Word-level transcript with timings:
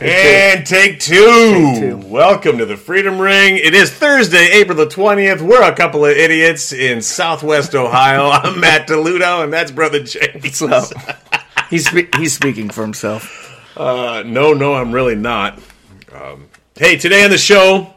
and 0.00 0.66
take 0.66 1.00
two. 1.00 1.14
Take 1.74 1.80
two. 1.80 1.96
Welcome 2.08 2.58
to 2.58 2.66
the 2.66 2.76
Freedom 2.76 3.18
Ring. 3.18 3.56
It 3.56 3.74
is 3.74 3.90
Thursday, 3.90 4.50
April 4.52 4.76
the 4.76 4.86
20th. 4.86 5.40
We're 5.40 5.62
a 5.62 5.74
couple 5.74 6.04
of 6.04 6.10
idiots 6.10 6.72
in 6.72 7.00
Southwest 7.00 7.74
Ohio. 7.74 8.28
I'm 8.30 8.60
Matt 8.60 8.88
DeLudo, 8.88 9.44
and 9.44 9.52
that's 9.52 9.70
Brother 9.70 10.02
James. 10.02 10.56
So 10.56 10.84
he's 11.70 11.88
spe- 11.88 12.14
he's 12.16 12.34
speaking 12.34 12.68
for 12.70 12.82
himself. 12.82 13.42
Uh, 13.76 14.22
no, 14.26 14.52
no, 14.52 14.74
I'm 14.74 14.92
really 14.92 15.16
not. 15.16 15.58
Um, 16.12 16.48
hey, 16.74 16.96
today 16.96 17.24
on 17.24 17.30
the 17.30 17.38
show, 17.38 17.92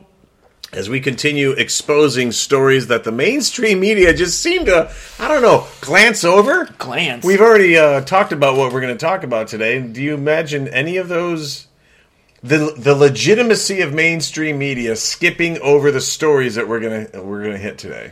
as 0.72 0.90
we 0.90 1.00
continue 1.00 1.52
exposing 1.52 2.32
stories 2.32 2.88
that 2.88 3.04
the 3.04 3.12
mainstream 3.12 3.80
media 3.80 4.14
just 4.14 4.42
seem 4.42 4.66
to, 4.66 4.92
I 5.20 5.28
don't 5.28 5.42
know, 5.42 5.68
glance 5.82 6.24
over. 6.24 6.66
Glance. 6.78 7.26
We've 7.26 7.42
already 7.42 7.78
uh, 7.78 8.02
talked 8.02 8.34
about 8.34 8.56
what 8.56 8.72
we're 8.72 8.82
going 8.82 8.96
to 8.96 9.06
talk 9.06 9.24
about 9.24 9.48
today. 9.48 9.82
Do 9.82 10.02
you 10.02 10.14
imagine 10.14 10.68
any 10.68 10.98
of 10.98 11.08
those? 11.08 11.69
The, 12.42 12.74
the 12.78 12.96
legitimacy 12.96 13.82
of 13.82 13.94
mainstream 13.94 14.58
media 14.58 14.96
skipping 14.96 15.60
over 15.60 15.92
the 15.92 16.02
stories 16.02 16.56
that 16.56 16.68
we're 16.68 16.80
gonna 16.80 17.24
we're 17.24 17.44
gonna 17.44 17.58
hit 17.58 17.78
today. 17.78 18.12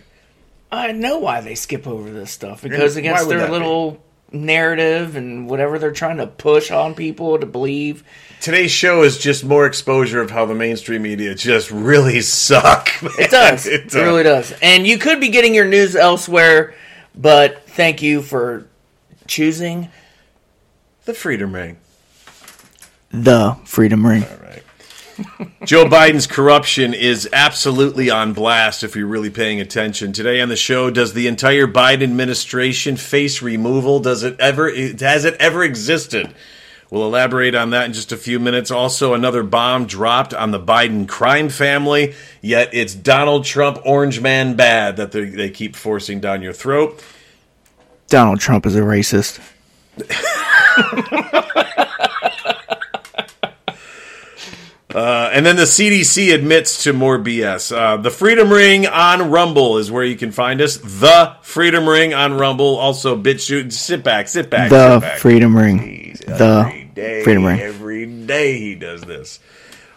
I 0.71 0.91
know 0.91 1.19
why 1.19 1.41
they 1.41 1.55
skip 1.55 1.87
over 1.87 2.09
this 2.09 2.31
stuff. 2.31 2.65
It 2.65 2.69
goes 2.69 2.97
against 2.97 3.29
their 3.29 3.39
that 3.39 3.47
be? 3.47 3.51
little 3.53 4.03
narrative 4.31 5.15
and 5.15 5.49
whatever 5.49 5.79
they're 5.79 5.91
trying 5.91 6.17
to 6.17 6.27
push 6.27 6.71
on 6.71 6.95
people 6.95 7.39
to 7.39 7.45
believe. 7.45 8.03
Today's 8.41 8.71
show 8.71 9.03
is 9.03 9.17
just 9.17 9.43
more 9.43 9.65
exposure 9.65 10.21
of 10.21 10.29
how 10.29 10.45
the 10.45 10.53
mainstream 10.53 11.01
media 11.01 11.33
just 11.33 11.71
really 11.71 12.21
suck. 12.21 12.89
It 13.17 13.31
does. 13.31 13.65
it, 13.65 13.93
really 13.93 14.23
does. 14.23 14.53
And 14.61 14.85
you 14.85 14.97
could 14.97 15.19
be 15.19 15.29
getting 15.29 15.55
your 15.55 15.65
news 15.65 15.95
elsewhere, 15.95 16.75
but 17.15 17.63
thank 17.69 18.01
you 18.01 18.21
for 18.21 18.67
choosing 19.27 19.89
The 21.05 21.13
Freedom 21.13 21.53
Ring. 21.53 21.77
The 23.11 23.57
Freedom 23.65 24.05
Ring. 24.05 24.21
Right. 24.21 24.63
Joe 25.63 25.85
Biden's 25.85 26.27
corruption 26.27 26.93
is 26.93 27.27
absolutely 27.33 28.09
on 28.09 28.33
blast 28.33 28.83
if 28.83 28.95
you're 28.95 29.07
really 29.07 29.29
paying 29.29 29.59
attention. 29.59 30.13
Today 30.13 30.41
on 30.41 30.49
the 30.49 30.55
show, 30.55 30.91
does 30.91 31.13
the 31.13 31.27
entire 31.27 31.67
Biden 31.67 32.03
administration 32.03 32.97
face 32.97 33.41
removal? 33.41 33.99
Does 33.99 34.23
it 34.23 34.39
ever 34.39 34.69
has 34.69 35.25
it 35.25 35.35
ever 35.39 35.63
existed? 35.63 36.33
We'll 36.89 37.05
elaborate 37.05 37.53
on 37.53 37.71
that 37.71 37.85
in 37.85 37.93
just 37.93 38.13
a 38.13 38.17
few 38.17 38.39
minutes. 38.39 38.71
Also, 38.71 39.13
another 39.13 39.43
bomb 39.43 39.87
dropped 39.87 40.33
on 40.33 40.51
the 40.51 40.59
Biden 40.59 41.07
crime 41.07 41.49
family, 41.49 42.13
yet 42.41 42.69
it's 42.71 42.95
Donald 42.95 43.43
Trump 43.43 43.79
orange 43.83 44.21
man 44.21 44.55
bad 44.55 44.95
that 44.95 45.11
they, 45.11 45.25
they 45.25 45.49
keep 45.49 45.75
forcing 45.75 46.21
down 46.21 46.41
your 46.41 46.53
throat. 46.53 47.03
Donald 48.07 48.39
Trump 48.39 48.65
is 48.65 48.75
a 48.75 48.81
racist. 48.81 49.41
Uh, 54.97 55.29
and 55.31 55.45
then 55.45 55.55
the 55.55 55.61
CDC 55.61 56.33
admits 56.33 56.85
to 56.85 56.91
more 56.91 57.19
BS. 57.19 57.71
Uh, 57.71 57.97
the 57.97 58.09
Freedom 58.09 58.51
Ring 58.51 58.87
on 58.87 59.29
Rumble 59.29 59.77
is 59.77 59.91
where 59.91 60.03
you 60.03 60.15
can 60.15 60.31
find 60.31 60.59
us. 60.59 60.77
The 60.77 61.35
Freedom 61.43 61.87
Ring 61.87 62.15
on 62.15 62.33
Rumble. 62.33 62.77
Also, 62.77 63.15
BitChute. 63.15 63.71
Sit 63.71 64.03
back, 64.03 64.27
sit 64.27 64.49
back. 64.49 64.71
The 64.71 64.95
sit 64.95 65.01
back. 65.01 65.19
Freedom 65.19 65.55
Ring. 65.55 65.77
Jeez, 65.77 66.25
The 66.25 66.87
day, 66.95 67.23
Freedom 67.23 67.45
Ring. 67.45 67.59
Every 67.59 68.07
day 68.07 68.57
he 68.57 68.73
does 68.73 69.01
this. 69.01 69.39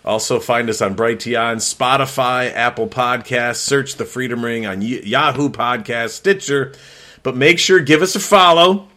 Also, 0.04 0.38
find 0.38 0.68
us 0.68 0.82
on 0.82 0.94
Brighteon, 0.96 1.56
Spotify, 1.56 2.52
Apple 2.52 2.86
Podcasts. 2.86 3.56
Search 3.56 3.94
the 3.94 4.04
Freedom 4.04 4.44
Ring 4.44 4.66
on 4.66 4.82
Yahoo 4.82 5.48
Podcast, 5.48 6.10
Stitcher. 6.10 6.74
But 7.22 7.34
make 7.38 7.58
sure 7.58 7.80
give 7.80 8.02
us 8.02 8.16
a 8.16 8.20
follow, 8.20 8.88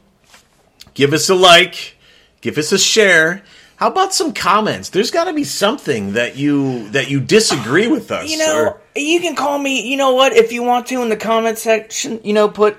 give 0.96 1.14
us 1.14 1.30
a 1.30 1.36
like, 1.36 1.96
give 2.42 2.58
us 2.58 2.74
a 2.74 2.78
share. 2.78 3.42
How 3.76 3.88
about 3.88 4.14
some 4.14 4.34
comments? 4.34 4.90
There's 4.90 5.12
got 5.12 5.26
to 5.26 5.34
be 5.34 5.44
something 5.44 6.14
that 6.14 6.36
you 6.38 6.90
that 6.90 7.10
you 7.10 7.20
disagree 7.20 7.88
with 7.88 8.12
us. 8.12 8.30
You 8.30 8.38
know, 8.38 8.66
or- 8.66 8.82
you 8.96 9.20
can 9.20 9.36
call 9.36 9.58
me, 9.58 9.90
you 9.90 9.98
know 9.98 10.14
what, 10.14 10.34
if 10.34 10.52
you 10.52 10.64
want 10.64 10.88
to 10.88 11.02
in 11.02 11.10
the 11.10 11.18
comment 11.18 11.58
section, 11.58 12.20
you 12.24 12.34
know, 12.34 12.48
put, 12.48 12.78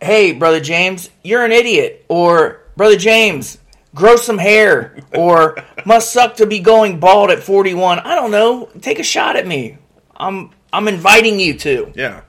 hey, 0.00 0.32
Brother 0.32 0.60
James, 0.60 1.10
you're 1.24 1.44
an 1.44 1.52
idiot. 1.52 2.04
Or, 2.08 2.60
Brother 2.76 2.96
James, 2.96 3.58
grow 3.94 4.16
some 4.16 4.38
hair. 4.38 4.98
or, 5.14 5.56
must 5.84 6.12
suck 6.12 6.36
to 6.36 6.46
be 6.46 6.60
going 6.60 7.00
bald 7.00 7.30
at 7.30 7.42
41. 7.42 8.00
I 8.00 8.14
don't 8.14 8.30
know. 8.30 8.68
Take 8.80 8.98
a 8.98 9.04
shot 9.04 9.36
at 9.36 9.46
me. 9.46 9.78
I'm, 10.16 10.50
I'm 10.72 10.88
inviting 10.88 11.40
you 11.40 11.54
to. 11.58 11.92
Yeah. 11.94 12.22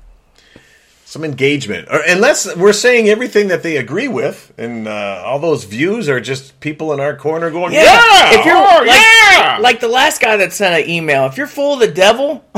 Some 1.17 1.23
engagement. 1.23 1.87
Or 1.89 1.99
unless 2.07 2.55
we're 2.55 2.73
saying 2.73 3.09
everything 3.09 3.47
that 3.47 3.63
they 3.63 3.77
agree 3.77 4.07
with, 4.07 4.53
and 4.55 4.87
uh, 4.87 5.23
all 5.25 5.39
those 5.39 5.63
views 5.63 6.07
are 6.09 6.19
just 6.19 6.59
people 6.59 6.93
in 6.93 6.99
our 6.99 7.15
corner 7.15 7.49
going, 7.49 7.73
Yeah! 7.73 8.37
If 8.37 8.45
you're 8.45 8.55
oh, 8.55 8.83
like, 8.85 9.01
yeah! 9.31 9.57
like 9.59 9.79
the 9.79 9.87
last 9.87 10.21
guy 10.21 10.37
that 10.37 10.53
sent 10.53 10.83
an 10.83 10.87
email, 10.87 11.25
if 11.25 11.35
you're 11.35 11.47
full 11.47 11.73
of 11.73 11.79
the 11.79 11.87
devil, 11.87 12.45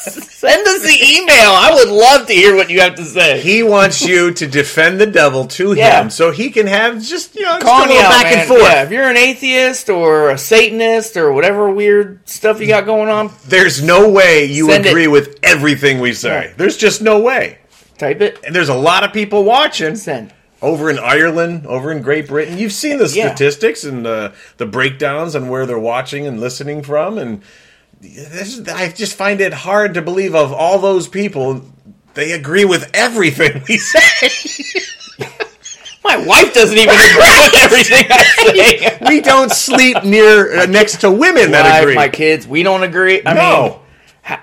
send 0.00 0.66
us 0.66 0.82
the 0.82 1.18
email. 1.18 1.50
I 1.50 1.70
would 1.74 1.88
love 1.88 2.26
to 2.26 2.32
hear 2.32 2.54
what 2.56 2.70
you 2.70 2.80
have 2.80 2.94
to 2.96 3.04
say. 3.04 3.40
he 3.40 3.62
wants 3.62 4.00
you 4.06 4.32
to 4.34 4.46
defend 4.46 5.00
the 5.00 5.06
devil 5.06 5.46
to 5.48 5.74
Yeah. 5.74 6.02
him 6.02 6.10
so 6.10 6.30
he 6.30 6.50
can 6.50 6.66
have 6.66 7.02
just, 7.02 7.34
you 7.34 7.42
know, 7.42 7.58
just 7.60 7.64
a 7.64 7.88
little 7.88 7.96
out, 7.98 8.10
back 8.10 8.24
man. 8.24 8.38
and 8.40 8.48
forth. 8.48 8.62
Yeah, 8.62 8.82
if 8.84 8.90
you're 8.90 9.08
an 9.10 9.16
atheist 9.16 9.88
or 9.90 10.30
a 10.30 10.38
Satanist 10.38 11.16
or 11.16 11.32
whatever 11.32 11.70
weird 11.70 12.20
stuff 12.28 12.60
you 12.60 12.66
got 12.66 12.86
going 12.86 13.08
on, 13.08 13.30
There's 13.48 13.82
no 13.82 14.08
way 14.08 14.44
you 14.44 14.66
Send 14.70 14.86
it. 14.86 14.90
agree 14.90 15.06
with 15.08 15.38
everything 15.42 16.00
we 16.00 16.12
say. 16.14 16.46
Yeah. 16.46 16.52
There's 16.56 16.76
just 16.76 17.02
no 17.02 17.18
way. 17.20 17.58
type 17.98 18.22
it. 18.22 18.38
And 18.46 18.56
there's 18.56 18.70
a 18.70 18.74
lot 18.74 19.04
of 19.04 19.12
people 19.12 19.44
watching. 19.44 19.94
Send. 19.96 20.32
over 20.62 20.90
in 20.90 20.98
Ireland, 20.98 21.66
over 21.66 21.90
in 21.90 22.02
Great 22.02 22.28
Britain. 22.28 22.58
You've 22.58 22.72
seen 22.72 22.98
the 22.98 23.06
Yeah. 23.08 23.28
statistics 23.34 23.82
and 23.84 24.04
the 24.04 24.32
the 24.58 24.66
breakdowns 24.66 25.34
on 25.36 25.48
where 25.48 25.64
they're 25.66 25.78
watching 25.78 26.26
and 26.26 26.38
listening 26.40 26.82
from, 26.82 27.16
and 27.18 27.40
this, 28.00 28.58
is- 28.58 28.68
I 28.68 28.88
just 28.90 29.14
find 29.16 29.40
it 29.40 29.52
hard 29.52 29.94
to 29.94 30.02
believe 30.02 30.34
of 30.34 30.52
all 30.52 30.78
those 30.78 31.08
people. 31.08 31.62
They 32.14 32.32
agree 32.32 32.64
with 32.64 32.90
everything 32.92 33.62
we 33.68 33.78
say. 33.78 34.28
My 36.02 36.16
wife 36.16 36.52
doesn't 36.54 36.76
even 36.76 36.94
agree 36.94 37.16
with 37.16 37.54
everything 37.62 38.06
I 38.10 38.24
say. 38.24 38.98
we 39.08 39.20
don't 39.20 39.50
sleep 39.52 40.02
near 40.02 40.60
uh, 40.60 40.66
next 40.66 41.02
to 41.02 41.10
women 41.10 41.50
that 41.52 41.62
Wife, 41.70 41.82
agree. 41.82 41.94
my 41.94 42.08
kids, 42.08 42.48
we 42.48 42.62
don't 42.62 42.82
agree. 42.82 43.20
I 43.24 43.34
no, 43.34 43.62
mean, 43.68 43.78
how, 44.22 44.40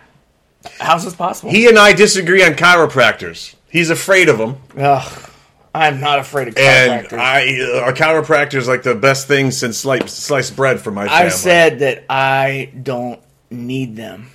how's 0.79 1.03
this 1.03 1.16
possible? 1.16 1.50
he 1.51 1.67
and 1.67 1.78
I 1.79 1.94
disagree 1.94 2.44
on 2.44 2.53
chiropractors. 2.53 3.56
He's 3.69 3.90
afraid 3.90 4.29
of 4.29 4.38
them, 4.38 4.57
Ugh, 4.78 5.29
I'm 5.73 6.00
not 6.00 6.19
afraid 6.19 6.47
of 6.50 6.57
and 6.57 7.07
chiropractors. 7.07 7.17
I 7.19 7.81
uh, 7.88 7.90
a 7.90 7.94
chiropractor 7.94 8.56
is 8.56 8.67
like 8.67 8.84
the 8.84 8.96
best 8.96 9.28
thing 9.28 9.50
since 9.51 9.79
sliced, 9.79 10.09
sliced 10.09 10.56
bread 10.56 10.79
for 10.79 10.91
my 10.91 11.07
family. 11.07 11.25
I've 11.25 11.34
said 11.34 11.79
that 11.79 12.06
I 12.07 12.72
don't 12.84 13.19
need 13.50 13.96
them. 13.96 14.30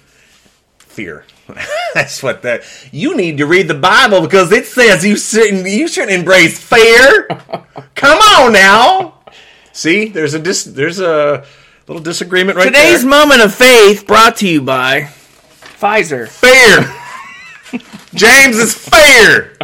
fear. 0.78 1.24
That's 1.94 2.22
what 2.22 2.42
that. 2.42 2.62
You 2.92 3.16
need 3.16 3.38
to 3.38 3.46
read 3.46 3.68
the 3.68 3.74
Bible 3.74 4.20
because 4.22 4.52
it 4.52 4.66
says 4.66 5.04
you 5.04 5.16
shouldn't 5.16 5.66
you 5.66 5.88
shouldn't 5.88 6.12
embrace 6.12 6.58
fear. 6.58 7.26
Come 7.94 8.18
on 8.18 8.52
now. 8.52 9.18
See, 9.72 10.08
there's 10.08 10.34
a 10.34 10.38
dis, 10.38 10.64
there's 10.64 11.00
a 11.00 11.44
little 11.88 12.02
disagreement 12.02 12.56
right 12.56 12.64
there. 12.64 12.72
Today's 12.72 13.00
there. 13.02 13.10
moment 13.10 13.40
of 13.42 13.54
faith 13.54 14.06
brought 14.06 14.36
to 14.38 14.48
you 14.48 14.60
by 14.62 15.02
Pfizer. 15.80 16.28
fear. 16.28 17.80
James 18.14 18.56
is 18.58 18.74
fear. 18.74 19.56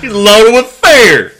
He's 0.00 0.12
loaded 0.12 0.52
with 0.54 0.66
fear. 0.66 1.32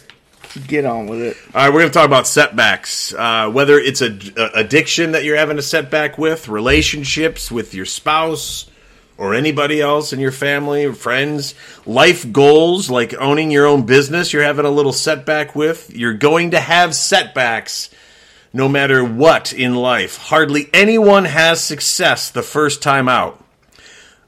Get 0.66 0.84
on 0.84 1.06
with 1.06 1.20
it. 1.20 1.36
All 1.54 1.62
right, 1.62 1.68
we're 1.68 1.80
going 1.80 1.90
to 1.90 1.94
talk 1.94 2.06
about 2.06 2.28
setbacks. 2.28 3.12
Uh, 3.12 3.50
whether 3.50 3.78
it's 3.78 4.02
a, 4.02 4.18
a 4.36 4.60
addiction 4.60 5.12
that 5.12 5.24
you're 5.24 5.36
having 5.36 5.58
a 5.58 5.62
setback 5.62 6.16
with, 6.16 6.48
relationships 6.48 7.50
with 7.50 7.74
your 7.74 7.86
spouse, 7.86 8.70
or 9.16 9.34
anybody 9.34 9.80
else 9.80 10.12
in 10.12 10.20
your 10.20 10.32
family 10.32 10.84
or 10.84 10.92
friends, 10.92 11.54
life 11.86 12.30
goals 12.32 12.90
like 12.90 13.14
owning 13.14 13.50
your 13.50 13.66
own 13.66 13.86
business, 13.86 14.32
you're 14.32 14.42
having 14.42 14.66
a 14.66 14.70
little 14.70 14.92
setback 14.92 15.54
with. 15.54 15.94
You're 15.94 16.14
going 16.14 16.52
to 16.52 16.60
have 16.60 16.94
setbacks 16.94 17.90
no 18.52 18.68
matter 18.68 19.04
what 19.04 19.52
in 19.52 19.74
life. 19.74 20.16
Hardly 20.16 20.68
anyone 20.72 21.24
has 21.24 21.62
success 21.62 22.30
the 22.30 22.42
first 22.42 22.82
time 22.82 23.08
out. 23.08 23.44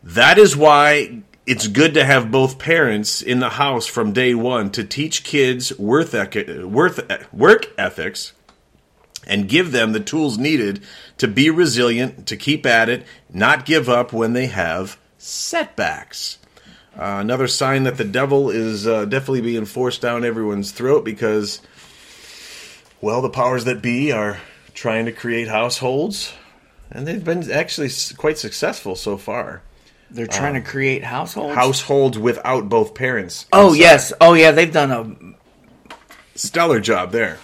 That 0.02 0.38
is 0.38 0.56
why 0.56 1.22
it's 1.46 1.69
good 1.69 1.94
to 1.94 2.04
have 2.04 2.32
both 2.32 2.58
parents 2.58 3.22
in 3.22 3.38
the 3.38 3.50
house 3.50 3.87
from 3.87 4.12
day 4.12 4.34
one 4.34 4.70
to 4.72 4.82
teach 4.82 5.22
kids 5.22 5.76
worth 5.78 6.12
worth 6.64 7.32
work 7.32 7.66
ethics 7.78 8.32
and 9.26 9.48
give 9.48 9.72
them 9.72 9.93
the 9.93 10.00
tools 10.00 10.38
needed 10.38 10.82
to 11.19 11.28
be 11.28 11.50
resilient, 11.50 12.26
to 12.26 12.37
keep 12.37 12.66
at 12.66 12.88
it, 12.88 13.04
not 13.32 13.66
give 13.66 13.88
up 13.88 14.12
when 14.12 14.32
they 14.32 14.46
have 14.46 14.98
setbacks. 15.19 16.38
Uh, 16.96 17.19
another 17.20 17.46
sign 17.46 17.84
that 17.84 17.96
the 17.96 18.04
devil 18.04 18.50
is 18.50 18.87
uh, 18.87 19.04
definitely 19.04 19.40
being 19.40 19.66
forced 19.66 20.00
down 20.00 20.25
everyone's 20.25 20.72
throat 20.72 21.04
because, 21.04 21.60
well, 23.00 23.20
the 23.20 23.28
powers 23.28 23.64
that 23.64 23.82
be 23.82 24.12
are 24.12 24.38
trying 24.75 25.04
to 25.04 25.12
create 25.12 25.48
households, 25.48 26.32
and 26.90 27.06
they've 27.06 27.25
been 27.25 27.50
actually 27.50 27.90
quite 28.16 28.38
successful 28.38 28.94
so 28.94 29.16
far. 29.16 29.62
They're 30.11 30.26
trying 30.26 30.55
to 30.55 30.61
create 30.61 31.05
households. 31.05 31.55
Households 31.55 32.19
without 32.19 32.69
both 32.69 32.94
parents. 32.94 33.47
Oh 33.53 33.69
inside. 33.69 33.79
yes. 33.79 34.12
Oh 34.20 34.35
yeah. 34.35 34.53
They've 34.53 34.73
done 34.73 34.91
a 34.91 35.94
stellar 36.38 36.81
job 36.81 37.12
there. 37.12 37.38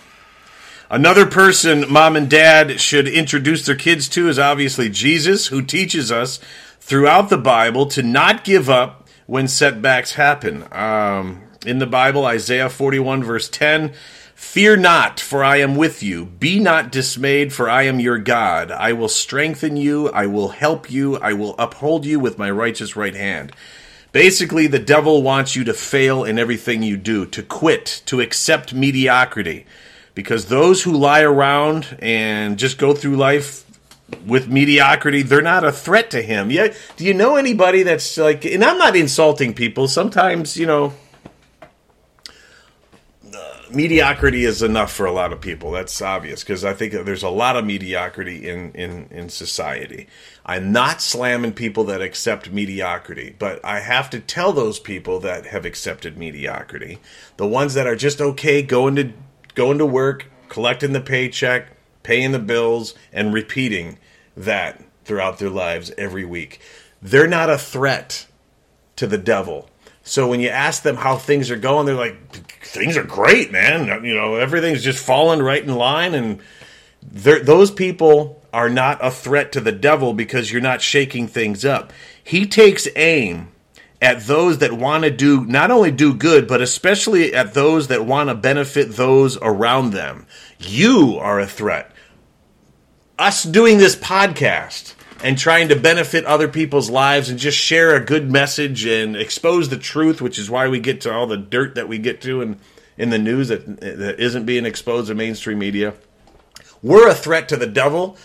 Another 0.88 1.26
person 1.26 1.90
mom 1.90 2.16
and 2.16 2.28
dad 2.28 2.80
should 2.80 3.08
introduce 3.08 3.64
their 3.64 3.74
kids 3.74 4.08
to 4.10 4.28
is 4.28 4.38
obviously 4.38 4.88
Jesus, 4.90 5.46
who 5.46 5.62
teaches 5.62 6.12
us 6.12 6.38
throughout 6.80 7.30
the 7.30 7.38
Bible 7.38 7.86
to 7.86 8.02
not 8.02 8.44
give 8.44 8.68
up 8.68 9.08
when 9.26 9.48
setbacks 9.48 10.12
happen. 10.14 10.66
Um, 10.70 11.42
in 11.64 11.78
the 11.78 11.86
Bible, 11.86 12.26
Isaiah 12.26 12.68
41, 12.68 13.24
verse 13.24 13.48
10 13.48 13.92
Fear 14.42 14.78
not, 14.78 15.18
for 15.18 15.42
I 15.42 15.58
am 15.58 15.76
with 15.76 16.02
you. 16.02 16.26
Be 16.26 16.58
not 16.58 16.92
dismayed, 16.92 17.54
for 17.54 17.70
I 17.70 17.84
am 17.84 18.00
your 18.00 18.18
God. 18.18 18.70
I 18.70 18.92
will 18.92 19.08
strengthen 19.08 19.78
you. 19.78 20.10
I 20.10 20.26
will 20.26 20.48
help 20.48 20.90
you. 20.90 21.16
I 21.16 21.32
will 21.32 21.54
uphold 21.58 22.04
you 22.04 22.20
with 22.20 22.36
my 22.36 22.50
righteous 22.50 22.94
right 22.94 23.14
hand. 23.14 23.52
Basically, 24.10 24.66
the 24.66 24.78
devil 24.78 25.22
wants 25.22 25.56
you 25.56 25.64
to 25.64 25.72
fail 25.72 26.22
in 26.22 26.38
everything 26.38 26.82
you 26.82 26.98
do, 26.98 27.24
to 27.26 27.42
quit, 27.42 28.02
to 28.04 28.20
accept 28.20 28.74
mediocrity. 28.74 29.64
Because 30.14 30.46
those 30.46 30.82
who 30.82 30.92
lie 30.92 31.22
around 31.22 31.96
and 32.00 32.58
just 32.58 32.76
go 32.76 32.92
through 32.92 33.16
life 33.16 33.64
with 34.26 34.48
mediocrity, 34.48 35.22
they're 35.22 35.40
not 35.40 35.64
a 35.64 35.72
threat 35.72 36.10
to 36.10 36.20
him. 36.20 36.50
Yeah, 36.50 36.74
do 36.96 37.06
you 37.06 37.14
know 37.14 37.36
anybody 37.36 37.84
that's 37.84 38.18
like 38.18 38.44
and 38.44 38.62
I'm 38.62 38.76
not 38.76 38.96
insulting 38.96 39.54
people. 39.54 39.88
Sometimes, 39.88 40.58
you 40.58 40.66
know, 40.66 40.92
mediocrity 43.74 44.44
is 44.44 44.62
enough 44.62 44.92
for 44.92 45.06
a 45.06 45.12
lot 45.12 45.32
of 45.32 45.40
people. 45.40 45.70
That's 45.70 46.00
obvious 46.00 46.42
because 46.42 46.64
I 46.64 46.74
think 46.74 46.92
there's 46.92 47.22
a 47.22 47.28
lot 47.28 47.56
of 47.56 47.64
mediocrity 47.64 48.48
in, 48.48 48.72
in, 48.72 49.08
in 49.10 49.28
society. 49.28 50.08
I'm 50.44 50.72
not 50.72 51.00
slamming 51.00 51.52
people 51.52 51.84
that 51.84 52.00
accept 52.00 52.50
mediocrity, 52.50 53.34
but 53.38 53.64
I 53.64 53.80
have 53.80 54.10
to 54.10 54.20
tell 54.20 54.52
those 54.52 54.78
people 54.78 55.20
that 55.20 55.46
have 55.46 55.64
accepted 55.64 56.16
mediocrity, 56.16 56.98
the 57.36 57.46
ones 57.46 57.74
that 57.74 57.86
are 57.86 57.96
just 57.96 58.20
okay 58.20 58.62
going 58.62 58.96
to 58.96 59.12
going 59.54 59.78
to 59.78 59.86
work, 59.86 60.26
collecting 60.48 60.92
the 60.92 61.00
paycheck, 61.00 61.68
paying 62.02 62.32
the 62.32 62.38
bills, 62.38 62.94
and 63.12 63.34
repeating 63.34 63.98
that 64.36 64.82
throughout 65.04 65.38
their 65.38 65.50
lives 65.50 65.92
every 65.98 66.24
week. 66.24 66.60
They're 67.00 67.26
not 67.26 67.50
a 67.50 67.58
threat 67.58 68.26
to 68.96 69.06
the 69.06 69.18
devil. 69.18 69.68
So 70.04 70.28
when 70.28 70.40
you 70.40 70.48
ask 70.48 70.82
them 70.82 70.96
how 70.96 71.16
things 71.16 71.50
are 71.50 71.56
going, 71.56 71.86
they're 71.86 71.94
like, 71.94 72.41
things 72.62 72.96
are 72.96 73.04
great, 73.04 73.52
man. 73.52 74.04
You 74.04 74.14
know, 74.14 74.36
everything's 74.36 74.82
just 74.82 75.04
falling 75.04 75.40
right 75.40 75.62
in 75.62 75.74
line. 75.74 76.14
And 76.14 76.40
those 77.02 77.70
people 77.70 78.42
are 78.52 78.68
not 78.68 78.98
a 79.04 79.10
threat 79.10 79.52
to 79.52 79.60
the 79.60 79.72
devil 79.72 80.14
because 80.14 80.52
you're 80.52 80.60
not 80.60 80.82
shaking 80.82 81.26
things 81.26 81.64
up. 81.64 81.92
He 82.22 82.46
takes 82.46 82.88
aim 82.96 83.48
at 84.00 84.26
those 84.26 84.58
that 84.58 84.72
want 84.72 85.04
to 85.04 85.10
do, 85.10 85.44
not 85.44 85.70
only 85.70 85.90
do 85.90 86.12
good, 86.12 86.48
but 86.48 86.60
especially 86.60 87.34
at 87.34 87.54
those 87.54 87.88
that 87.88 88.04
want 88.04 88.28
to 88.28 88.34
benefit 88.34 88.92
those 88.92 89.36
around 89.38 89.90
them. 89.90 90.26
You 90.58 91.18
are 91.18 91.40
a 91.40 91.46
threat. 91.46 91.90
Us 93.18 93.44
doing 93.44 93.78
this 93.78 93.94
podcast 93.94 94.94
and 95.22 95.38
trying 95.38 95.68
to 95.68 95.76
benefit 95.76 96.24
other 96.24 96.48
people's 96.48 96.90
lives 96.90 97.30
and 97.30 97.38
just 97.38 97.56
share 97.56 97.94
a 97.94 98.04
good 98.04 98.30
message 98.30 98.84
and 98.84 99.16
expose 99.16 99.68
the 99.68 99.78
truth, 99.78 100.20
which 100.20 100.38
is 100.38 100.50
why 100.50 100.68
we 100.68 100.80
get 100.80 101.00
to 101.02 101.12
all 101.12 101.26
the 101.26 101.36
dirt 101.36 101.76
that 101.76 101.88
we 101.88 101.98
get 101.98 102.20
to 102.22 102.42
in, 102.42 102.58
in 102.98 103.10
the 103.10 103.18
news 103.18 103.48
that, 103.48 103.80
that 103.80 104.20
isn't 104.20 104.44
being 104.44 104.66
exposed 104.66 105.10
in 105.10 105.16
mainstream 105.16 105.58
media. 105.58 105.94
We're 106.82 107.08
a 107.08 107.14
threat 107.14 107.48
to 107.50 107.56
the 107.56 107.66
devil. 107.66 108.16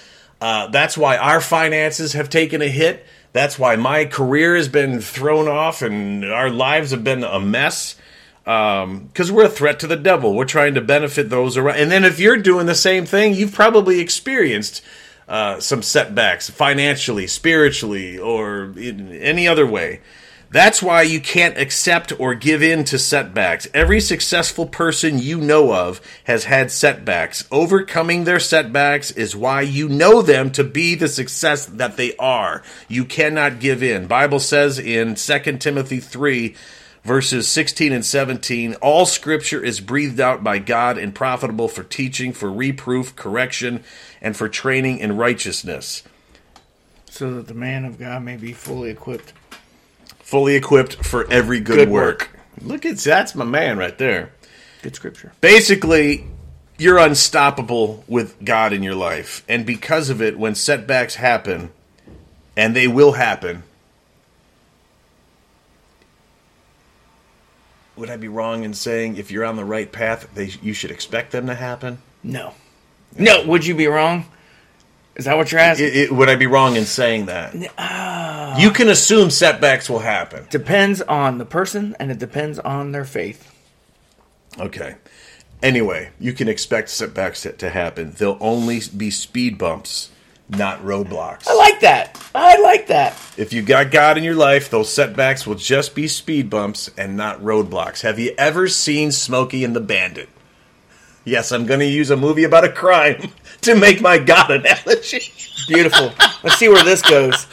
Uh, 0.41 0.67
that's 0.67 0.97
why 0.97 1.17
our 1.17 1.39
finances 1.39 2.13
have 2.13 2.29
taken 2.29 2.61
a 2.61 2.67
hit. 2.67 3.05
That's 3.31 3.59
why 3.59 3.75
my 3.75 4.05
career 4.05 4.55
has 4.55 4.67
been 4.67 5.00
thrown 5.00 5.47
off 5.47 5.83
and 5.83 6.25
our 6.25 6.50
lives 6.50 6.91
have 6.91 7.03
been 7.03 7.23
a 7.23 7.39
mess. 7.39 7.95
Because 8.43 9.29
um, 9.29 9.35
we're 9.35 9.45
a 9.45 9.50
threat 9.50 9.79
to 9.81 9.88
the 9.88 9.97
devil. 9.97 10.33
We're 10.33 10.45
trying 10.45 10.73
to 10.75 10.81
benefit 10.81 11.29
those 11.29 11.57
around. 11.57 11.77
And 11.77 11.91
then 11.91 12.05
if 12.05 12.19
you're 12.19 12.38
doing 12.38 12.65
the 12.65 12.75
same 12.75 13.05
thing, 13.05 13.33
you've 13.33 13.53
probably 13.53 14.00
experienced 14.00 14.81
uh, 15.27 15.59
some 15.59 15.81
setbacks 15.81 16.50
financially, 16.50 17.27
spiritually, 17.27 18.18
or 18.18 18.74
in 18.77 19.12
any 19.13 19.47
other 19.47 19.68
way. 19.68 20.01
That's 20.50 20.81
why 20.81 21.01
you 21.01 21.19
can't 21.19 21.57
accept 21.57 22.18
or 22.18 22.33
give 22.33 22.63
in 22.63 22.85
to 22.85 22.97
setbacks. 22.97 23.68
Every 23.74 24.00
successful 24.00 24.65
person 24.65 25.19
you 25.19 25.41
know 25.41 25.74
of 25.74 26.00
has 26.24 26.45
had 26.45 26.71
setbacks. 26.71 27.45
Overcoming 27.51 28.24
their 28.24 28.39
setbacks 28.39 29.12
is 29.12 29.35
why 29.35 29.62
you 29.62 29.89
know 29.89 30.21
them 30.21 30.51
to 30.51 30.63
be 30.63 30.95
the 30.95 31.09
success 31.09 31.65
that 31.65 31.97
they 31.97 32.15
are. 32.15 32.63
You 32.88 33.03
cannot 33.03 33.59
give 33.59 33.83
in. 33.83 34.07
Bible 34.07 34.39
says 34.39 34.79
in 34.79 35.15
2 35.15 35.57
Timothy 35.57 36.00
3 36.00 36.56
verses 37.03 37.47
16 37.47 37.94
and 37.94 38.06
17 38.06 38.75
all 38.75 39.06
scripture 39.06 39.63
is 39.63 39.79
breathed 39.79 40.19
out 40.19 40.44
by 40.44 40.59
God 40.59 40.97
and 40.97 41.15
profitable 41.15 41.69
for 41.69 41.83
teaching, 41.83 42.33
for 42.33 42.51
reproof, 42.51 43.15
correction, 43.15 43.83
and 44.27 44.35
for 44.35 44.50
training 44.50 45.00
in 45.00 45.15
righteousness. 45.15 46.03
So 47.09 47.35
that 47.35 47.47
the 47.47 47.53
man 47.53 47.85
of 47.85 47.97
God 47.97 48.24
may 48.24 48.35
be 48.35 48.51
fully 48.51 48.89
equipped. 48.89 49.31
Fully 50.19 50.56
equipped 50.56 50.95
for 51.06 51.25
every 51.31 51.62
good, 51.62 51.77
good 51.77 51.89
work. 51.89 52.19
work. 52.19 52.62
Look 52.62 52.85
at 52.85 52.97
that's 52.97 53.35
my 53.35 53.45
man 53.45 53.77
right 53.77 53.97
there. 53.97 54.33
Good 54.81 54.97
scripture. 54.97 55.31
Basically, 55.39 56.27
you're 56.77 56.97
unstoppable 56.97 58.03
with 58.06 58.44
God 58.44 58.74
in 58.74 58.83
your 58.83 58.95
life. 58.95 59.45
And 59.47 59.65
because 59.65 60.09
of 60.09 60.21
it, 60.21 60.38
when 60.38 60.53
setbacks 60.53 61.15
happen, 61.15 61.71
and 62.57 62.75
they 62.75 62.89
will 62.89 63.13
happen, 63.13 63.63
would 67.95 68.09
I 68.09 68.18
be 68.18 68.27
wrong 68.27 68.65
in 68.65 68.74
saying 68.74 69.15
if 69.15 69.31
you're 69.31 69.45
on 69.45 69.56
the 69.56 69.63
right 69.63 69.89
path, 69.89 70.27
they 70.35 70.51
you 70.62 70.74
should 70.74 70.91
expect 70.91 71.31
them 71.31 71.47
to 71.47 71.56
happen? 71.56 72.00
No. 72.21 72.56
No, 73.17 73.45
would 73.45 73.65
you 73.65 73.75
be 73.75 73.87
wrong? 73.87 74.25
Is 75.15 75.25
that 75.25 75.35
what 75.35 75.51
you're 75.51 75.59
asking? 75.59 75.87
It, 75.87 75.95
it, 75.95 76.11
would 76.11 76.29
I 76.29 76.35
be 76.35 76.45
wrong 76.45 76.75
in 76.75 76.85
saying 76.85 77.25
that? 77.25 77.55
Uh, 77.77 78.55
you 78.59 78.69
can 78.69 78.87
assume 78.87 79.31
setbacks 79.31 79.89
will 79.89 79.99
happen. 79.99 80.45
Depends 80.51 81.01
on 81.01 81.39
the 81.39 81.45
person 81.45 81.95
and 81.99 82.11
it 82.11 82.19
depends 82.19 82.59
on 82.59 82.91
their 82.91 83.05
faith. 83.05 83.51
Okay. 84.59 84.95
Anyway, 85.63 86.11
you 86.19 86.33
can 86.33 86.47
expect 86.47 86.89
setbacks 86.89 87.41
to, 87.41 87.51
to 87.53 87.69
happen. 87.69 88.11
They'll 88.11 88.37
only 88.39 88.79
be 88.95 89.09
speed 89.09 89.57
bumps, 89.57 90.11
not 90.49 90.83
roadblocks. 90.83 91.47
I 91.47 91.55
like 91.55 91.79
that. 91.79 92.21
I 92.35 92.59
like 92.61 92.87
that. 92.87 93.19
If 93.37 93.53
you 93.53 93.63
got 93.63 93.89
God 93.89 94.19
in 94.19 94.23
your 94.23 94.35
life, 94.35 94.69
those 94.69 94.93
setbacks 94.93 95.47
will 95.47 95.55
just 95.55 95.95
be 95.95 96.07
speed 96.07 96.51
bumps 96.51 96.91
and 96.95 97.17
not 97.17 97.41
roadblocks. 97.41 98.01
Have 98.01 98.19
you 98.19 98.35
ever 98.37 98.67
seen 98.67 99.11
Smokey 99.11 99.63
and 99.63 99.75
the 99.75 99.81
Bandit? 99.81 100.29
Yes, 101.27 101.51
I'm 101.51 101.65
going 101.65 101.81
to 101.81 101.85
use 101.85 102.09
a 102.09 102.15
movie 102.15 102.45
about 102.45 102.63
a 102.63 102.71
crime 102.71 103.31
to 103.62 103.75
make 103.75 104.00
my 104.00 104.18
God 104.18 104.50
analogy. 104.50 105.33
Beautiful. 105.68 106.13
Let's 106.41 106.55
see 106.55 106.69
where 106.69 106.86
this 106.86 107.01
goes. 107.01 107.46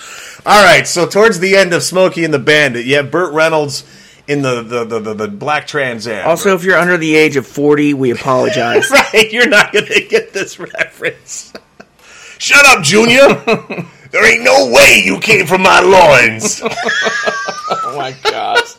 All 0.46 0.62
right, 0.62 0.86
so 0.86 1.08
towards 1.08 1.40
the 1.40 1.56
end 1.56 1.74
of 1.74 1.82
Smokey 1.82 2.24
and 2.24 2.32
the 2.32 2.38
Bandit, 2.38 2.86
you 2.86 2.94
have 2.96 3.10
Burt 3.10 3.34
Reynolds 3.34 3.82
in 4.28 4.42
the 4.42 4.62
the, 4.62 4.84
the, 4.84 5.00
the, 5.00 5.14
the 5.14 5.28
black 5.28 5.66
Trans 5.66 6.06
Am. 6.06 6.24
Also, 6.28 6.54
if 6.54 6.62
you're 6.62 6.78
under 6.78 6.96
the 6.96 7.16
age 7.16 7.34
of 7.34 7.48
40, 7.48 7.94
we 7.94 8.12
apologize. 8.12 8.88
right, 8.92 9.32
you're 9.32 9.48
not 9.48 9.72
going 9.72 9.86
to 9.86 10.06
get 10.08 10.32
this 10.32 10.60
reference. 10.60 11.52
Shut 12.38 12.64
up, 12.66 12.84
Junior. 12.84 13.26
there 14.12 14.32
ain't 14.32 14.44
no 14.44 14.70
way 14.70 15.02
you 15.04 15.18
came 15.18 15.46
from 15.46 15.62
my 15.62 15.80
loins. 15.80 16.60
oh 16.62 17.94
my 17.96 18.14
gosh. 18.22 18.74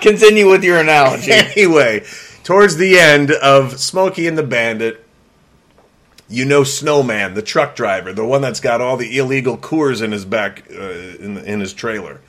Continue 0.00 0.48
with 0.48 0.64
your 0.64 0.78
analogy. 0.78 1.32
Anyway, 1.32 2.04
towards 2.48 2.78
the 2.78 2.98
end 2.98 3.30
of 3.30 3.78
Smokey 3.78 4.26
and 4.26 4.38
the 4.38 4.42
Bandit, 4.42 5.04
you 6.30 6.46
know 6.46 6.64
Snowman, 6.64 7.34
the 7.34 7.42
truck 7.42 7.76
driver, 7.76 8.14
the 8.14 8.24
one 8.24 8.40
that's 8.40 8.60
got 8.60 8.80
all 8.80 8.96
the 8.96 9.18
illegal 9.18 9.58
Coors 9.58 10.00
in 10.00 10.12
his 10.12 10.24
back 10.24 10.64
uh, 10.70 10.80
in, 11.20 11.36
in 11.36 11.60
his 11.60 11.74
trailer. 11.74 12.22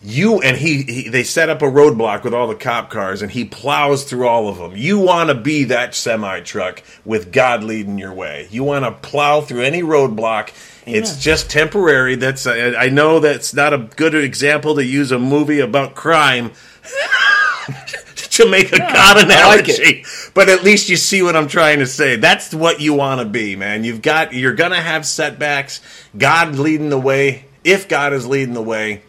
You 0.00 0.40
and 0.40 0.56
he, 0.56 0.82
he, 0.82 1.08
they 1.10 1.24
set 1.24 1.50
up 1.50 1.60
a 1.60 1.66
roadblock 1.66 2.24
with 2.24 2.32
all 2.32 2.48
the 2.48 2.54
cop 2.54 2.88
cars, 2.88 3.20
and 3.20 3.30
he 3.30 3.44
plows 3.44 4.04
through 4.04 4.26
all 4.26 4.48
of 4.48 4.56
them. 4.56 4.72
You 4.74 4.98
want 4.98 5.28
to 5.28 5.34
be 5.34 5.64
that 5.64 5.94
semi 5.94 6.40
truck 6.40 6.82
with 7.04 7.30
God 7.30 7.62
leading 7.62 7.98
your 7.98 8.14
way. 8.14 8.48
You 8.50 8.64
want 8.64 8.86
to 8.86 8.92
plow 8.92 9.42
through 9.42 9.60
any 9.60 9.82
roadblock. 9.82 10.54
It's 10.86 11.22
just 11.22 11.50
temporary. 11.50 12.14
That's 12.14 12.46
I 12.46 12.88
know 12.88 13.20
that's 13.20 13.52
not 13.52 13.74
a 13.74 13.78
good 13.78 14.14
example 14.14 14.76
to 14.76 14.84
use 14.84 15.12
a 15.12 15.18
movie 15.18 15.60
about 15.60 15.94
crime. 15.94 16.52
to 18.38 18.48
make 18.48 18.72
a 18.72 18.78
yeah, 18.78 18.92
God 18.92 19.24
analogy. 19.24 19.84
Like 19.84 20.06
but 20.34 20.48
at 20.48 20.64
least 20.64 20.88
you 20.88 20.96
see 20.96 21.22
what 21.22 21.36
I'm 21.36 21.48
trying 21.48 21.78
to 21.80 21.86
say. 21.86 22.16
That's 22.16 22.54
what 22.54 22.80
you 22.80 22.94
want 22.94 23.20
to 23.20 23.26
be, 23.26 23.54
man. 23.54 23.84
You've 23.84 24.02
got 24.02 24.32
you're 24.32 24.54
gonna 24.54 24.80
have 24.80 25.06
setbacks. 25.06 25.80
God 26.16 26.56
leading 26.56 26.88
the 26.88 26.98
way. 26.98 27.44
If 27.62 27.88
God 27.88 28.12
is 28.12 28.26
leading 28.26 28.54
the 28.54 28.62
way, 28.62 29.02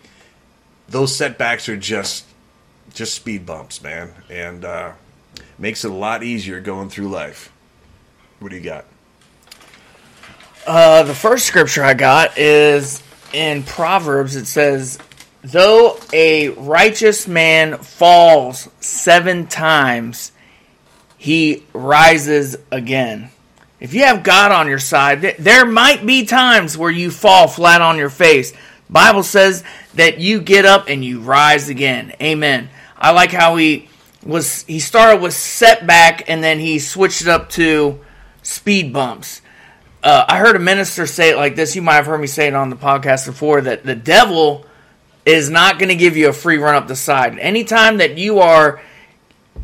those 0.90 1.16
setbacks 1.16 1.70
are 1.70 1.78
just 1.78 2.26
just 2.94 3.14
speed 3.14 3.46
bumps, 3.46 3.82
man, 3.82 4.12
and 4.30 4.66
uh, 4.66 4.92
makes 5.58 5.86
it 5.86 5.92
a 5.92 5.94
lot 5.94 6.24
easier 6.24 6.60
going 6.60 6.90
through 6.90 7.10
life. 7.10 7.52
What 8.40 8.50
do 8.50 8.58
you 8.58 8.64
got? 8.64 8.86
Uh, 10.66 11.04
the 11.04 11.16
first 11.16 11.46
scripture 11.46 11.84
I 11.84 11.94
got 11.94 12.38
is 12.38 13.02
in 13.34 13.64
Proverbs. 13.64 14.36
It 14.36 14.46
says, 14.46 15.00
Though 15.44 15.98
a 16.12 16.50
righteous 16.50 17.28
man 17.28 17.78
falls 17.78 18.68
seven 18.82 19.48
times, 19.48 20.32
he 21.18 21.64
rises 21.74 22.58
again. 22.72 23.30
if 23.80 23.94
you 23.94 24.04
have 24.04 24.24
God 24.24 24.52
on 24.52 24.68
your 24.68 24.80
side, 24.80 25.22
there 25.40 25.66
might 25.66 26.06
be 26.06 26.26
times 26.26 26.78
where 26.78 26.92
you 26.92 27.10
fall 27.10 27.48
flat 27.48 27.82
on 27.82 27.98
your 27.98 28.10
face. 28.10 28.54
Bible 28.90 29.24
says 29.24 29.64
that 29.94 30.20
you 30.20 30.42
get 30.42 30.66
up 30.66 30.90
and 30.90 31.06
you 31.06 31.22
rise 31.22 31.70
again. 31.70 32.14
Amen. 32.22 32.70
I 32.98 33.12
like 33.12 33.32
how 33.32 33.56
he 33.56 33.88
was 34.26 34.64
he 34.64 34.80
started 34.80 35.22
with 35.22 35.34
setback 35.34 36.30
and 36.30 36.44
then 36.44 36.60
he 36.60 36.80
switched 36.80 37.22
it 37.22 37.28
up 37.30 37.50
to 37.52 38.00
speed 38.42 38.92
bumps. 38.92 39.42
Uh, 40.04 40.26
I 40.28 40.40
heard 40.40 40.56
a 40.56 40.60
minister 40.60 41.06
say 41.06 41.30
it 41.32 41.38
like 41.38 41.56
this. 41.56 41.76
You 41.76 41.82
might 41.82 41.96
have 41.96 42.06
heard 42.08 42.20
me 42.20 42.28
say 42.28 42.48
it 42.48 42.56
on 42.56 42.70
the 42.70 42.76
podcast 42.76 43.26
before 43.26 43.62
that 43.62 43.86
the 43.86 43.96
devil 43.96 44.66
is 45.30 45.50
not 45.50 45.78
going 45.78 45.90
to 45.90 45.96
give 45.96 46.18
you 46.18 46.28
a 46.28 46.34
free 46.34 46.58
run 46.58 46.76
up 46.76 46.88
the 46.88 46.96
side. 46.96 47.38
Anytime 47.38 47.98
that 47.98 48.18
you 48.18 48.40
are 48.40 48.82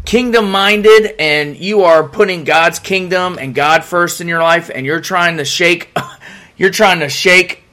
kingdom 0.06 0.52
minded 0.52 1.16
and 1.20 1.58
you 1.58 1.84
are 1.84 2.08
putting 2.08 2.44
God's 2.44 2.78
kingdom 2.78 3.38
and 3.40 3.56
God 3.56 3.84
first 3.84 4.22
in 4.22 4.28
your 4.28 4.42
life 4.42 4.70
and 4.74 4.86
you're 4.86 5.02
trying 5.02 5.38
to 5.38 5.46
shake 5.46 5.98
you're 6.58 6.70
trying 6.70 7.00
to 7.00 7.10
shake 7.10 7.64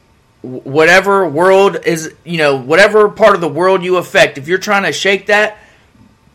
whatever 0.41 1.29
world 1.29 1.79
is, 1.85 2.15
you 2.25 2.39
know, 2.39 2.57
whatever 2.57 3.09
part 3.09 3.35
of 3.35 3.41
the 3.41 3.49
world 3.49 3.85
you 3.85 3.97
affect, 3.99 4.39
if 4.39 4.49
you're 4.49 4.59
trying 4.59 4.83
to 4.85 4.93
shake 4.93 5.27
that, 5.27 5.59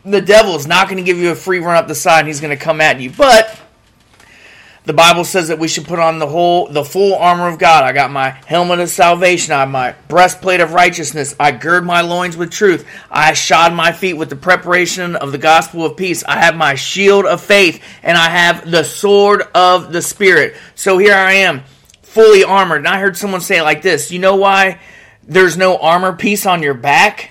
the 0.04 0.20
devil 0.20 0.54
is 0.54 0.66
not 0.66 0.88
going 0.88 0.96
to 0.96 1.02
give 1.02 1.18
you 1.18 1.30
a 1.30 1.34
free 1.34 1.58
run 1.58 1.76
up 1.76 1.88
the 1.88 1.94
side 1.94 2.20
and 2.20 2.28
he's 2.28 2.40
going 2.40 2.56
to 2.56 2.64
come 2.64 2.80
at 2.80 3.00
you. 3.00 3.10
But 3.10 3.60
the 4.88 4.94
Bible 4.94 5.26
says 5.26 5.48
that 5.48 5.58
we 5.58 5.68
should 5.68 5.84
put 5.84 5.98
on 5.98 6.18
the 6.18 6.26
whole 6.26 6.66
the 6.66 6.82
full 6.82 7.14
armor 7.14 7.46
of 7.46 7.58
God. 7.58 7.84
I 7.84 7.92
got 7.92 8.10
my 8.10 8.30
helmet 8.46 8.80
of 8.80 8.88
salvation, 8.88 9.52
I 9.52 9.60
have 9.60 9.68
my 9.68 9.94
breastplate 10.08 10.60
of 10.60 10.72
righteousness, 10.72 11.36
I 11.38 11.52
gird 11.52 11.84
my 11.84 12.00
loins 12.00 12.38
with 12.38 12.50
truth, 12.50 12.88
I 13.10 13.34
shod 13.34 13.74
my 13.74 13.92
feet 13.92 14.14
with 14.14 14.30
the 14.30 14.36
preparation 14.36 15.14
of 15.14 15.30
the 15.30 15.36
gospel 15.36 15.84
of 15.84 15.98
peace, 15.98 16.24
I 16.24 16.38
have 16.38 16.56
my 16.56 16.74
shield 16.74 17.26
of 17.26 17.42
faith, 17.42 17.84
and 18.02 18.16
I 18.16 18.30
have 18.30 18.70
the 18.70 18.82
sword 18.82 19.42
of 19.54 19.92
the 19.92 20.00
spirit. 20.00 20.56
So 20.74 20.96
here 20.96 21.14
I 21.14 21.34
am, 21.34 21.64
fully 22.00 22.42
armored. 22.42 22.78
And 22.78 22.88
I 22.88 22.98
heard 22.98 23.18
someone 23.18 23.42
say 23.42 23.58
it 23.58 23.64
like 23.64 23.82
this, 23.82 24.10
you 24.10 24.18
know 24.18 24.36
why 24.36 24.80
there's 25.22 25.58
no 25.58 25.76
armor 25.76 26.14
piece 26.14 26.46
on 26.46 26.62
your 26.62 26.72
back? 26.72 27.30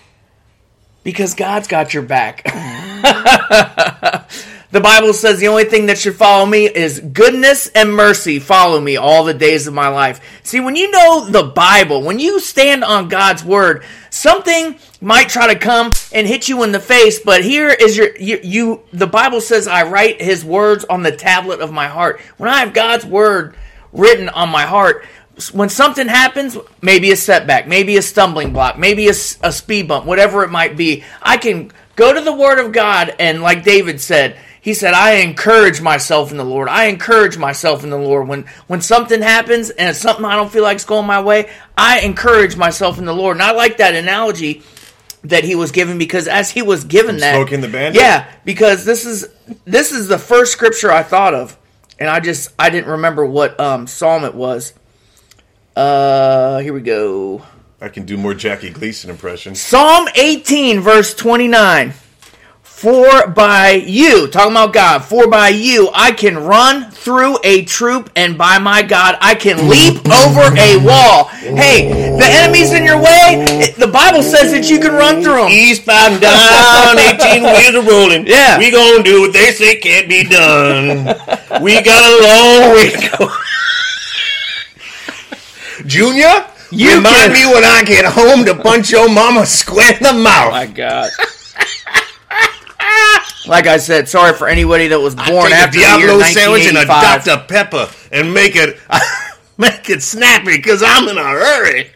Because 1.03 1.33
God's 1.33 1.67
got 1.67 1.91
your 1.91 2.03
back. 2.03 2.45
The 4.69 4.81
Bible 4.81 5.13
says 5.13 5.39
the 5.39 5.47
only 5.47 5.63
thing 5.63 5.85
that 5.85 5.97
should 5.97 6.15
follow 6.15 6.45
me 6.45 6.65
is 6.65 6.99
goodness 6.99 7.67
and 7.67 7.93
mercy 7.93 8.39
follow 8.39 8.81
me 8.81 8.97
all 8.97 9.23
the 9.23 9.33
days 9.33 9.65
of 9.65 9.73
my 9.73 9.87
life. 9.87 10.19
See, 10.43 10.59
when 10.59 10.75
you 10.75 10.91
know 10.91 11.25
the 11.25 11.43
Bible, 11.43 12.01
when 12.01 12.19
you 12.19 12.41
stand 12.41 12.83
on 12.83 13.07
God's 13.07 13.45
word, 13.45 13.85
something 14.09 14.77
might 14.99 15.29
try 15.29 15.53
to 15.53 15.57
come 15.57 15.91
and 16.11 16.27
hit 16.27 16.49
you 16.49 16.63
in 16.63 16.73
the 16.73 16.81
face, 16.81 17.19
but 17.19 17.45
here 17.45 17.69
is 17.69 17.95
your 17.95 18.13
you, 18.17 18.39
you 18.43 18.83
the 18.91 19.07
Bible 19.07 19.39
says 19.39 19.67
I 19.69 19.83
write 19.83 20.21
his 20.21 20.43
words 20.43 20.83
on 20.85 21.01
the 21.01 21.15
tablet 21.15 21.61
of 21.61 21.71
my 21.71 21.87
heart. 21.87 22.19
When 22.35 22.49
I 22.49 22.59
have 22.59 22.73
God's 22.73 23.05
word 23.05 23.55
written 23.93 24.27
on 24.27 24.49
my 24.49 24.63
heart, 24.63 25.05
when 25.53 25.69
something 25.69 26.07
happens, 26.07 26.57
maybe 26.81 27.11
a 27.11 27.15
setback, 27.15 27.67
maybe 27.67 27.95
a 27.95 28.01
stumbling 28.01 28.51
block, 28.51 28.77
maybe 28.77 29.07
a, 29.07 29.11
a 29.41 29.51
speed 29.51 29.87
bump, 29.87 30.05
whatever 30.05 30.43
it 30.43 30.49
might 30.49 30.75
be, 30.75 31.05
I 31.21 31.37
can 31.37 31.71
go 31.95 32.13
to 32.13 32.21
the 32.21 32.33
Word 32.33 32.59
of 32.59 32.71
God 32.71 33.15
and, 33.19 33.41
like 33.41 33.63
David 33.63 34.01
said, 34.01 34.37
he 34.67 34.73
said, 34.73 34.93
I 34.93 35.19
encourage 35.19 35.79
myself 35.79 36.29
in 36.29 36.35
the 36.35 36.43
Lord. 36.43 36.67
I 36.67 36.87
encourage 36.87 37.37
myself 37.37 37.85
in 37.85 37.89
the 37.89 37.97
Lord. 37.97 38.27
When 38.27 38.43
when 38.67 38.81
something 38.81 39.21
happens 39.21 39.69
and 39.69 39.91
it's 39.91 39.99
something 39.99 40.25
I 40.25 40.35
don't 40.35 40.51
feel 40.51 40.61
like 40.61 40.75
is 40.75 40.83
going 40.83 41.07
my 41.07 41.21
way, 41.21 41.49
I 41.77 42.01
encourage 42.01 42.57
myself 42.57 42.97
in 42.97 43.05
the 43.05 43.13
Lord. 43.13 43.37
And 43.37 43.43
I 43.43 43.51
like 43.51 43.77
that 43.77 43.95
analogy 43.95 44.63
that 45.23 45.45
he 45.45 45.55
was 45.55 45.71
given 45.71 45.97
because 45.97 46.27
as 46.27 46.49
he 46.49 46.61
was 46.61 46.83
given 46.83 47.11
From 47.11 47.19
that 47.21 47.35
Smokey 47.35 47.55
and 47.55 47.63
the 47.63 47.69
Bandit? 47.69 48.01
Yeah, 48.01 48.29
because 48.43 48.83
this 48.83 49.05
is 49.05 49.29
this 49.63 49.93
is 49.93 50.09
the 50.09 50.19
first 50.19 50.51
scripture 50.51 50.91
I 50.91 51.01
thought 51.01 51.33
of. 51.33 51.57
And 51.97 52.09
I 52.09 52.19
just 52.19 52.51
I 52.59 52.69
didn't 52.69 52.89
remember 52.89 53.25
what 53.25 53.57
um 53.61 53.87
psalm 53.87 54.25
it 54.25 54.35
was. 54.35 54.73
Uh 55.77 56.57
here 56.57 56.73
we 56.73 56.81
go. 56.81 57.41
I 57.79 57.87
can 57.87 58.05
do 58.05 58.17
more 58.17 58.33
Jackie 58.33 58.71
Gleason 58.71 59.09
impressions. 59.09 59.61
Psalm 59.61 60.09
18, 60.13 60.81
verse 60.81 61.13
29. 61.13 61.93
For 62.77 63.25
by 63.29 63.71
you, 63.71 64.27
talking 64.27 64.51
about 64.51 64.71
God, 64.71 64.99
for 64.99 65.27
by 65.27 65.47
you 65.49 65.89
I 65.95 66.11
can 66.11 66.37
run 66.37 66.91
through 66.91 67.39
a 67.43 67.65
troop, 67.65 68.11
and 68.15 68.37
by 68.37 68.59
my 68.59 68.83
God 68.83 69.17
I 69.19 69.33
can 69.33 69.67
leap 69.67 69.95
over 70.07 70.53
a 70.55 70.77
wall. 70.85 71.23
Hey, 71.25 71.89
the 71.89 72.23
enemy's 72.29 72.73
in 72.73 72.85
your 72.85 72.99
way. 73.01 73.43
it- 73.65 73.77
The 73.77 73.87
Bible 73.87 74.21
says 74.21 74.51
that 74.51 74.69
you 74.69 74.77
can 74.77 74.93
run 74.93 75.23
through 75.23 75.37
them. 75.37 75.49
Eastbound 75.49 76.21
down, 76.21 76.99
18 76.99 77.41
wheels 77.41 77.73
are 77.75 77.81
rolling. 77.81 78.27
Yeah. 78.27 78.59
We 78.59 78.69
gonna 78.69 79.01
do 79.01 79.21
what 79.21 79.33
they 79.33 79.51
say 79.53 79.77
can't 79.77 80.07
be 80.07 80.23
done. 80.23 81.15
We 81.61 81.81
got 81.81 82.03
a 82.05 82.13
long 82.27 82.75
way 82.75 82.91
to 82.91 83.17
go. 83.17 83.31
Junior, 85.87 86.45
You 86.69 86.95
remind 86.97 87.33
can- 87.33 87.33
me 87.33 87.45
when 87.51 87.63
I 87.63 87.83
get 87.83 88.05
home 88.05 88.45
to 88.45 88.53
punch 88.53 88.91
your 88.91 89.09
mama 89.09 89.47
square 89.47 89.95
in 89.97 90.03
the 90.03 90.13
mouth. 90.13 90.51
My 90.51 90.67
God. 90.67 91.09
Like 93.47 93.67
I 93.67 93.77
said, 93.77 94.09
sorry 94.09 94.33
for 94.33 94.47
anybody 94.47 94.87
that 94.89 94.99
was 94.99 95.15
born 95.15 95.49
Take 95.49 95.53
after 95.53 95.79
a 95.79 95.81
Diablo 95.81 96.17
the 96.17 96.23
year 96.25 96.33
sandwich 96.33 96.67
and 96.67 96.77
a 96.77 96.85
Dr. 96.85 97.45
Pepper 97.47 97.89
and 98.11 98.33
make 98.33 98.55
it 98.55 98.77
make 99.57 99.89
it 99.89 100.03
snappy 100.03 100.57
because 100.57 100.83
I'm 100.85 101.07
in 101.07 101.17
a 101.17 101.23
hurry. 101.23 101.91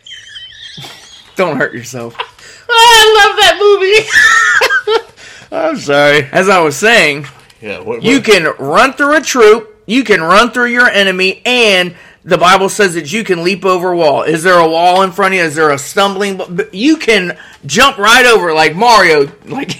Don't 1.35 1.57
hurt 1.57 1.73
yourself. 1.73 2.15
Oh, 2.73 2.73
I 2.73 3.27
love 3.27 3.35
that 3.37 5.01
movie. 5.01 5.07
I'm 5.51 5.75
sorry. 5.75 6.23
As 6.31 6.47
I 6.47 6.61
was 6.61 6.77
saying, 6.77 7.25
Yeah, 7.59 7.81
what, 7.81 8.01
You 8.01 8.21
can 8.21 8.45
run 8.59 8.93
through 8.93 9.17
a 9.17 9.21
troop, 9.21 9.83
you 9.85 10.05
can 10.05 10.21
run 10.21 10.51
through 10.51 10.67
your 10.67 10.87
enemy, 10.87 11.41
and 11.45 11.95
the 12.23 12.37
Bible 12.37 12.69
says 12.69 12.93
that 12.93 13.11
you 13.11 13.25
can 13.25 13.43
leap 13.43 13.65
over 13.65 13.91
a 13.91 13.97
wall. 13.97 14.23
Is 14.23 14.43
there 14.43 14.57
a 14.57 14.69
wall 14.69 15.01
in 15.01 15.11
front 15.11 15.33
of 15.33 15.39
you? 15.39 15.43
Is 15.43 15.55
there 15.55 15.71
a 15.71 15.77
stumbling? 15.77 16.39
You 16.71 16.95
can 16.95 17.37
jump 17.65 17.97
right 17.97 18.25
over 18.25 18.53
like 18.53 18.73
Mario. 18.73 19.29
Like, 19.43 19.73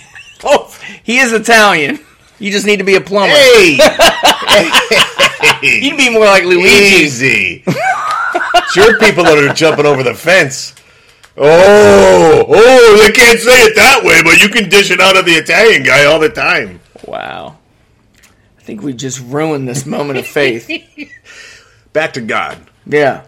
oh, 0.44 0.76
he 1.04 1.20
is 1.20 1.34
Italian. 1.34 2.00
You 2.40 2.52
just 2.52 2.66
need 2.66 2.78
to 2.78 2.84
be 2.84 2.96
a 2.96 3.02
plumber. 3.02 3.34
Hey, 3.34 3.78
You'd 5.62 5.98
be 5.98 6.10
more 6.10 6.26
like 6.26 6.44
Luigi. 6.44 6.68
easy. 7.04 7.64
sure, 8.74 8.98
people 9.00 9.24
that 9.24 9.38
are 9.38 9.54
jumping 9.54 9.86
over 9.86 10.02
the 10.04 10.16
fence. 10.16 10.74
Oh, 11.38 12.46
oh, 12.48 12.98
they 13.02 13.12
can't 13.12 13.40
say 13.40 13.64
it 13.64 13.76
that 13.76 14.04
way, 14.04 14.22
but 14.24 14.42
you 14.42 14.50
can 14.50 14.70
dish 14.70 14.92
it 14.92 15.00
out 15.00 15.18
of 15.18 15.26
the 15.26 15.32
Italian 15.34 15.84
guy 15.84 16.06
all 16.06 16.20
the 16.20 16.30
time. 16.30 16.82
Wow. 17.06 17.58
I 18.58 18.62
think 18.64 18.82
we 18.82 18.94
just 18.94 19.20
ruined 19.20 19.68
this 19.68 19.86
moment 19.86 20.20
of 20.20 20.28
faith. 20.28 20.70
Back 21.94 22.14
to 22.14 22.22
God. 22.22 22.58
Yeah. 22.86 23.26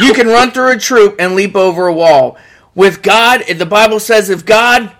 You 0.00 0.12
can 0.14 0.26
run 0.28 0.50
through 0.50 0.72
a 0.72 0.78
troop 0.78 1.16
and 1.18 1.34
leap 1.34 1.54
over 1.54 1.86
a 1.86 1.92
wall. 1.92 2.36
With 2.74 3.02
God, 3.02 3.42
the 3.46 3.66
Bible 3.66 4.00
says 4.00 4.30
if 4.30 4.44
God 4.44 4.92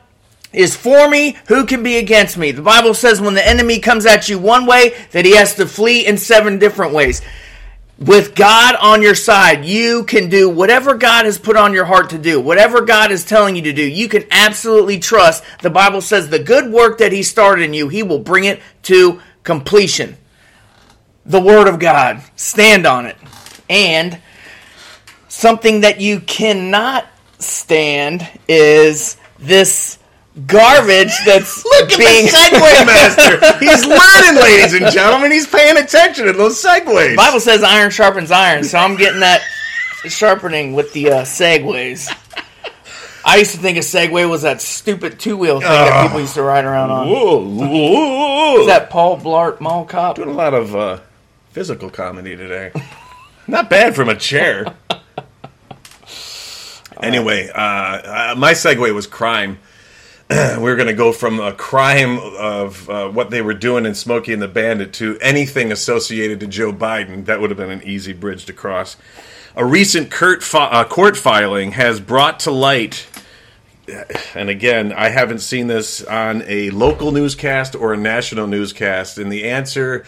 is 0.55 0.77
for 0.77 1.09
me, 1.09 1.37
who 1.49 1.67
can 1.67 1.83
be 1.83 1.97
against 1.97 2.39
me? 2.39 2.53
The 2.53 2.63
Bible 2.63 2.95
says 2.95 3.21
when 3.21 3.35
the 3.35 3.47
enemy 3.47 3.79
comes 3.81 4.07
at 4.07 4.29
you 4.29 4.39
one 4.39 4.67
way, 4.67 4.95
that 5.13 5.25
he 5.25 5.37
has 5.37 5.55
to 5.57 5.67
flee 5.67 6.07
in 6.07 6.17
seven 6.17 6.59
different 6.59 6.93
ways. 6.93 7.23
With 7.99 8.35
God 8.35 8.75
on 8.81 9.03
your 9.03 9.15
side, 9.15 9.65
you 9.65 10.05
can 10.05 10.29
do 10.29 10.49
whatever 10.49 10.95
God 10.95 11.27
has 11.27 11.39
put 11.39 11.57
on 11.57 11.73
your 11.73 11.85
heart 11.85 12.11
to 12.11 12.19
do, 12.19 12.41
whatever 12.41 12.81
God 12.81 13.13
is 13.13 13.25
telling 13.25 13.55
you 13.55 13.63
to 13.63 13.73
do. 13.73 13.83
You 13.83 14.09
can 14.09 14.25
absolutely 14.31 14.99
trust. 14.99 15.45
The 15.63 15.71
Bible 15.71 16.01
says 16.01 16.29
the 16.29 16.41
good 16.41 16.73
work 16.73 16.99
that 16.99 17.13
he 17.13 17.23
started 17.23 17.65
in 17.65 17.75
you, 17.75 17.89
he 17.89 18.03
will 18.03 18.19
bring 18.19 18.45
it 18.45 18.61
to 18.85 19.21
completion 19.45 20.17
the 21.25 21.41
Word 21.41 21.69
of 21.69 21.79
God. 21.79 22.23
Stand 22.37 22.87
on 22.87 23.07
it. 23.07 23.17
And 23.71 24.21
something 25.29 25.83
that 25.83 26.01
you 26.01 26.21
cannot 26.21 27.07
stand 27.39 28.29
is 28.49 29.17
this 29.39 29.99
garbage 30.47 31.13
that's 31.25 31.65
Look 31.65 31.93
at 31.93 31.99
being. 31.99 32.27
the 32.27 32.33
segue 32.33 32.87
master. 33.41 33.59
He's 33.65 33.87
learning, 33.87 34.43
ladies 34.43 34.75
and 34.75 34.93
gentlemen. 34.93 35.31
He's 35.31 35.47
paying 35.47 35.77
attention 35.77 36.27
to 36.27 36.33
those 36.33 36.63
segues. 36.63 37.17
Bible 37.17 37.41
says 37.41 37.63
iron 37.63 37.91
sharpens 37.91 38.31
iron, 38.31 38.65
so 38.65 38.79
I'm 38.79 38.97
getting 38.97 39.21
that 39.21 39.43
sharpening 40.07 40.75
with 40.75 40.93
the 40.93 41.11
uh, 41.11 41.23
segues. 41.23 42.09
I 43.27 43.39
used 43.39 43.53
to 43.53 43.59
think 43.59 43.79
a 43.79 43.81
Segway 43.81 44.29
was 44.29 44.43
that 44.43 44.61
stupid 44.61 45.19
two 45.19 45.39
wheel 45.39 45.59
thing 45.59 45.71
that 45.71 46.03
people 46.07 46.21
used 46.21 46.35
to 46.35 46.43
ride 46.43 46.67
around 46.67 46.91
on. 46.91 47.09
Whoa, 47.09 47.43
whoa, 47.43 48.61
Is 48.61 48.67
that 48.67 48.91
Paul 48.91 49.19
Blart 49.19 49.61
Mall 49.61 49.87
Cop? 49.87 50.17
Doing 50.17 50.29
a 50.29 50.33
lot 50.33 50.53
of 50.53 50.77
uh, 50.77 50.99
physical 51.51 51.89
comedy 51.89 52.37
today. 52.37 52.71
Not 53.47 53.71
bad 53.71 53.97
from 53.97 54.11
a 54.11 54.15
chair. 54.15 54.75
anyway, 57.03 57.49
uh, 57.49 57.59
uh, 57.59 58.35
my 58.37 58.53
segue 58.53 58.95
was 58.95 59.07
crime. 59.07 59.59
We 60.31 60.37
were 60.59 60.77
going 60.77 60.89
to 60.89 60.95
go 60.95 61.13
from 61.13 61.41
a 61.41 61.53
crime 61.53 62.19
of 62.19 62.89
uh, 62.89 63.09
what 63.09 63.31
they 63.31 63.43
were 63.43 63.55
doing 63.55 63.87
in 63.87 63.95
Smokey 63.95 64.33
and 64.33 64.43
the 64.43 64.49
Bandit 64.49 64.93
to 64.95 65.19
anything 65.21 65.71
associated 65.71 66.41
to 66.41 66.47
Joe 66.47 66.73
Biden. 66.73 67.27
That 67.27 67.41
would 67.41 67.51
have 67.51 67.59
been 67.59 67.71
an 67.71 67.83
easy 67.83 68.13
bridge 68.13 68.47
to 68.47 68.53
cross. 68.53 68.97
A 69.57 69.65
recent 69.65 70.13
fi- 70.13 70.71
uh, 70.71 70.85
court 70.85 71.17
filing 71.17 71.73
has 71.73 72.01
brought 72.01 72.41
to 72.41 72.51
light 72.51 73.07
and 74.35 74.49
again, 74.49 74.93
I 74.93 75.11
haven't 75.11 75.41
seen 75.41 75.67
this 75.67 76.03
on 76.05 76.43
a 76.47 76.71
local 76.71 77.13
newscast 77.13 77.75
or 77.75 77.93
a 77.93 77.97
national 77.97 78.47
newscast, 78.47 79.19
and 79.19 79.31
the 79.31 79.45
answer 79.45 80.05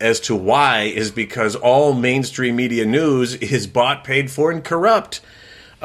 as 0.00 0.20
to 0.20 0.36
why 0.36 0.82
is 0.82 1.10
because 1.10 1.56
all 1.56 1.92
mainstream 1.92 2.56
media 2.56 2.84
news 2.84 3.34
is 3.34 3.66
bought, 3.66 4.04
paid 4.04 4.30
for, 4.30 4.50
and 4.50 4.62
corrupt. 4.62 5.20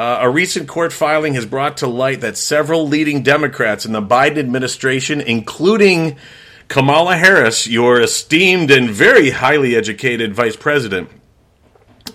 Uh, 0.02 0.18
a 0.22 0.30
recent 0.32 0.68
court 0.68 0.92
filing 0.92 1.36
has 1.36 1.46
brought 1.46 1.78
to 1.78 1.86
light 1.86 2.22
that 2.22 2.36
several 2.36 2.88
leading 2.88 3.22
Democrats 3.22 3.86
in 3.86 3.92
the 3.92 4.02
Biden 4.02 4.40
administration, 4.40 5.22
including 5.22 6.18
Kamala 6.68 7.18
Harris, 7.18 7.68
your 7.68 8.02
esteemed 8.02 8.72
and 8.72 8.90
very 8.90 9.30
highly 9.30 9.76
educated 9.76 10.34
vice 10.34 10.56
president, 10.56 11.08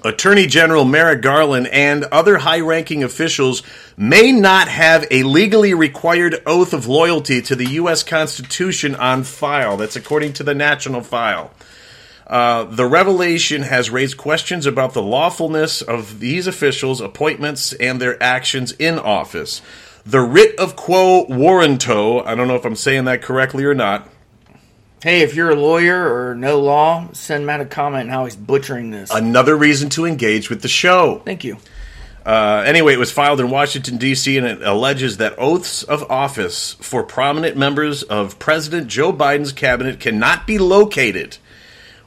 Attorney 0.02 0.48
General 0.48 0.84
Merrick 0.84 1.22
Garland, 1.22 1.68
and 1.68 2.02
other 2.06 2.38
high 2.38 2.58
ranking 2.58 3.04
officials 3.04 3.62
may 3.96 4.32
not 4.32 4.66
have 4.66 5.06
a 5.12 5.22
legally 5.22 5.72
required 5.72 6.42
oath 6.44 6.72
of 6.72 6.88
loyalty 6.88 7.40
to 7.40 7.54
the 7.54 7.66
U.S. 7.74 8.02
Constitution 8.02 8.96
on 8.96 9.22
file. 9.22 9.76
That's 9.76 9.94
according 9.94 10.32
to 10.32 10.42
the 10.42 10.56
National 10.56 11.02
File. 11.02 11.52
Uh, 12.26 12.64
the 12.64 12.86
revelation 12.86 13.62
has 13.62 13.88
raised 13.88 14.16
questions 14.16 14.66
about 14.66 14.94
the 14.94 15.02
lawfulness 15.02 15.80
of 15.80 16.18
these 16.18 16.46
officials' 16.46 17.00
appointments 17.00 17.72
and 17.74 18.00
their 18.00 18.20
actions 18.20 18.72
in 18.72 18.98
office. 18.98 19.62
The 20.04 20.20
writ 20.20 20.58
of 20.58 20.74
quo 20.74 21.26
warranto, 21.26 22.24
I 22.26 22.34
don't 22.34 22.48
know 22.48 22.56
if 22.56 22.64
I'm 22.64 22.76
saying 22.76 23.04
that 23.04 23.22
correctly 23.22 23.64
or 23.64 23.74
not. 23.74 24.08
Hey, 25.02 25.20
if 25.20 25.36
you're 25.36 25.50
a 25.50 25.56
lawyer 25.56 26.12
or 26.12 26.34
know 26.34 26.58
law, 26.58 27.08
send 27.12 27.46
Matt 27.46 27.60
a 27.60 27.64
comment 27.64 28.08
on 28.08 28.08
how 28.08 28.24
he's 28.24 28.34
butchering 28.34 28.90
this. 28.90 29.10
Another 29.10 29.54
reason 29.54 29.88
to 29.90 30.04
engage 30.04 30.50
with 30.50 30.62
the 30.62 30.68
show. 30.68 31.22
Thank 31.24 31.44
you. 31.44 31.58
Uh, 32.24 32.64
anyway, 32.66 32.94
it 32.94 32.98
was 32.98 33.12
filed 33.12 33.38
in 33.38 33.50
Washington, 33.50 33.98
D.C., 33.98 34.36
and 34.36 34.46
it 34.46 34.62
alleges 34.62 35.18
that 35.18 35.38
oaths 35.38 35.84
of 35.84 36.10
office 36.10 36.72
for 36.80 37.04
prominent 37.04 37.56
members 37.56 38.02
of 38.02 38.40
President 38.40 38.88
Joe 38.88 39.12
Biden's 39.12 39.52
cabinet 39.52 40.00
cannot 40.00 40.44
be 40.44 40.58
located 40.58 41.38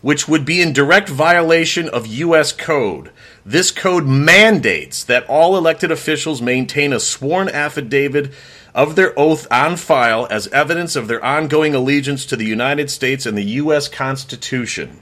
which 0.01 0.27
would 0.27 0.45
be 0.45 0.61
in 0.61 0.73
direct 0.73 1.09
violation 1.09 1.89
of 1.89 2.07
U.S. 2.07 2.51
code. 2.51 3.11
This 3.45 3.71
code 3.71 4.05
mandates 4.05 5.03
that 5.03 5.27
all 5.27 5.57
elected 5.57 5.91
officials 5.91 6.41
maintain 6.41 6.93
a 6.93 6.99
sworn 6.99 7.49
affidavit 7.49 8.31
of 8.73 8.95
their 8.95 9.17
oath 9.17 9.47
on 9.51 9.75
file 9.75 10.27
as 10.29 10.47
evidence 10.47 10.95
of 10.95 11.07
their 11.07 11.23
ongoing 11.23 11.75
allegiance 11.75 12.25
to 12.27 12.35
the 12.35 12.45
United 12.45 12.89
States 12.89 13.25
and 13.25 13.37
the 13.37 13.43
U.S. 13.43 13.87
Constitution. 13.87 15.01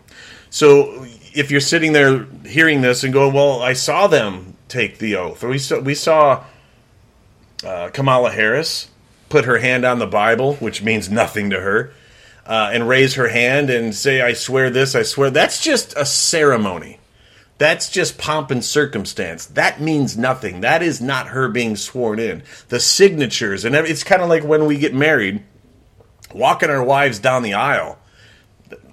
So, 0.49 1.05
if 1.33 1.51
you're 1.51 1.59
sitting 1.59 1.93
there 1.93 2.25
hearing 2.45 2.81
this 2.81 3.03
and 3.03 3.13
going, 3.13 3.33
"Well, 3.33 3.61
I 3.61 3.73
saw 3.73 4.07
them 4.07 4.55
take 4.69 4.97
the 4.97 5.15
oath," 5.15 5.43
or 5.43 5.49
we 5.49 5.59
saw 5.59 5.79
we 5.79 5.93
saw 5.93 6.45
uh, 7.63 7.89
Kamala 7.89 8.31
Harris 8.31 8.89
put 9.29 9.45
her 9.45 9.57
hand 9.57 9.83
on 9.83 9.99
the 9.99 10.07
Bible, 10.07 10.55
which 10.55 10.81
means 10.81 11.09
nothing 11.09 11.49
to 11.49 11.59
her 11.59 11.91
uh, 12.47 12.69
and 12.71 12.87
raise 12.87 13.15
her 13.15 13.27
hand 13.27 13.69
and 13.69 13.93
say, 13.93 14.21
I 14.21 14.33
swear 14.33 14.69
this, 14.69 14.95
I 14.95 15.03
swear. 15.03 15.29
That's 15.29 15.61
just 15.61 15.93
a 15.97 16.05
ceremony. 16.05 16.99
That's 17.57 17.89
just 17.89 18.17
pomp 18.17 18.51
and 18.51 18.63
circumstance. 18.63 19.45
That 19.47 19.81
means 19.81 20.17
nothing. 20.17 20.61
That 20.61 20.81
is 20.81 21.01
not 21.01 21.29
her 21.29 21.49
being 21.49 21.75
sworn 21.75 22.19
in. 22.19 22.43
The 22.69 22.79
signatures 22.79 23.65
and 23.65 23.75
it's 23.75 24.03
kind 24.03 24.21
of 24.21 24.29
like 24.29 24.43
when 24.43 24.65
we 24.65 24.77
get 24.77 24.93
married, 24.93 25.43
walking 26.33 26.69
our 26.69 26.83
wives 26.83 27.19
down 27.19 27.43
the 27.43 27.55
aisle. 27.55 27.97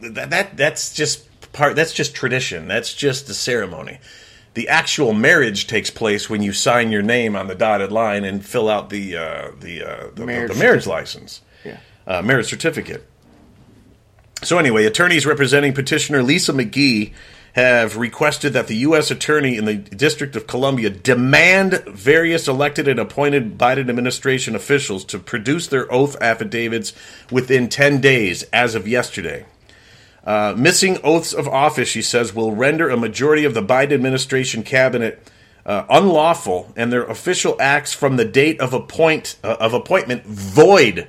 That, 0.00 0.30
that 0.30 0.56
that's 0.56 0.94
just 0.94 1.52
part. 1.52 1.76
That's 1.76 1.92
just 1.92 2.14
tradition. 2.14 2.68
That's 2.68 2.94
just 2.94 3.26
the 3.26 3.34
ceremony. 3.34 3.98
The 4.54 4.68
actual 4.68 5.12
marriage 5.12 5.66
takes 5.66 5.90
place 5.90 6.30
when 6.30 6.42
you 6.42 6.52
sign 6.52 6.92
your 6.92 7.02
name 7.02 7.34
on 7.34 7.48
the 7.48 7.56
dotted 7.56 7.90
line 7.90 8.24
and 8.24 8.44
fill 8.44 8.68
out 8.68 8.90
the 8.90 9.16
uh, 9.16 9.50
the, 9.58 9.82
uh, 9.82 10.10
the, 10.14 10.26
marriage 10.26 10.48
the, 10.48 10.54
the 10.54 10.60
marriage 10.60 10.86
license, 10.86 11.42
yeah, 11.64 11.78
uh, 12.06 12.22
marriage 12.22 12.48
certificate. 12.48 13.08
So, 14.44 14.58
anyway, 14.58 14.84
attorneys 14.84 15.24
representing 15.24 15.72
petitioner 15.72 16.22
Lisa 16.22 16.52
McGee 16.52 17.12
have 17.54 17.96
requested 17.96 18.52
that 18.52 18.66
the 18.66 18.76
U.S. 18.76 19.10
Attorney 19.10 19.56
in 19.56 19.64
the 19.64 19.76
District 19.76 20.36
of 20.36 20.46
Columbia 20.46 20.90
demand 20.90 21.82
various 21.86 22.46
elected 22.46 22.86
and 22.86 23.00
appointed 23.00 23.56
Biden 23.56 23.88
administration 23.88 24.54
officials 24.54 25.04
to 25.06 25.18
produce 25.18 25.68
their 25.68 25.90
oath 25.90 26.20
affidavits 26.20 26.92
within 27.30 27.70
10 27.70 28.02
days 28.02 28.42
as 28.52 28.74
of 28.74 28.86
yesterday. 28.86 29.46
Uh, 30.24 30.54
missing 30.56 30.98
oaths 31.02 31.32
of 31.32 31.48
office, 31.48 31.88
she 31.88 32.02
says, 32.02 32.34
will 32.34 32.52
render 32.52 32.90
a 32.90 32.98
majority 32.98 33.46
of 33.46 33.54
the 33.54 33.62
Biden 33.62 33.92
administration 33.92 34.62
cabinet 34.62 35.26
uh, 35.64 35.84
unlawful 35.88 36.70
and 36.76 36.92
their 36.92 37.04
official 37.04 37.56
acts 37.60 37.94
from 37.94 38.16
the 38.16 38.24
date 38.26 38.60
of 38.60 38.74
appoint 38.74 39.36
uh, 39.42 39.56
of 39.58 39.72
appointment 39.72 40.26
void. 40.26 41.08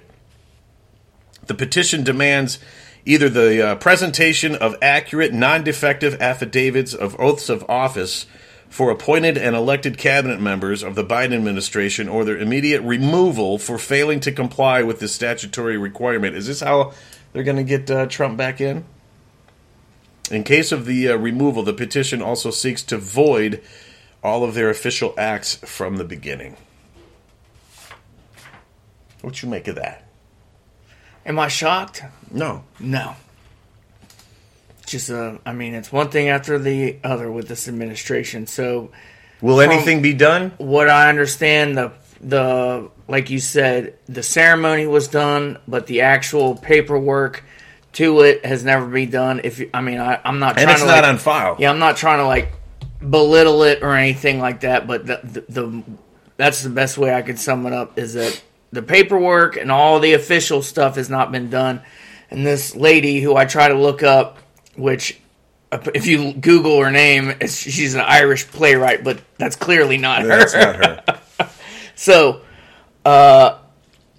The 1.48 1.54
petition 1.54 2.04
demands 2.04 2.60
either 3.06 3.30
the 3.30 3.66
uh, 3.66 3.76
presentation 3.76 4.56
of 4.56 4.76
accurate, 4.82 5.34
non 5.34 5.64
defective 5.64 6.20
affidavits 6.22 6.94
of 6.94 7.18
oaths 7.20 7.50
of 7.50 7.64
office 7.70 8.26
for 8.68 8.90
appointed 8.90 9.38
and 9.38 9.56
elected 9.56 9.98
cabinet 9.98 10.42
members 10.42 10.84
of 10.84 10.96
the 10.96 11.04
Biden 11.04 11.36
administration 11.36 12.10
or 12.10 12.26
their 12.26 12.38
immediate 12.38 12.82
removal 12.82 13.58
for 13.58 13.78
failing 13.78 14.20
to 14.20 14.32
comply 14.32 14.82
with 14.82 15.00
the 15.00 15.08
statutory 15.08 15.78
requirement. 15.78 16.36
Is 16.36 16.48
this 16.48 16.60
how 16.60 16.94
they're 17.32 17.44
going 17.44 17.58
to 17.58 17.64
get 17.64 17.90
uh, 17.90 18.08
Trump 18.08 18.38
back 18.38 18.60
in? 18.60 18.84
In 20.32 20.44
case 20.44 20.72
of 20.72 20.86
the 20.86 21.10
uh, 21.10 21.16
removal, 21.16 21.62
the 21.62 21.74
petition 21.74 22.22
also 22.22 22.50
seeks 22.50 22.82
to 22.84 22.98
void 22.98 23.62
all 24.24 24.44
of 24.44 24.56
their 24.56 24.72
official 24.72 25.14
acts 25.18 25.56
from 25.58 25.98
the 25.98 26.04
beginning. 26.04 26.58
What 29.22 29.44
you 29.44 29.50
make 29.50 29.68
of 29.68 29.76
that? 29.76 30.05
Am 31.26 31.40
I 31.40 31.48
shocked? 31.48 32.04
No. 32.32 32.64
No. 32.80 33.16
Just, 34.86 35.10
uh, 35.10 35.40
I 35.46 35.54
mean, 35.54 35.74
it's 35.74 35.92
one 35.92 36.10
thing 36.10 36.30
after 36.30 36.60
the 36.60 36.98
other 37.04 37.32
with 37.32 37.48
this 37.48 37.68
administration. 37.68 38.46
So, 38.46 38.92
will 39.42 39.60
anything 39.60 40.04
be 40.04 40.14
done? 40.14 40.52
What 40.58 40.90
I 40.90 41.10
understand, 41.10 41.78
the 41.78 41.92
the 42.22 42.90
like 43.08 43.30
you 43.30 43.40
said, 43.40 43.98
the 44.08 44.24
ceremony 44.24 44.86
was 44.86 45.08
done, 45.08 45.58
but 45.68 45.88
the 45.88 46.02
actual 46.02 46.56
paperwork 46.56 47.44
to 47.94 48.22
it 48.22 48.46
has 48.46 48.64
never 48.64 48.86
been 48.86 49.10
done. 49.10 49.42
If 49.44 49.62
I 49.74 49.82
mean, 49.82 50.00
I, 50.00 50.20
am 50.24 50.40
not 50.40 50.58
and 50.58 50.64
trying 50.64 50.74
it's 50.74 50.82
to 50.82 50.88
not 50.88 51.02
like, 51.02 51.06
on 51.06 51.18
file. 51.18 51.56
Yeah, 51.60 51.72
I'm 51.72 51.80
not 51.80 51.98
trying 51.98 52.20
to 52.20 52.28
like 52.28 52.52
belittle 53.00 53.64
it 53.64 53.82
or 53.84 53.96
anything 53.96 54.40
like 54.40 54.62
that. 54.62 54.86
But 54.86 55.06
the, 55.06 55.20
the, 55.24 55.46
the 55.50 55.84
that's 56.38 56.64
the 56.64 56.70
best 56.70 56.98
way 56.98 57.14
I 57.14 57.22
could 57.22 57.40
sum 57.40 57.66
it 57.66 57.74
up 57.74 57.98
is 57.98 58.14
that 58.14 58.42
the 58.76 58.84
paperwork 58.84 59.58
and 59.58 59.72
all 59.72 60.00
the 60.00 60.14
official 60.14 60.62
stuff 60.62 60.96
has 60.96 61.10
not 61.10 61.32
been 61.32 61.50
done. 61.50 61.82
And 62.30 62.46
this 62.46 62.76
lady 62.76 63.22
who 63.22 63.36
I 63.36 63.46
try 63.46 63.68
to 63.68 63.76
look 63.76 64.04
up, 64.04 64.38
which 64.76 65.20
if 65.94 66.06
you 66.08 66.34
Google 66.34 66.82
her 66.82 66.92
name, 66.92 67.34
she's 67.48 67.96
an 67.96 68.02
Irish 68.02 68.48
playwright, 68.48 69.04
but 69.04 69.22
that's 69.38 69.56
clearly 69.56 69.98
not 69.98 70.22
her. 70.22 70.28
That's 70.28 70.54
not 70.54 70.76
her. 70.76 71.50
so, 71.96 72.42
uh, 73.04 73.60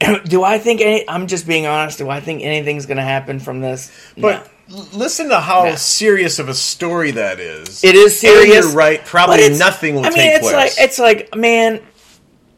do 0.25 0.43
I 0.43 0.59
think 0.59 0.81
any? 0.81 1.09
I'm 1.09 1.27
just 1.27 1.47
being 1.47 1.67
honest. 1.67 1.99
Do 1.99 2.09
I 2.09 2.21
think 2.21 2.43
anything's 2.43 2.87
going 2.87 2.99
to 2.99 3.03
happen 3.03 3.41
from 3.41 3.61
this? 3.61 3.91
But 4.17 4.51
no. 4.69 4.87
listen 4.93 5.29
to 5.31 5.41
how 5.41 5.65
no. 5.65 5.75
serious 5.75 6.39
of 6.39 6.49
a 6.49 6.55
story 6.55 7.13
that 7.13 7.41
is. 7.41 7.83
It 7.83 7.95
is 7.95 8.19
serious. 8.19 8.57
And 8.57 8.65
you're 8.65 8.77
right. 8.77 9.05
Probably 9.05 9.49
nothing 9.57 9.95
will 9.95 10.07
I 10.07 10.11
mean, 10.11 10.19
take 10.19 10.35
it's 10.35 10.51
place. 10.51 10.79
Like, 10.79 10.85
it's 10.85 10.99
like, 10.99 11.35
man, 11.35 11.81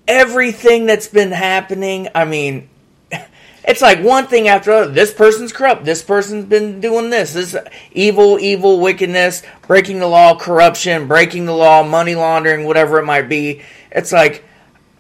everything 0.09 0.87
that's 0.87 1.07
been 1.07 1.31
happening. 1.31 2.09
I 2.15 2.25
mean, 2.25 2.69
it's 3.65 3.83
like 3.83 4.03
one 4.03 4.27
thing 4.27 4.49
after 4.49 4.73
another. 4.73 4.93
This 4.93 5.13
person's 5.13 5.53
corrupt. 5.53 5.85
This 5.85 6.03
person's 6.03 6.47
been 6.47 6.81
doing 6.81 7.11
this. 7.11 7.35
This 7.35 7.55
evil, 7.93 8.41
evil, 8.41 8.81
wickedness, 8.81 9.43
breaking 9.67 10.01
the 10.01 10.09
law, 10.09 10.37
corruption, 10.37 11.07
breaking 11.07 11.45
the 11.45 11.55
law, 11.55 11.85
money 11.85 12.15
laundering, 12.15 12.65
whatever 12.65 12.99
it 12.99 13.05
might 13.05 13.29
be. 13.29 13.63
It's 13.93 14.11
like 14.11 14.43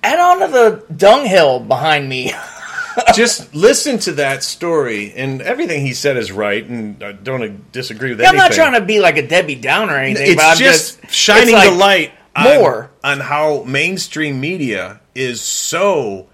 add 0.02 0.20
on 0.20 0.40
to 0.40 0.52
the 0.52 0.94
dunghill 0.94 1.60
behind 1.60 2.08
me. 2.08 2.32
Just 3.14 3.54
listen 3.54 4.00
to 4.00 4.12
that 4.14 4.42
story, 4.42 5.12
and 5.14 5.40
everything 5.40 5.86
he 5.86 5.94
said 5.94 6.16
is 6.16 6.32
right, 6.32 6.64
and 6.64 7.00
I 7.00 7.12
don't 7.12 7.70
disagree 7.70 8.10
with 8.10 8.18
yeah, 8.18 8.30
anything. 8.30 8.40
I'm 8.40 8.48
not 8.50 8.54
trying 8.56 8.72
to 8.72 8.84
be 8.84 8.98
like 8.98 9.16
a 9.16 9.26
Debbie 9.26 9.54
Downer 9.54 9.94
or 9.94 9.98
anything. 9.98 10.32
It's 10.32 10.34
but 10.34 10.44
I'm 10.46 10.56
just, 10.56 11.00
just 11.00 11.14
shining 11.14 11.54
like 11.54 11.70
the 11.70 11.76
light 11.76 12.12
more 12.42 12.90
on, 13.02 13.20
on 13.20 13.20
how 13.20 13.62
mainstream 13.64 14.40
media 14.40 15.00
is 15.14 15.40
so 15.40 16.28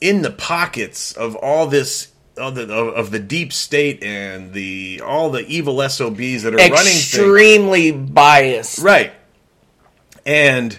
in 0.00 0.22
the 0.22 0.30
pockets 0.30 1.12
of 1.12 1.34
all 1.36 1.66
this 1.66 2.12
of 2.36 2.54
the, 2.54 2.72
of, 2.72 3.10
the 3.10 3.18
deep 3.18 3.52
state 3.52 4.02
and 4.02 4.52
the 4.52 5.02
all 5.04 5.30
the 5.30 5.44
evil 5.46 5.76
SOBs 5.88 6.44
that 6.44 6.54
are 6.54 6.60
extremely 6.60 6.70
running 6.70 6.92
extremely 6.92 7.90
biased. 7.90 8.78
Right. 8.78 9.12
And 10.24 10.78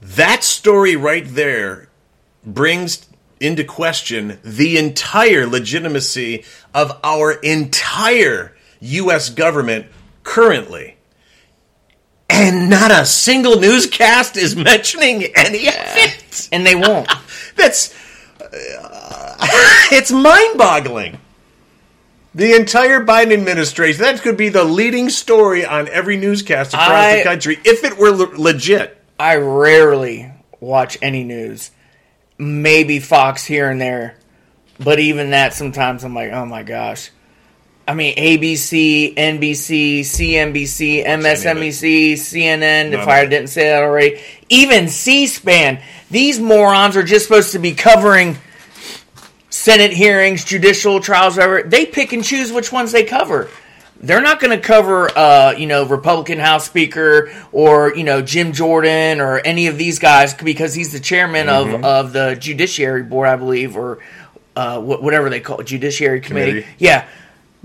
that 0.00 0.44
story 0.44 0.96
right 0.96 1.26
there 1.26 1.88
brings 2.44 3.06
into 3.38 3.64
question 3.64 4.38
the 4.42 4.78
entire 4.78 5.46
legitimacy 5.46 6.44
of 6.72 6.98
our 7.04 7.32
entire 7.32 8.56
US 8.80 9.30
government 9.30 9.86
currently 10.22 10.96
and 12.32 12.70
not 12.70 12.90
a 12.90 13.04
single 13.04 13.60
newscast 13.60 14.36
is 14.36 14.56
mentioning 14.56 15.24
any 15.36 15.68
of 15.68 15.74
it. 15.76 16.48
And 16.50 16.66
they 16.66 16.74
won't. 16.74 17.08
That's 17.56 17.94
uh, 18.40 19.36
it's 19.92 20.10
mind-boggling. 20.10 21.18
The 22.34 22.54
entire 22.56 23.04
Biden 23.04 23.32
administration. 23.34 24.02
That 24.02 24.22
could 24.22 24.38
be 24.38 24.48
the 24.48 24.64
leading 24.64 25.10
story 25.10 25.66
on 25.66 25.88
every 25.88 26.16
newscast 26.16 26.72
across 26.72 26.90
I- 26.90 27.18
the 27.18 27.24
country 27.24 27.58
if 27.64 27.84
it 27.84 27.98
were 27.98 28.10
le- 28.10 28.34
legit. 28.36 28.98
I 29.20 29.36
rarely 29.36 30.32
watch 30.58 30.96
any 31.02 31.24
news. 31.24 31.70
Maybe 32.38 32.98
Fox 32.98 33.44
here 33.44 33.70
and 33.70 33.80
there, 33.80 34.16
but 34.80 34.98
even 34.98 35.30
that 35.30 35.52
sometimes 35.52 36.02
I'm 36.02 36.14
like, 36.14 36.32
oh 36.32 36.46
my 36.46 36.62
gosh. 36.62 37.10
I 37.86 37.94
mean, 37.94 38.14
ABC, 38.16 39.14
NBC, 39.16 40.00
CNBC, 40.00 41.04
MSNBC, 41.04 42.12
CNN. 42.12 42.92
If 42.92 43.08
I 43.08 43.26
didn't 43.26 43.48
say 43.48 43.70
that 43.70 43.82
already, 43.82 44.20
even 44.48 44.88
C-SPAN. 44.88 45.82
These 46.10 46.38
morons 46.38 46.96
are 46.96 47.02
just 47.02 47.26
supposed 47.26 47.52
to 47.52 47.58
be 47.58 47.74
covering 47.74 48.36
Senate 49.50 49.92
hearings, 49.92 50.44
judicial 50.44 51.00
trials, 51.00 51.36
whatever. 51.36 51.62
They 51.62 51.86
pick 51.86 52.12
and 52.12 52.22
choose 52.22 52.52
which 52.52 52.70
ones 52.70 52.92
they 52.92 53.04
cover. 53.04 53.48
They're 54.00 54.20
not 54.20 54.40
going 54.40 54.56
to 54.58 54.64
cover, 54.64 55.10
uh, 55.16 55.52
you 55.52 55.66
know, 55.66 55.86
Republican 55.86 56.38
House 56.38 56.66
Speaker 56.66 57.32
or 57.52 57.94
you 57.94 58.02
know 58.02 58.20
Jim 58.20 58.52
Jordan 58.52 59.20
or 59.20 59.38
any 59.38 59.68
of 59.68 59.78
these 59.78 60.00
guys 60.00 60.34
because 60.34 60.74
he's 60.74 60.92
the 60.92 60.98
chairman 60.98 61.48
of 61.48 61.84
of 61.84 62.12
the 62.12 62.34
Judiciary 62.34 63.04
Board, 63.04 63.28
I 63.28 63.36
believe, 63.36 63.76
or 63.76 64.00
uh, 64.56 64.80
whatever 64.80 65.30
they 65.30 65.40
call 65.40 65.60
it, 65.60 65.68
Judiciary 65.68 66.20
Committee. 66.20 66.62
Committee. 66.62 66.68
Yeah, 66.78 67.06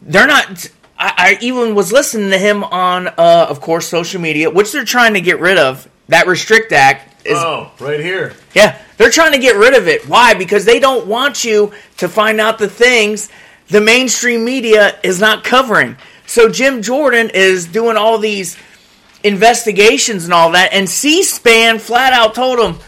they're 0.01 0.27
not. 0.27 0.69
I, 0.99 1.13
I 1.17 1.37
even 1.41 1.75
was 1.75 1.91
listening 1.91 2.31
to 2.31 2.37
him 2.37 2.63
on, 2.63 3.07
uh, 3.07 3.47
of 3.49 3.61
course, 3.61 3.87
social 3.87 4.19
media, 4.19 4.49
which 4.49 4.71
they're 4.71 4.85
trying 4.85 5.13
to 5.13 5.21
get 5.21 5.39
rid 5.39 5.57
of. 5.57 5.87
That 6.09 6.25
Restrict 6.27 6.71
Act 6.71 7.27
is 7.27 7.37
Oh, 7.37 7.71
right 7.79 7.99
here. 7.99 8.33
yeah, 8.55 8.81
they're 8.97 9.09
trying 9.11 9.33
to 9.33 9.39
get 9.39 9.57
rid 9.57 9.73
of 9.75 9.87
it. 9.87 10.07
Why? 10.07 10.33
Because 10.33 10.63
they 10.65 10.79
don't 10.79 11.05
want 11.05 11.43
you 11.43 11.73
to 11.97 12.07
find 12.07 12.39
out 12.39 12.57
the 12.59 12.69
things 12.69 13.29
the 13.67 13.81
mainstream 13.81 14.45
media 14.45 14.97
is 15.03 15.19
not 15.19 15.43
covering. 15.43 15.97
So 16.25 16.47
Jim 16.49 16.81
Jordan 16.81 17.29
is 17.33 17.65
doing 17.67 17.97
all 17.97 18.17
these 18.17 18.55
investigations 19.23 20.23
and 20.25 20.33
all 20.33 20.51
that, 20.51 20.71
and 20.73 20.89
C-SPAN 20.89 21.79
flat 21.79 22.13
out 22.13 22.33
told 22.35 22.59
him, 22.59 22.79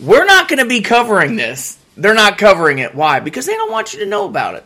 "We're 0.00 0.24
not 0.24 0.48
going 0.48 0.58
to 0.58 0.64
be 0.66 0.80
covering 0.80 1.36
this. 1.36 1.78
They're 1.96 2.14
not 2.14 2.38
covering 2.38 2.80
it. 2.80 2.94
Why? 2.94 3.20
Because 3.20 3.46
they 3.46 3.54
don't 3.54 3.70
want 3.70 3.92
you 3.92 4.00
to 4.00 4.06
know 4.06 4.26
about 4.26 4.56
it." 4.56 4.64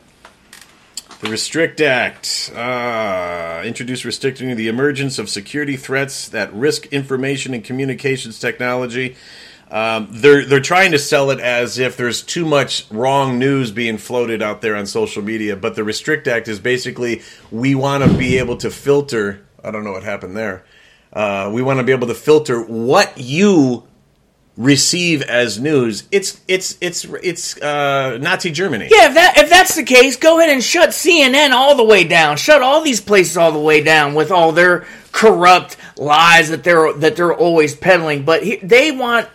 The 1.21 1.31
Restrict 1.31 1.81
Act 1.81 2.53
uh, 2.55 3.63
introduced 3.65 4.05
restricting 4.05 4.55
the 4.55 4.69
emergence 4.69 5.19
of 5.19 5.29
security 5.29 5.77
threats 5.77 6.29
that 6.29 6.53
risk 6.53 6.87
information 6.87 7.55
and 7.55 7.65
communications 7.65 8.39
technology. 8.39 9.17
Um, 9.69 10.07
they're 10.13 10.47
they're 10.47 10.61
trying 10.61 10.93
to 10.93 10.99
sell 10.99 11.31
it 11.31 11.41
as 11.41 11.77
if 11.77 11.97
there's 11.97 12.23
too 12.23 12.47
much 12.47 12.87
wrong 12.91 13.37
news 13.37 13.73
being 13.73 13.99
floated 13.99 14.43
out 14.43 14.63
there 14.63 14.77
on 14.77 14.87
social 14.87 15.21
media. 15.21 15.57
But 15.57 15.75
the 15.75 15.83
Restrict 15.83 16.29
Act 16.29 16.47
is 16.47 16.61
basically 16.61 17.23
we 17.51 17.75
want 17.75 18.05
to 18.05 18.17
be 18.17 18.39
able 18.39 18.57
to 18.59 18.71
filter. 18.71 19.45
I 19.63 19.73
don't 19.73 19.83
know 19.83 19.93
what 19.93 20.05
happened 20.05 20.37
there. 20.37 20.65
Uh, 21.13 21.51
we 21.53 21.63
want 21.63 21.81
to 21.81 21.85
be 21.85 21.93
able 21.93 22.07
to 22.07 22.15
filter 22.15 22.63
what 22.63 23.19
you 23.19 23.89
receive 24.59 25.23
as 25.23 25.59
news. 25.61 26.03
It's 26.11 26.41
it's 26.49 26.77
it's 26.81 27.05
it's 27.05 27.57
uh, 27.63 28.19
Nazi 28.21 28.51
Germany. 28.51 28.89
Yeah, 28.91 29.09
if 29.09 29.15
that 29.15 29.39
if 29.39 29.49
that's 29.49 29.75
the 29.77 29.85
case, 29.85 30.17
go 30.17 30.39
ahead 30.39 30.51
and 30.51 30.63
shut 30.63 30.91
CNN 30.91 31.53
all 31.53 31.77
the 31.77 31.85
way 31.85 32.05
down. 32.05 32.37
Shut 32.37 32.61
all 32.61 32.83
these 32.83 33.01
places 33.01 33.37
all 33.39 33.53
the 33.53 33.59
way 33.61 33.83
down 33.83 34.15
with 34.15 34.31
all 34.31 34.53
their 34.53 34.85
corrupt 35.13 35.77
lies 35.97 36.51
that 36.51 36.65
they're 36.65 36.93
that 36.95 37.17
they're 37.17 37.35
always 37.35 37.75
peddling. 37.75 38.25
But 38.25 38.43
he, 38.43 38.57
they 38.57 38.91
want 38.91 39.29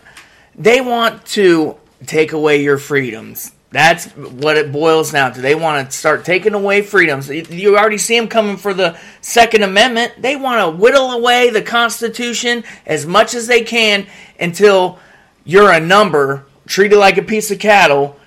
they 0.54 0.80
want 0.82 1.24
to 1.28 1.76
take 2.06 2.32
away 2.32 2.62
your 2.62 2.76
freedoms. 2.78 3.50
That's 3.70 4.04
what 4.12 4.56
it 4.56 4.70
boils 4.70 5.10
down 5.10 5.32
to. 5.32 5.40
They 5.40 5.56
want 5.56 5.90
to 5.90 5.96
start 5.96 6.24
taking 6.24 6.54
away 6.54 6.82
freedoms. 6.82 7.28
You- 7.28 7.44
You 7.50 7.76
already 7.76 7.98
see 7.98 8.16
them 8.16 8.28
coming 8.28 8.56
for 8.56 8.72
the 8.72 8.96
Second 9.20 9.64
Amendment. 9.64 10.12
They 10.20 10.36
want 10.36 10.60
to 10.60 10.80
whittle 10.80 11.10
away 11.10 11.50
the 11.50 11.60
Constitution 11.62 12.62
as 12.86 13.04
much 13.04 13.34
as 13.34 13.48
they 13.48 13.62
can 13.62 14.06
until 14.38 15.00
you're 15.44 15.70
a 15.70 15.80
number, 15.80 16.46
treated 16.66 16.98
like 16.98 17.18
a 17.18 17.22
piece 17.22 17.50
of 17.50 17.58
cattle, 17.58 18.18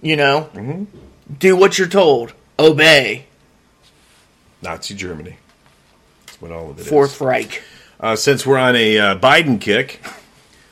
you 0.00 0.16
know, 0.16 0.86
do 1.38 1.56
what 1.56 1.78
you're 1.78 1.88
told, 1.88 2.32
obey. 2.58 3.26
Nazi 4.62 4.94
Germany. 4.94 5.36
That's 6.26 6.40
what 6.40 6.52
all 6.52 6.70
of 6.70 6.78
it 6.78 6.82
is. 6.82 6.88
Fourth 6.88 7.20
Reich. 7.20 7.62
Uh, 7.98 8.16
since 8.16 8.46
we're 8.46 8.58
on 8.58 8.76
a 8.76 8.98
uh, 8.98 9.18
Biden 9.18 9.60
kick, 9.60 10.00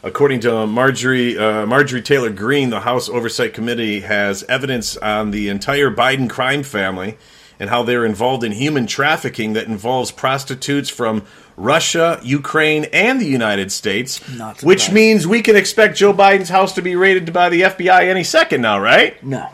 according 0.03 0.40
to 0.40 0.66
Marjorie 0.66 1.37
uh, 1.38 1.66
Marjorie 1.66 2.03
Taylor 2.03 2.31
Greene, 2.31 2.70
the 2.70 2.81
House 2.81 3.09
Oversight 3.09 3.55
Committee 3.55 4.01
has 4.01 4.44
evidence 4.44 4.96
on 4.96 5.31
the 5.31 5.48
entire 5.48 5.90
Biden 5.90 6.29
crime 6.29 6.62
family 6.62 7.18
and 7.61 7.70
how 7.70 7.83
they're 7.83 8.05
involved 8.05 8.44
in 8.44 8.53
human 8.53 8.87
trafficking 8.87 9.53
that 9.55 9.66
involves 9.66 10.11
prostitutes 10.11 10.88
from 10.88 11.24
Russia, 11.59 12.21
Ukraine, 12.23 12.85
and 12.92 13.21
the 13.21 13.27
United 13.27 13.73
States. 13.73 14.27
Not 14.37 14.62
which 14.62 14.90
means 14.92 15.27
we 15.27 15.42
can 15.42 15.57
expect 15.57 15.97
Joe 15.97 16.14
Biden's 16.14 16.49
house 16.49 16.73
to 16.75 16.83
be 16.83 16.94
raided 16.97 17.33
by 17.33 17.49
the 17.49 17.62
FBI 17.62 18.03
any 18.05 18.25
second 18.25 18.62
now, 18.62 18.79
right? 18.81 19.23
No. 19.25 19.49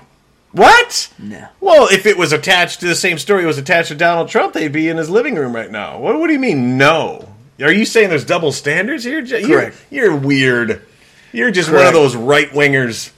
What? 0.53 1.11
No. 1.19 1.49
Well, 1.61 1.89
if 1.91 2.07
it 2.07 2.17
was 2.17 2.33
attached 2.33 2.81
to 2.81 2.87
the 2.87 2.95
same 2.95 3.19
story 3.19 3.45
was 3.45 3.59
attached 3.59 3.89
to 3.89 3.95
Donald 3.95 4.29
Trump, 4.29 4.53
they'd 4.53 4.69
be 4.71 4.89
in 4.89 4.99
his 4.99 5.11
living 5.11 5.35
room 5.35 5.55
right 5.55 5.71
now. 5.71 5.99
What, 5.99 6.19
what 6.21 6.29
do 6.29 6.33
you 6.33 6.39
mean, 6.39 6.77
no? 6.79 7.29
Are 7.61 7.73
you 7.73 7.85
saying 7.85 8.11
there's 8.11 8.25
double 8.25 8.53
standards 8.53 9.03
here? 9.03 9.21
You're, 9.21 9.49
Correct. 9.61 9.77
You're 9.91 10.15
weird. 10.15 10.85
You're 11.33 11.51
just 11.51 11.73
one 11.73 11.87
of 11.87 11.93
those 11.93 12.15
right 12.15 12.51
wingers. 12.51 13.11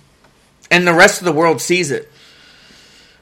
And 0.70 0.86
the 0.86 0.94
rest 0.94 1.20
of 1.20 1.26
the 1.26 1.32
world 1.32 1.60
sees 1.60 1.90
it. 1.90 2.10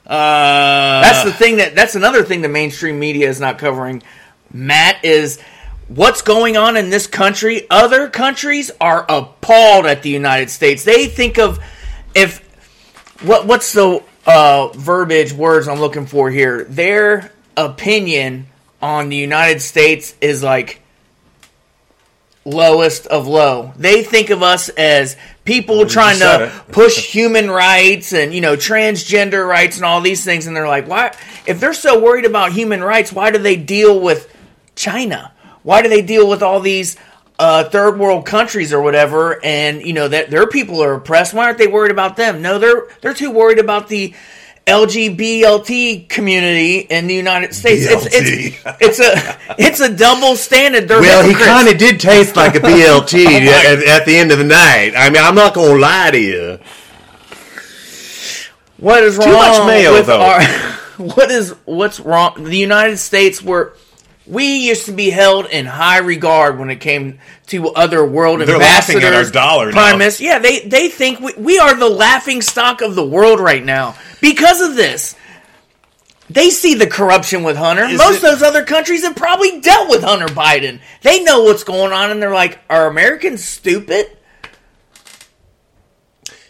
Uh, 0.07 1.01
That's 1.03 1.25
the 1.25 1.33
thing 1.33 1.57
that 1.57 1.75
that's 1.75 1.95
another 1.95 2.23
thing 2.23 2.43
the 2.43 2.49
mainstream 2.49 2.99
media 2.99 3.29
is 3.29 3.41
not 3.41 3.59
covering. 3.59 4.03
Matt 4.53 5.03
is 5.05 5.41
what's 5.89 6.23
going 6.23 6.57
on 6.57 6.77
in 6.77 6.91
this 6.91 7.07
country. 7.07 7.67
Other 7.71 8.09
countries 8.09 8.71
are 8.81 9.05
appalled 9.09 9.87
at 9.87 10.03
the 10.03 10.11
United 10.11 10.51
States. 10.51 10.85
They 10.85 11.07
think 11.07 11.39
of 11.39 11.61
if 12.15 12.41
what 13.23 13.47
what's 13.47 13.73
the 13.73 14.03
uh, 14.27 14.69
verbiage 14.69 15.33
words 15.33 15.69
I'm 15.69 15.81
looking 15.81 16.07
for 16.07 16.31
here. 16.31 16.65
Their 16.65 17.33
opinion 17.57 18.47
on 18.81 19.09
the 19.09 19.17
United 19.17 19.61
States 19.61 20.15
is 20.21 20.43
like 20.43 20.81
lowest 22.45 23.07
of 23.07 23.27
low. 23.27 23.73
They 23.77 24.03
think 24.03 24.31
of 24.31 24.43
us 24.43 24.69
as 24.71 25.17
people 25.45 25.87
trying 25.87 26.19
to 26.19 26.53
push 26.73 27.13
human 27.13 27.51
rights 27.51 28.13
and 28.13 28.35
you 28.35 28.41
know 28.41 28.57
transgender 28.57 29.47
rights 29.47 29.77
and 29.77 29.85
all 29.85 30.01
these 30.01 30.25
things 30.25 30.47
and 30.47 30.57
they're 30.57 30.69
like 30.69 30.89
why 30.89 31.15
if 31.47 31.61
they're 31.61 31.75
so 31.75 32.03
worried 32.03 32.25
about 32.25 32.53
human 32.53 32.83
rights 32.83 33.13
why 33.13 33.31
do 33.31 33.39
they 33.39 33.57
deal 33.57 34.01
with 34.01 34.35
China 34.75 35.34
why 35.65 35.83
do 35.83 35.89
they 35.89 36.03
deal 36.03 36.29
with 36.29 36.43
all 36.43 36.61
these 36.61 36.97
uh, 37.39 37.65
third 37.65 37.99
world 37.99 38.25
countries 38.25 38.73
or 38.73 38.81
whatever 38.81 39.45
and 39.45 39.83
you 39.83 39.93
know 39.93 40.07
that 40.07 40.31
their 40.31 40.47
people 40.47 40.81
are 40.81 40.95
oppressed 40.95 41.35
why 41.35 41.47
aren't 41.47 41.59
they 41.59 41.67
worried 41.67 41.91
about 41.91 42.17
them 42.17 42.41
no 42.41 42.61
they're 42.61 42.87
they're 43.01 43.15
too 43.15 43.33
worried 43.33 43.59
about 43.59 43.89
the 43.89 44.15
LGBTLT 44.67 46.09
community 46.09 46.79
in 46.79 47.07
the 47.07 47.15
United 47.15 47.55
States. 47.55 47.85
It's, 47.87 48.07
it's 48.07 48.63
it's 48.81 48.99
a 48.99 49.39
it's 49.59 49.81
a 49.81 49.95
double 49.95 50.37
standard. 50.37 50.89
They're 50.89 51.01
well, 51.01 51.27
he 51.27 51.35
kind 51.35 51.69
of 51.69 51.77
did 51.77 52.01
taste 52.01 52.35
like 52.35 52.55
a 52.55 52.59
BLT 52.61 53.27
at, 53.47 53.83
at 53.85 54.07
the 54.07 54.17
end 54.17 54.33
of 54.33 54.39
the 54.39 54.45
night. 54.45 54.95
I 54.97 55.11
mean, 55.11 55.23
I'm 55.23 55.35
not 55.35 55.53
going 55.53 55.75
to 55.75 55.79
lie 55.79 56.11
to 56.11 56.19
you. 56.19 56.59
What 58.79 59.03
is 59.03 59.19
wrong 59.19 59.29
Too 59.29 59.35
much 59.35 59.67
mayo, 59.67 59.93
with 59.93 60.07
though. 60.07 60.21
our? 60.21 60.41
What 60.95 61.29
is 61.33 61.51
what's 61.65 61.99
wrong? 61.99 62.45
The 62.45 62.57
United 62.57 62.99
States 62.99 63.43
were 63.43 63.77
we 64.27 64.69
used 64.69 64.87
to 64.87 64.93
be 64.93 65.11
held 65.11 65.47
in 65.47 65.67
high 65.67 65.99
regard 65.99 66.59
when 66.59 66.71
it 66.71 66.77
came 66.77 67.19
to 67.49 67.69
other 67.71 68.05
world 68.05 68.41
They're 68.41 68.59
laughing 68.59 68.97
ambassadors, 68.97 69.29
at 69.29 69.37
our 69.37 69.47
dollar 69.47 69.73
prime 69.73 69.99
now. 69.99 70.09
Yeah, 70.19 70.39
they 70.39 70.61
they 70.61 70.89
think 70.89 71.21
we, 71.21 71.35
we 71.35 71.59
are 71.59 71.75
the 71.75 71.89
laughing 71.89 72.41
stock 72.41 72.81
of 72.81 72.95
the 72.95 73.05
world 73.05 73.41
right 73.41 73.63
now 73.65 73.97
because 74.21 74.61
of 74.61 74.77
this. 74.77 75.15
They 76.31 76.49
see 76.49 76.75
the 76.75 76.87
corruption 76.87 77.43
with 77.43 77.57
Hunter. 77.57 77.85
Is 77.85 77.99
Most 77.99 78.13
it- 78.13 78.17
of 78.17 78.23
those 78.23 78.43
other 78.43 78.65
countries 78.65 79.03
have 79.05 79.15
probably 79.15 79.61
dealt 79.61 79.91
with 79.91 80.03
Hunter 80.03 80.27
Biden. 80.27 80.81
They 81.03 81.23
know 81.23 81.43
what's 81.43 81.65
going 81.65 81.93
on, 81.93 82.11
and 82.11 82.23
they're 82.23 82.33
like, 82.33 82.59
"Are 82.71 82.87
Americans 82.87 83.45
stupid?" 83.45 84.07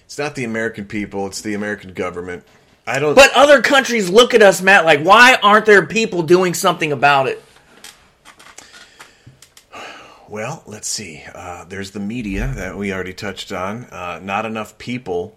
It's 0.04 0.16
not 0.16 0.36
the 0.36 0.44
American 0.44 0.84
people, 0.84 1.26
it's 1.26 1.40
the 1.40 1.54
American 1.54 1.92
government. 1.92 2.44
I 2.86 3.00
don't. 3.00 3.16
But 3.16 3.32
other 3.34 3.62
countries 3.62 4.08
look 4.08 4.32
at 4.32 4.42
us, 4.42 4.62
Matt, 4.62 4.84
like, 4.84 5.00
why 5.00 5.36
aren't 5.42 5.66
there 5.66 5.84
people 5.86 6.22
doing 6.22 6.54
something 6.54 6.92
about 6.92 7.26
it? 7.26 7.42
Well, 10.28 10.62
let's 10.66 10.88
see. 10.88 11.22
Uh, 11.34 11.64
there's 11.64 11.90
the 11.90 12.00
media 12.00 12.52
that 12.56 12.78
we 12.78 12.92
already 12.92 13.12
touched 13.12 13.52
on. 13.52 13.84
Uh, 13.84 14.20
not 14.22 14.46
enough 14.46 14.78
people. 14.78 15.36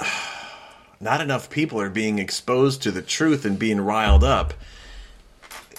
Not 0.98 1.20
enough 1.20 1.50
people 1.50 1.78
are 1.78 1.90
being 1.90 2.18
exposed 2.18 2.82
to 2.82 2.90
the 2.90 3.02
truth 3.02 3.44
and 3.44 3.58
being 3.58 3.82
riled 3.82 4.24
up. 4.24 4.54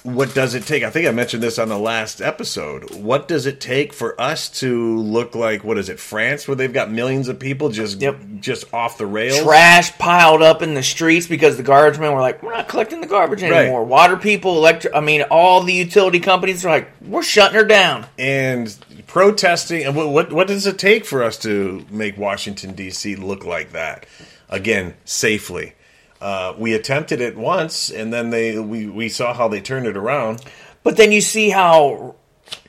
What 0.07 0.33
does 0.33 0.55
it 0.55 0.65
take? 0.65 0.83
I 0.83 0.89
think 0.89 1.05
I 1.05 1.11
mentioned 1.11 1.43
this 1.43 1.59
on 1.59 1.67
the 1.67 1.77
last 1.77 2.21
episode. 2.21 2.95
What 2.95 3.27
does 3.27 3.45
it 3.45 3.59
take 3.59 3.91
for 3.91 4.19
us 4.19 4.47
to 4.61 4.97
look 4.99 5.35
like 5.35 5.65
what 5.65 5.77
is 5.77 5.89
it, 5.89 5.99
France, 5.99 6.47
where 6.47 6.55
they've 6.55 6.71
got 6.71 6.89
millions 6.89 7.27
of 7.27 7.39
people 7.39 7.67
just 7.69 8.01
Yep. 8.01 8.17
just 8.39 8.73
off 8.73 8.97
the 8.97 9.05
rails? 9.05 9.41
Trash 9.43 9.97
piled 9.97 10.41
up 10.41 10.61
in 10.61 10.75
the 10.75 10.83
streets 10.83 11.27
because 11.27 11.57
the 11.57 11.63
garbage 11.63 11.99
men 11.99 12.13
were 12.13 12.21
like, 12.21 12.41
"We're 12.41 12.53
not 12.53 12.69
collecting 12.69 13.01
the 13.01 13.07
garbage 13.07 13.43
anymore." 13.43 13.83
Water 13.83 14.15
people, 14.15 14.55
electric. 14.57 14.95
I 14.95 15.01
mean, 15.01 15.23
all 15.23 15.61
the 15.63 15.73
utility 15.73 16.21
companies 16.21 16.65
are 16.65 16.69
like, 16.69 16.89
"We're 17.05 17.21
shutting 17.23 17.57
her 17.59 17.65
down." 17.65 18.05
and 18.17 18.73
protesting. 19.07 19.83
And 19.83 19.95
what, 19.95 20.09
what 20.09 20.31
what 20.31 20.47
does 20.47 20.65
it 20.67 20.77
take 20.77 21.05
for 21.05 21.21
us 21.23 21.37
to 21.39 21.85
make 21.91 22.17
Washington 22.17 22.73
D.C. 22.73 23.15
look 23.17 23.43
like 23.45 23.73
that? 23.73 24.05
Again, 24.49 24.93
safely. 25.03 25.73
Uh, 26.19 26.53
we 26.57 26.73
attempted 26.73 27.21
it 27.21 27.37
once, 27.37 27.89
and 27.89 28.11
then 28.11 28.29
they 28.31 28.57
we, 28.57 28.87
we 28.87 29.09
saw 29.09 29.33
how 29.33 29.47
they 29.47 29.61
turned 29.61 29.85
it 29.85 29.95
around. 29.95 30.43
But 30.83 30.97
then 30.97 31.11
you 31.11 31.21
see 31.21 31.49
how 31.49 32.15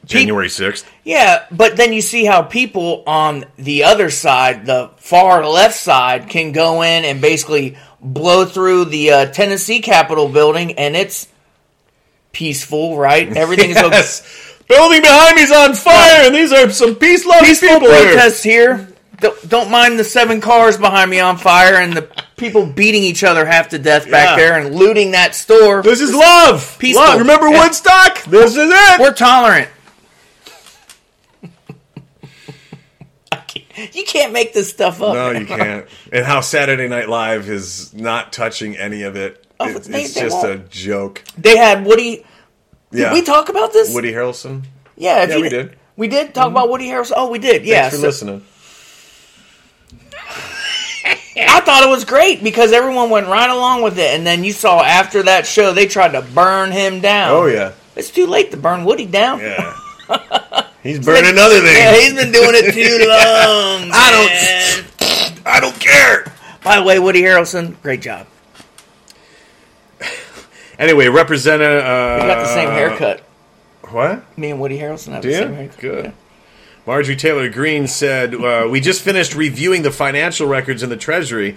January 0.04 0.48
sixth. 0.48 0.86
Yeah, 1.04 1.46
but 1.50 1.76
then 1.76 1.92
you 1.92 2.02
see 2.02 2.24
how 2.24 2.42
people 2.42 3.04
on 3.06 3.44
the 3.56 3.84
other 3.84 4.10
side, 4.10 4.66
the 4.66 4.90
far 4.96 5.46
left 5.46 5.76
side, 5.76 6.28
can 6.28 6.52
go 6.52 6.82
in 6.82 7.04
and 7.04 7.20
basically 7.20 7.76
blow 8.00 8.44
through 8.44 8.86
the 8.86 9.10
uh, 9.12 9.26
Tennessee 9.26 9.80
Capitol 9.80 10.28
building, 10.28 10.72
and 10.72 10.94
it's 10.96 11.28
peaceful, 12.32 12.98
right? 12.98 13.28
Everything 13.36 13.70
is 13.70 13.76
okay. 13.76 13.88
Yes, 13.90 14.58
building 14.68 15.00
behind 15.00 15.36
me 15.36 15.42
is 15.42 15.52
on 15.52 15.74
fire, 15.74 16.26
and 16.26 16.34
these 16.34 16.52
are 16.52 16.68
some 16.70 16.96
peace 16.96 17.24
loving 17.24 17.46
Peaceful 17.48 17.68
people 17.68 17.88
here. 17.88 18.12
protests 18.12 18.42
here. 18.42 18.92
Don't, 19.20 19.48
don't 19.48 19.70
mind 19.70 19.98
the 19.98 20.04
seven 20.04 20.40
cars 20.40 20.76
behind 20.76 21.10
me 21.10 21.18
on 21.18 21.38
fire 21.38 21.74
and 21.76 21.92
the 21.92 22.08
people 22.36 22.66
beating 22.66 23.02
each 23.02 23.24
other 23.24 23.44
half 23.44 23.70
to 23.70 23.78
death 23.78 24.08
back 24.10 24.30
Yeah. 24.30 24.36
there 24.36 24.58
and 24.60 24.74
looting 24.76 25.10
that 25.10 25.34
store. 25.34 25.82
This 25.82 26.00
is 26.00 26.14
love. 26.14 26.76
Peaceful. 26.78 27.04
Love. 27.04 27.18
Remember 27.20 27.48
Yeah. 27.48 27.64
Woodstock? 27.64 28.22
This 28.24 28.52
is 28.56 28.70
it. 28.72 29.00
We're 29.00 29.12
tolerant. 29.12 29.68
I 33.32 33.36
can't- 33.46 33.94
you 33.96 34.04
can't 34.04 34.32
make 34.32 34.52
this 34.52 34.70
stuff 34.70 35.02
up. 35.02 35.14
No, 35.14 35.30
you 35.32 35.46
can't. 35.46 35.86
And 36.12 36.24
how 36.24 36.40
Saturday 36.40 36.88
Night 36.88 37.08
Live 37.08 37.48
is 37.48 37.92
not 37.94 38.32
touching 38.32 38.76
any 38.76 39.02
of 39.02 39.16
it. 39.16 39.44
Oh, 39.60 39.68
It's, 39.68 39.88
they- 39.88 40.02
it's 40.04 40.14
they 40.14 40.20
just 40.22 40.44
a 40.44 40.48
won't. 40.48 40.70
joke. 40.70 41.24
They 41.36 41.56
had 41.56 41.84
Woody. 41.84 42.24
Did 42.92 43.00
Yeah. 43.00 43.12
we 43.12 43.22
talk 43.22 43.48
about 43.48 43.72
this? 43.72 43.92
Woody 43.92 44.12
Harrelson. 44.12 44.62
Yeah, 44.96 45.24
if 45.24 45.30
Yeah, 45.30 45.36
you 45.36 45.42
we 45.42 45.48
did. 45.48 45.76
We 45.96 46.06
did 46.08 46.32
talk 46.34 46.46
mm-hmm. 46.46 46.56
about 46.56 46.70
Woody 46.70 46.86
Harrelson. 46.86 47.12
Oh, 47.16 47.28
we 47.30 47.38
did. 47.40 47.64
Yeah, 47.64 47.82
Thanks 47.82 47.96
for 47.96 48.00
so- 48.00 48.06
listening. 48.06 48.44
I 51.40 51.60
thought 51.60 51.82
it 51.84 51.88
was 51.88 52.04
great 52.04 52.42
because 52.42 52.72
everyone 52.72 53.10
went 53.10 53.26
right 53.28 53.50
along 53.50 53.82
with 53.82 53.98
it, 53.98 54.16
and 54.16 54.26
then 54.26 54.44
you 54.44 54.52
saw 54.52 54.82
after 54.82 55.22
that 55.24 55.46
show 55.46 55.72
they 55.72 55.86
tried 55.86 56.12
to 56.12 56.22
burn 56.22 56.70
him 56.72 57.00
down. 57.00 57.30
Oh 57.32 57.46
yeah, 57.46 57.72
it's 57.96 58.10
too 58.10 58.26
late 58.26 58.50
to 58.52 58.56
burn 58.56 58.84
Woody 58.84 59.06
down. 59.06 59.40
yeah. 59.40 59.74
He's 60.82 61.04
burning 61.04 61.36
other 61.38 61.60
things. 61.60 61.76
Yeah, 61.76 61.94
he's 61.96 62.14
been 62.14 62.32
doing 62.32 62.52
it 62.54 62.72
too 62.72 62.98
long. 63.08 63.90
I 63.92 64.10
don't- 64.10 65.44
I 65.46 65.60
don't 65.60 65.78
care. 65.80 66.32
By 66.62 66.76
the 66.76 66.82
way, 66.82 66.98
Woody 66.98 67.20
Harrelson, 67.22 67.80
great 67.82 68.00
job. 68.00 68.26
Anyway, 70.78 71.08
Representative. 71.08 71.82
Uh, 71.82 72.18
We 72.22 72.28
got 72.28 72.38
the 72.42 72.54
same 72.54 72.70
haircut. 72.70 73.20
What? 73.90 74.38
Me 74.38 74.50
and 74.50 74.60
Woody 74.60 74.78
Harrelson 74.78 75.12
have 75.12 75.22
Do 75.22 75.30
the 75.30 75.36
same 75.38 75.54
haircut. 75.54 75.80
Good. 75.80 76.04
Yeah. 76.04 76.10
Marjorie 76.88 77.16
Taylor 77.16 77.50
Greene 77.50 77.86
said, 77.86 78.34
uh, 78.34 78.66
We 78.70 78.80
just 78.80 79.02
finished 79.02 79.34
reviewing 79.34 79.82
the 79.82 79.90
financial 79.90 80.46
records 80.46 80.82
in 80.82 80.88
the 80.88 80.96
Treasury, 80.96 81.56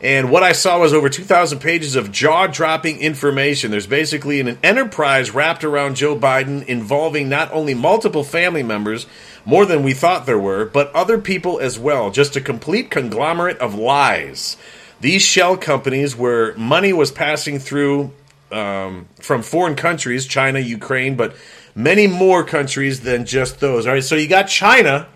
and 0.00 0.28
what 0.28 0.42
I 0.42 0.50
saw 0.50 0.80
was 0.80 0.92
over 0.92 1.08
2,000 1.08 1.60
pages 1.60 1.94
of 1.94 2.10
jaw 2.10 2.48
dropping 2.48 2.98
information. 2.98 3.70
There's 3.70 3.86
basically 3.86 4.40
an 4.40 4.58
enterprise 4.60 5.30
wrapped 5.30 5.62
around 5.62 5.94
Joe 5.94 6.18
Biden 6.18 6.66
involving 6.66 7.28
not 7.28 7.52
only 7.52 7.74
multiple 7.74 8.24
family 8.24 8.64
members, 8.64 9.06
more 9.44 9.66
than 9.66 9.84
we 9.84 9.94
thought 9.94 10.26
there 10.26 10.36
were, 10.36 10.64
but 10.64 10.92
other 10.96 11.18
people 11.18 11.60
as 11.60 11.78
well. 11.78 12.10
Just 12.10 12.34
a 12.34 12.40
complete 12.40 12.90
conglomerate 12.90 13.58
of 13.58 13.76
lies. 13.76 14.56
These 15.00 15.22
shell 15.22 15.56
companies 15.56 16.16
where 16.16 16.56
money 16.56 16.92
was 16.92 17.12
passing 17.12 17.60
through 17.60 18.10
um, 18.50 19.06
from 19.20 19.42
foreign 19.42 19.76
countries, 19.76 20.26
China, 20.26 20.58
Ukraine, 20.58 21.16
but 21.16 21.36
many 21.74 22.06
more 22.06 22.44
countries 22.44 23.00
than 23.00 23.24
just 23.24 23.60
those. 23.60 23.86
All 23.86 23.94
right, 23.94 24.04
so 24.04 24.14
you 24.14 24.28
got 24.28 24.44
China. 24.44 25.08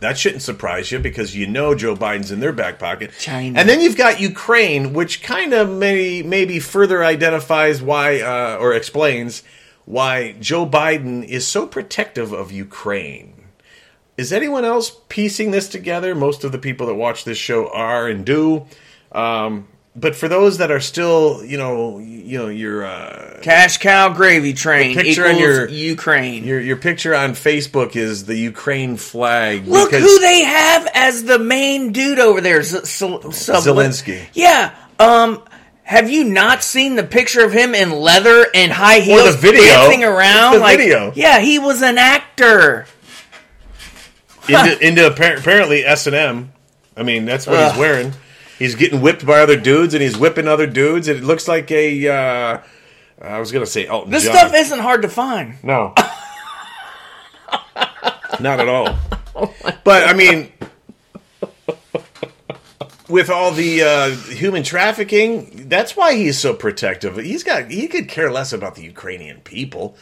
That 0.00 0.16
shouldn't 0.16 0.42
surprise 0.42 0.92
you 0.92 0.98
because 0.98 1.34
you 1.34 1.46
know 1.46 1.74
Joe 1.74 1.96
Biden's 1.96 2.30
in 2.30 2.40
their 2.40 2.52
back 2.52 2.78
pocket. 2.78 3.12
China. 3.18 3.58
And 3.58 3.68
then 3.68 3.80
you've 3.80 3.96
got 3.96 4.20
Ukraine, 4.20 4.92
which 4.92 5.22
kind 5.22 5.52
of 5.52 5.68
may, 5.68 6.22
maybe 6.22 6.60
further 6.60 7.04
identifies 7.04 7.82
why 7.82 8.20
uh, 8.20 8.58
or 8.60 8.74
explains 8.74 9.42
why 9.86 10.32
Joe 10.32 10.66
Biden 10.66 11.24
is 11.24 11.46
so 11.46 11.66
protective 11.66 12.32
of 12.32 12.52
Ukraine. 12.52 13.34
Is 14.16 14.32
anyone 14.32 14.64
else 14.64 15.00
piecing 15.08 15.52
this 15.52 15.68
together? 15.68 16.14
Most 16.14 16.44
of 16.44 16.52
the 16.52 16.58
people 16.58 16.86
that 16.88 16.94
watch 16.94 17.24
this 17.24 17.38
show 17.38 17.72
are 17.72 18.06
and 18.06 18.24
do. 18.24 18.66
Um, 19.12 19.68
but 19.98 20.14
for 20.14 20.28
those 20.28 20.58
that 20.58 20.70
are 20.70 20.80
still, 20.80 21.44
you 21.44 21.58
know, 21.58 21.98
you 21.98 22.38
know, 22.38 22.48
your 22.48 22.84
uh, 22.84 23.38
Cash 23.42 23.78
cow 23.78 24.10
gravy 24.10 24.52
train 24.52 24.94
picture 24.96 25.26
on 25.26 25.38
your- 25.38 25.68
Ukraine. 25.68 26.44
your 26.44 26.60
your 26.60 26.76
picture 26.76 27.14
on 27.14 27.32
Facebook 27.32 27.96
is 27.96 28.24
the 28.26 28.36
Ukraine 28.36 28.96
flag. 28.96 29.66
Look 29.66 29.92
who 29.92 30.18
they 30.20 30.44
have 30.44 30.88
as 30.94 31.24
the 31.24 31.38
main 31.38 31.92
dude 31.92 32.18
over 32.18 32.40
there, 32.40 32.62
Z- 32.62 32.78
Zelensky. 32.80 34.26
Yeah. 34.34 34.74
Um. 34.98 35.42
Have 35.84 36.10
you 36.10 36.24
not 36.24 36.62
seen 36.62 36.96
the 36.96 37.02
picture 37.02 37.42
of 37.42 37.50
him 37.50 37.74
in 37.74 37.90
leather 37.92 38.46
and 38.52 38.70
high 38.70 39.00
heels, 39.00 39.36
the 39.36 39.40
video. 39.40 39.62
dancing 39.64 40.04
around? 40.04 40.52
It's 40.52 40.56
the 40.56 40.60
like, 40.60 40.78
video. 40.78 41.12
Yeah, 41.14 41.40
he 41.40 41.58
was 41.58 41.80
an 41.80 41.96
actor. 41.96 42.84
into, 44.46 44.78
into 44.86 45.06
apparently 45.06 45.86
S 45.86 46.06
and 46.06 46.14
M. 46.14 46.52
I 46.94 47.04
mean, 47.04 47.24
that's 47.24 47.46
what 47.46 47.56
Ugh. 47.58 47.70
he's 47.72 47.80
wearing. 47.80 48.12
He's 48.58 48.74
getting 48.74 49.00
whipped 49.00 49.24
by 49.24 49.40
other 49.40 49.58
dudes, 49.58 49.94
and 49.94 50.02
he's 50.02 50.18
whipping 50.18 50.48
other 50.48 50.66
dudes. 50.66 51.08
And 51.08 51.18
it 51.18 51.24
looks 51.24 51.46
like 51.48 51.70
a. 51.70 52.08
Uh, 52.08 52.60
I 53.20 53.38
was 53.40 53.52
gonna 53.52 53.66
say 53.66 53.86
Elton 53.86 54.10
This 54.10 54.24
John. 54.24 54.36
stuff 54.36 54.54
isn't 54.54 54.78
hard 54.80 55.02
to 55.02 55.08
find. 55.08 55.62
No. 55.62 55.94
Not 58.40 58.60
at 58.60 58.68
all. 58.68 58.96
But 59.84 60.08
I 60.08 60.12
mean, 60.12 60.52
with 63.08 63.30
all 63.30 63.50
the 63.52 63.82
uh, 63.82 64.10
human 64.32 64.62
trafficking, 64.62 65.68
that's 65.68 65.96
why 65.96 66.14
he's 66.14 66.38
so 66.38 66.54
protective. 66.54 67.16
He's 67.16 67.42
got 67.42 67.70
he 67.70 67.88
could 67.88 68.08
care 68.08 68.30
less 68.30 68.52
about 68.52 68.74
the 68.74 68.82
Ukrainian 68.82 69.40
people. 69.40 69.96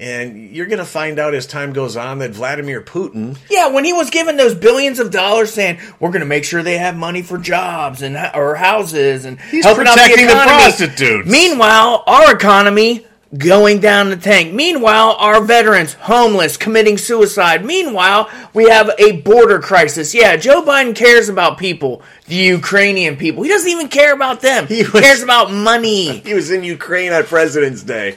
And 0.00 0.50
you're 0.54 0.66
going 0.66 0.78
to 0.78 0.84
find 0.84 1.18
out 1.18 1.34
as 1.34 1.44
time 1.46 1.72
goes 1.72 1.96
on 1.96 2.20
that 2.20 2.30
Vladimir 2.30 2.80
Putin 2.80 3.36
Yeah, 3.50 3.66
when 3.68 3.84
he 3.84 3.92
was 3.92 4.10
given 4.10 4.36
those 4.36 4.54
billions 4.54 5.00
of 5.00 5.10
dollars, 5.10 5.52
saying 5.52 5.80
we're 5.98 6.10
going 6.10 6.20
to 6.20 6.26
make 6.26 6.44
sure 6.44 6.62
they 6.62 6.78
have 6.78 6.96
money 6.96 7.20
for 7.22 7.36
jobs 7.36 8.00
and 8.02 8.16
or 8.34 8.54
houses 8.54 9.24
and 9.24 9.40
He's 9.40 9.66
protecting 9.66 10.26
the 10.26 10.32
economy. 10.32 10.56
prostitutes. 10.56 11.28
Meanwhile, 11.28 12.04
our 12.06 12.32
economy 12.34 13.06
going 13.36 13.80
down 13.80 14.08
the 14.08 14.16
tank. 14.16 14.54
Meanwhile, 14.54 15.16
our 15.18 15.42
veterans 15.42 15.94
homeless, 15.94 16.56
committing 16.56 16.96
suicide. 16.96 17.64
Meanwhile, 17.64 18.30
we 18.54 18.68
have 18.70 18.90
a 18.98 19.20
border 19.22 19.58
crisis. 19.58 20.14
Yeah, 20.14 20.36
Joe 20.36 20.62
Biden 20.62 20.94
cares 20.94 21.28
about 21.28 21.58
people, 21.58 22.02
the 22.26 22.36
Ukrainian 22.36 23.16
people. 23.16 23.42
He 23.42 23.48
doesn't 23.50 23.68
even 23.68 23.88
care 23.88 24.14
about 24.14 24.40
them. 24.42 24.66
He, 24.68 24.82
was- 24.84 25.02
cares 25.02 25.22
about 25.24 25.52
money. 25.52 26.18
He 26.24 26.32
was 26.34 26.50
in 26.52 26.62
Ukraine 26.64 27.12
on 27.12 27.24
President's 27.24 27.82
Day. 27.82 28.16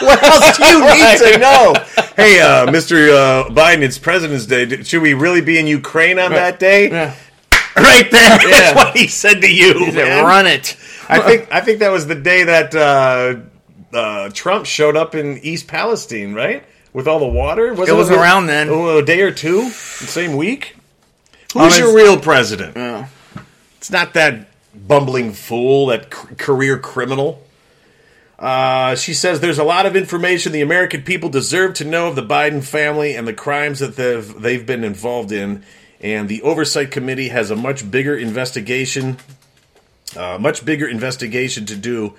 What 0.00 0.22
else 0.22 0.56
do 0.56 0.64
you 0.66 0.80
need 0.80 1.18
to 1.32 1.38
know? 1.38 1.74
Hey, 2.16 2.40
uh, 2.40 2.66
Mr. 2.66 3.10
Uh, 3.10 3.48
Biden, 3.50 3.82
it's 3.82 3.98
President's 3.98 4.46
Day. 4.46 4.82
Should 4.82 5.02
we 5.02 5.14
really 5.14 5.40
be 5.40 5.58
in 5.58 5.66
Ukraine 5.66 6.18
on 6.18 6.30
that 6.32 6.58
day? 6.58 6.90
Yeah. 6.90 7.14
Right 7.76 8.08
there. 8.10 8.22
Yeah. 8.48 8.50
That's 8.50 8.76
what 8.76 8.96
he 8.96 9.08
said 9.08 9.40
to 9.40 9.52
you. 9.52 9.74
He 9.78 9.90
said, 9.92 10.04
man. 10.06 10.24
Run 10.24 10.46
it. 10.46 10.76
I 11.08 11.18
think 11.20 11.48
I 11.52 11.60
think 11.60 11.80
that 11.80 11.90
was 11.90 12.06
the 12.06 12.14
day 12.14 12.44
that 12.44 12.74
uh, 12.74 13.96
uh, 13.96 14.30
Trump 14.30 14.66
showed 14.66 14.96
up 14.96 15.14
in 15.14 15.38
East 15.38 15.66
Palestine, 15.66 16.34
right? 16.34 16.64
With 16.92 17.08
all 17.08 17.18
the 17.18 17.26
water. 17.26 17.72
It 17.72 17.76
was 17.76 18.10
a- 18.10 18.14
around 18.18 18.46
then. 18.46 18.68
oh, 18.70 18.98
a 18.98 19.02
day 19.04 19.22
or 19.22 19.32
two, 19.32 19.64
the 19.64 19.70
same 19.70 20.36
week. 20.36 20.76
Who's 21.52 21.72
his- 21.76 21.78
your 21.80 21.94
real 21.96 22.18
president? 22.18 22.76
Yeah. 22.76 23.08
It's 23.78 23.90
not 23.90 24.14
that 24.14 24.48
bumbling 24.86 25.32
fool, 25.32 25.86
that 25.86 26.14
c- 26.14 26.34
career 26.36 26.78
criminal. 26.78 27.42
Uh, 28.38 28.96
she 28.96 29.14
says 29.14 29.40
there's 29.40 29.58
a 29.58 29.64
lot 29.64 29.86
of 29.86 29.94
information 29.94 30.52
the 30.52 30.60
American 30.60 31.02
people 31.02 31.28
deserve 31.28 31.74
to 31.74 31.84
know 31.84 32.08
of 32.08 32.16
the 32.16 32.22
Biden 32.22 32.64
family 32.64 33.14
and 33.14 33.28
the 33.28 33.32
crimes 33.32 33.78
that 33.78 33.96
they've 33.96 34.40
they've 34.40 34.66
been 34.66 34.82
involved 34.82 35.30
in, 35.30 35.64
and 36.00 36.28
the 36.28 36.42
oversight 36.42 36.90
committee 36.90 37.28
has 37.28 37.50
a 37.50 37.56
much 37.56 37.90
bigger 37.90 38.16
investigation, 38.16 39.18
uh, 40.16 40.36
much 40.40 40.64
bigger 40.64 40.88
investigation 40.88 41.64
to 41.66 41.76
do 41.76 42.14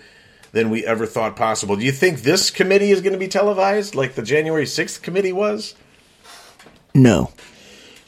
than 0.53 0.69
we 0.69 0.85
ever 0.85 1.05
thought 1.05 1.35
possible. 1.35 1.75
Do 1.75 1.83
you 1.83 1.91
think 1.91 2.21
this 2.21 2.49
committee 2.49 2.91
is 2.91 3.01
going 3.01 3.11
to 3.11 3.19
be 3.19 3.27
televised 3.27 3.93
like 3.93 4.15
the 4.15 4.21
January 4.23 4.63
6th 4.63 5.01
committee 5.01 5.33
was? 5.33 5.75
No. 6.93 7.31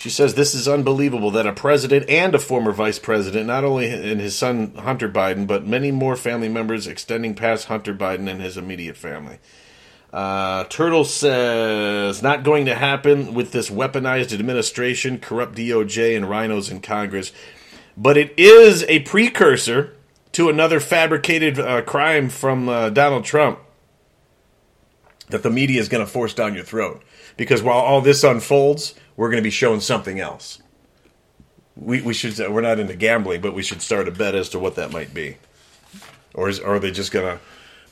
She 0.08 0.14
says 0.14 0.36
this 0.36 0.56
is 0.56 0.70
unbelievable 0.70 1.32
that 1.32 1.46
a 1.46 1.52
president 1.52 2.10
and 2.10 2.34
a 2.34 2.40
former 2.40 2.72
vice 2.72 2.98
president, 2.98 3.46
not 3.46 3.66
only 3.66 3.90
and 3.90 4.22
his 4.22 4.38
son 4.38 4.74
Hunter 4.76 5.10
Biden, 5.10 5.46
but 5.46 5.68
many 5.68 5.92
more 5.92 6.16
family 6.16 6.48
members 6.48 6.88
extending 6.88 7.36
past 7.36 7.66
Hunter 7.66 7.94
Biden 7.94 8.30
and 8.30 8.42
his 8.42 8.56
immediate 8.56 8.96
family. 8.96 9.40
Uh, 10.14 10.64
Turtle 10.70 11.04
says 11.04 12.24
not 12.24 12.46
going 12.46 12.68
to 12.68 12.76
happen 12.76 13.34
with 13.34 13.52
this 13.52 13.70
weaponized 13.70 14.34
administration, 14.34 15.20
corrupt 15.20 15.58
DOJ, 15.58 16.16
and 16.16 16.28
RINOs 16.28 16.72
in 16.72 16.80
Congress, 16.80 17.34
but 17.98 18.16
it 18.16 18.34
is 18.40 18.84
a 18.84 19.00
precursor 19.00 19.94
to 20.32 20.48
another 20.48 20.80
fabricated 20.80 21.60
uh, 21.60 21.82
crime 21.82 22.30
from 22.30 22.70
uh, 22.70 22.90
Donald 22.92 23.26
Trump 23.26 23.60
that 25.28 25.44
the 25.44 25.50
media 25.50 25.82
is 25.82 25.90
going 25.90 26.06
to 26.06 26.10
force 26.10 26.34
down 26.34 26.56
your 26.56 26.64
throat. 26.64 27.04
Because 27.36 27.62
while 27.62 27.78
all 27.78 28.00
this 28.00 28.24
unfolds, 28.24 28.96
we're 29.18 29.30
going 29.30 29.42
to 29.42 29.48
be 29.48 29.50
shown 29.52 29.82
something 29.82 30.20
else. 30.20 30.62
We, 31.76 32.02
we 32.02 32.14
should 32.14 32.38
we're 32.50 32.62
not 32.62 32.80
into 32.80 32.96
gambling, 32.96 33.42
but 33.42 33.54
we 33.54 33.64
should 33.64 33.82
start 33.82 34.08
a 34.08 34.12
bet 34.12 34.34
as 34.36 34.48
to 34.50 34.60
what 34.60 34.76
that 34.76 34.94
might 34.94 35.14
be. 35.14 35.38
Or, 36.34 36.48
is, 36.48 36.60
or 36.60 36.76
are 36.76 36.80
they 36.80 36.92
just 36.92 37.12
going 37.12 37.26
to 37.26 37.44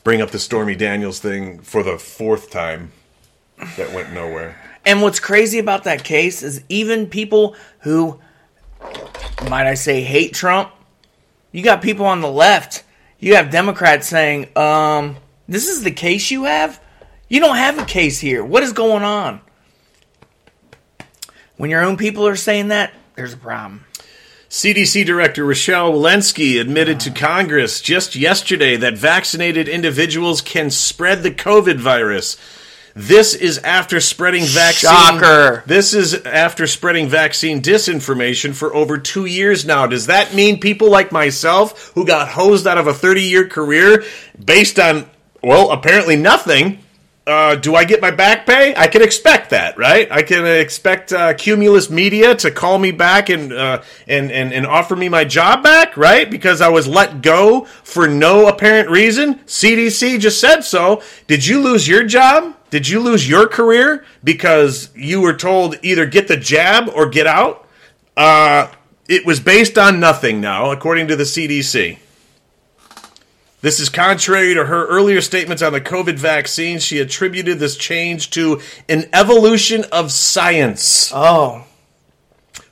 bring 0.04 0.22
up 0.22 0.30
the 0.30 0.38
Stormy 0.38 0.76
Daniels 0.76 1.18
thing 1.18 1.60
for 1.60 1.82
the 1.82 1.98
fourth 1.98 2.50
time 2.50 2.92
that 3.76 3.92
went 3.92 4.12
nowhere? 4.12 4.56
And 4.84 5.02
what's 5.02 5.18
crazy 5.18 5.58
about 5.58 5.84
that 5.84 6.04
case 6.04 6.44
is 6.44 6.62
even 6.68 7.08
people 7.08 7.56
who, 7.80 8.20
might 9.50 9.66
I 9.66 9.74
say, 9.74 10.02
hate 10.02 10.32
Trump, 10.32 10.70
you 11.50 11.62
got 11.62 11.82
people 11.82 12.06
on 12.06 12.20
the 12.20 12.30
left, 12.30 12.84
you 13.18 13.34
have 13.34 13.50
Democrats 13.50 14.06
saying, 14.06 14.56
um, 14.56 15.16
this 15.48 15.68
is 15.68 15.82
the 15.82 15.90
case 15.90 16.30
you 16.30 16.44
have? 16.44 16.80
You 17.28 17.40
don't 17.40 17.56
have 17.56 17.78
a 17.78 17.84
case 17.84 18.20
here. 18.20 18.44
What 18.44 18.62
is 18.62 18.72
going 18.72 19.02
on? 19.02 19.40
When 21.56 21.70
your 21.70 21.82
own 21.82 21.96
people 21.96 22.26
are 22.26 22.36
saying 22.36 22.68
that, 22.68 22.92
there's 23.14 23.32
a 23.32 23.38
problem. 23.38 23.84
CDC 24.50 25.04
Director 25.06 25.44
Rochelle 25.44 25.92
Walensky 25.92 26.60
admitted 26.60 27.00
to 27.00 27.10
Congress 27.10 27.80
just 27.80 28.14
yesterday 28.14 28.76
that 28.76 28.96
vaccinated 28.96 29.68
individuals 29.68 30.40
can 30.40 30.70
spread 30.70 31.22
the 31.22 31.30
COVID 31.30 31.78
virus. 31.78 32.36
This 32.94 33.34
is 33.34 33.58
after 33.58 34.00
spreading 34.00 34.44
vaccine. 34.44 34.90
Shocker. 34.90 35.62
This 35.66 35.92
is 35.92 36.14
after 36.14 36.66
spreading 36.66 37.08
vaccine 37.08 37.60
disinformation 37.60 38.54
for 38.54 38.74
over 38.74 38.98
two 38.98 39.26
years 39.26 39.66
now. 39.66 39.86
Does 39.86 40.06
that 40.06 40.34
mean 40.34 40.60
people 40.60 40.90
like 40.90 41.10
myself, 41.10 41.92
who 41.94 42.06
got 42.06 42.28
hosed 42.28 42.66
out 42.66 42.78
of 42.78 42.86
a 42.86 42.94
30 42.94 43.22
year 43.22 43.48
career 43.48 44.04
based 44.42 44.78
on, 44.78 45.10
well, 45.42 45.72
apparently 45.72 46.16
nothing, 46.16 46.78
uh, 47.26 47.56
do 47.56 47.74
I 47.74 47.84
get 47.84 48.00
my 48.00 48.12
back 48.12 48.46
pay? 48.46 48.74
I 48.76 48.86
can 48.86 49.02
expect 49.02 49.50
that, 49.50 49.76
right? 49.76 50.10
I 50.12 50.22
can 50.22 50.46
expect 50.46 51.12
uh, 51.12 51.34
Cumulus 51.34 51.90
Media 51.90 52.36
to 52.36 52.52
call 52.52 52.78
me 52.78 52.92
back 52.92 53.28
and, 53.28 53.52
uh, 53.52 53.82
and 54.06 54.30
and 54.30 54.52
and 54.52 54.64
offer 54.64 54.94
me 54.94 55.08
my 55.08 55.24
job 55.24 55.64
back, 55.64 55.96
right? 55.96 56.30
Because 56.30 56.60
I 56.60 56.68
was 56.68 56.86
let 56.86 57.22
go 57.22 57.64
for 57.64 58.06
no 58.06 58.46
apparent 58.46 58.90
reason. 58.90 59.40
CDC 59.40 60.20
just 60.20 60.40
said 60.40 60.60
so. 60.60 61.02
Did 61.26 61.44
you 61.44 61.60
lose 61.60 61.88
your 61.88 62.04
job? 62.04 62.56
Did 62.70 62.88
you 62.88 63.00
lose 63.00 63.28
your 63.28 63.48
career 63.48 64.04
because 64.22 64.90
you 64.94 65.20
were 65.20 65.34
told 65.34 65.76
either 65.82 66.06
get 66.06 66.28
the 66.28 66.36
jab 66.36 66.88
or 66.88 67.08
get 67.08 67.26
out? 67.26 67.66
Uh, 68.16 68.70
it 69.08 69.26
was 69.26 69.40
based 69.40 69.76
on 69.78 69.98
nothing 69.98 70.40
now, 70.40 70.70
according 70.70 71.08
to 71.08 71.16
the 71.16 71.24
CDC. 71.24 71.98
This 73.62 73.80
is 73.80 73.88
contrary 73.88 74.54
to 74.54 74.66
her 74.66 74.86
earlier 74.86 75.20
statements 75.20 75.62
on 75.62 75.72
the 75.72 75.80
COVID 75.80 76.18
vaccine. 76.18 76.78
She 76.78 76.98
attributed 76.98 77.58
this 77.58 77.76
change 77.76 78.30
to 78.30 78.60
an 78.88 79.08
evolution 79.12 79.84
of 79.90 80.12
science. 80.12 81.10
Oh, 81.14 81.64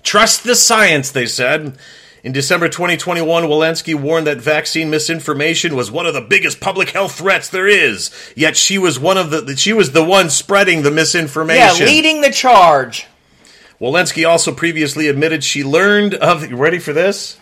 Trust 0.05 0.44
the 0.44 0.55
science, 0.55 1.11
they 1.11 1.27
said. 1.27 1.79
In 2.23 2.33
December 2.33 2.68
2021, 2.68 3.44
Walensky 3.44 3.94
warned 3.94 4.27
that 4.27 4.38
vaccine 4.38 4.88
misinformation 4.88 5.75
was 5.75 5.90
one 5.90 6.07
of 6.07 6.14
the 6.14 6.20
biggest 6.20 6.61
public 6.61 6.90
health 6.90 7.16
threats 7.16 7.49
there 7.49 7.66
is. 7.66 8.11
Yet 8.37 8.57
she 8.57 8.79
was 8.79 8.99
one 8.99 9.18
of 9.18 9.31
the 9.31 9.57
she 9.57 9.73
was 9.73 9.92
the 9.92 10.05
one 10.05 10.31
spreading 10.31 10.83
the 10.83 10.90
misinformation. 10.90 11.81
yeah, 11.81 11.87
leading 11.87 12.20
the 12.20 12.31
charge. 12.31 13.07
Walensky 13.81 14.29
also 14.29 14.55
previously 14.55 15.09
admitted 15.09 15.42
she 15.42 15.64
learned 15.64 16.14
of. 16.14 16.49
You 16.49 16.57
ready 16.57 16.79
for 16.79 16.92
this? 16.92 17.38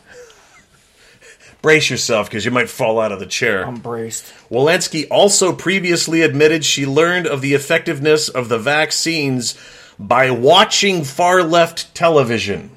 Brace 1.62 1.90
yourself 1.90 2.29
because 2.29 2.44
you 2.44 2.51
might 2.51 2.68
fall 2.68 3.01
out 3.01 3.12
of 3.12 3.20
the 3.20 3.27
chair. 3.27 3.64
I'm 3.64 3.77
braced. 3.77 4.33
Walensky 4.51 5.07
also 5.11 5.53
previously 5.55 6.22
admitted 6.22 6.64
she 6.64 6.85
learned 6.85 7.27
of 7.29 7.40
the 7.40 7.55
effectiveness 7.55 8.29
of 8.29 8.48
the 8.48 8.59
vaccines 8.59 9.57
by 9.98 10.31
watching 10.31 11.05
far 11.05 11.42
left 11.42 11.94
television. 11.94 12.70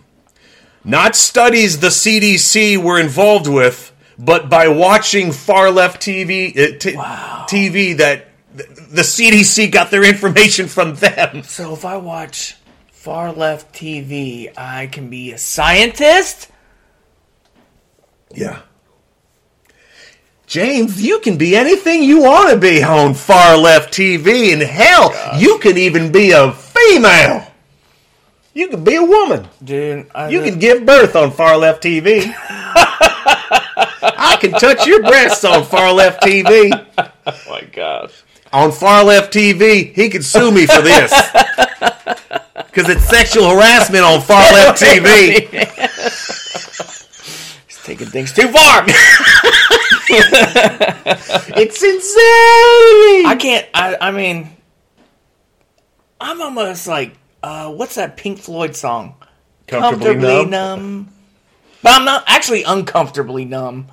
Not 0.84 1.16
studies 1.16 1.80
the 1.80 1.88
CDC 1.88 2.78
were 2.78 3.00
involved 3.00 3.48
with, 3.48 3.92
but 4.20 4.50
by 4.50 4.68
watching 4.68 5.32
far 5.32 5.72
left 5.72 6.00
TV, 6.00 6.52
uh, 6.52 6.78
t- 6.78 6.94
TV 6.94 7.98
that 7.98 8.28
the 8.54 9.02
CDC 9.02 9.72
got 9.72 9.90
their 9.90 10.08
information 10.08 10.68
from 10.68 10.94
them. 10.96 11.42
So 11.42 11.74
if 11.74 11.86
I 11.86 11.98
watch 11.98 12.56
far 12.92 13.32
left 13.32 13.74
TV, 13.74 14.54
I 14.56 14.88
can 14.88 15.10
be 15.10 15.32
a 15.32 15.40
scientist? 15.40 16.52
Yeah. 18.34 18.62
James, 20.48 21.02
you 21.02 21.20
can 21.20 21.38
be 21.38 21.56
anything 21.56 22.04
you 22.04 22.22
want 22.22 22.50
to 22.52 22.58
be 22.58 22.84
on 22.84 23.14
far 23.14 23.58
left 23.58 23.94
TV, 23.94 24.54
and 24.54 24.62
hell, 24.62 25.12
you 25.40 25.58
can 25.60 25.78
even 25.78 26.12
be 26.12 26.32
a 26.32 26.52
female. 26.52 27.48
You 28.54 28.70
can 28.70 28.84
be 28.84 28.96
a 28.96 29.04
woman. 29.04 29.48
Dude, 29.64 30.08
I, 30.16 30.30
You 30.30 30.42
can 30.42 30.60
give 30.60 30.86
birth 30.86 31.16
on 31.16 31.32
far 31.32 31.58
left 31.58 31.84
TV. 31.84 32.34
I 34.08 34.38
can 34.40 34.52
touch 34.52 34.88
your 34.88 35.02
breasts 35.02 35.44
on 35.44 35.66
far 35.66 35.92
left 35.92 36.24
TV. 36.24 36.72
Oh 36.98 37.42
my 37.50 37.62
gosh. 37.74 38.24
On 38.54 38.72
far 38.72 39.04
left 39.04 39.34
TV, 39.34 39.94
he 39.94 40.10
could 40.10 40.24
sue 40.24 40.52
me 40.52 40.66
for 40.66 40.82
this. 40.82 41.12
Because 42.76 42.90
it's 42.90 43.06
sexual 43.06 43.50
harassment 43.50 44.04
on 44.04 44.20
far 44.20 44.52
left 44.52 44.82
TV. 44.82 45.48
He's 47.68 47.84
taking 47.86 48.08
things 48.08 48.34
too 48.34 48.50
far. 48.50 48.86
It's 51.58 51.82
insanity. 51.82 53.26
I 53.26 53.36
can't. 53.40 53.66
I. 53.74 53.98
I 54.02 54.12
mean, 54.12 54.50
I'm 56.20 56.42
almost 56.42 56.88
like, 56.88 57.14
uh, 57.44 57.72
what's 57.72 57.96
that 57.96 58.18
Pink 58.18 58.40
Floyd 58.40 58.76
song? 58.76 59.16
Comfortably 59.68 60.16
numb. 60.46 60.50
numb. 60.50 61.10
But 61.82 61.94
I'm 61.94 62.06
not 62.06 62.24
actually 62.28 62.64
uncomfortably 62.64 63.46
numb. 63.46 63.88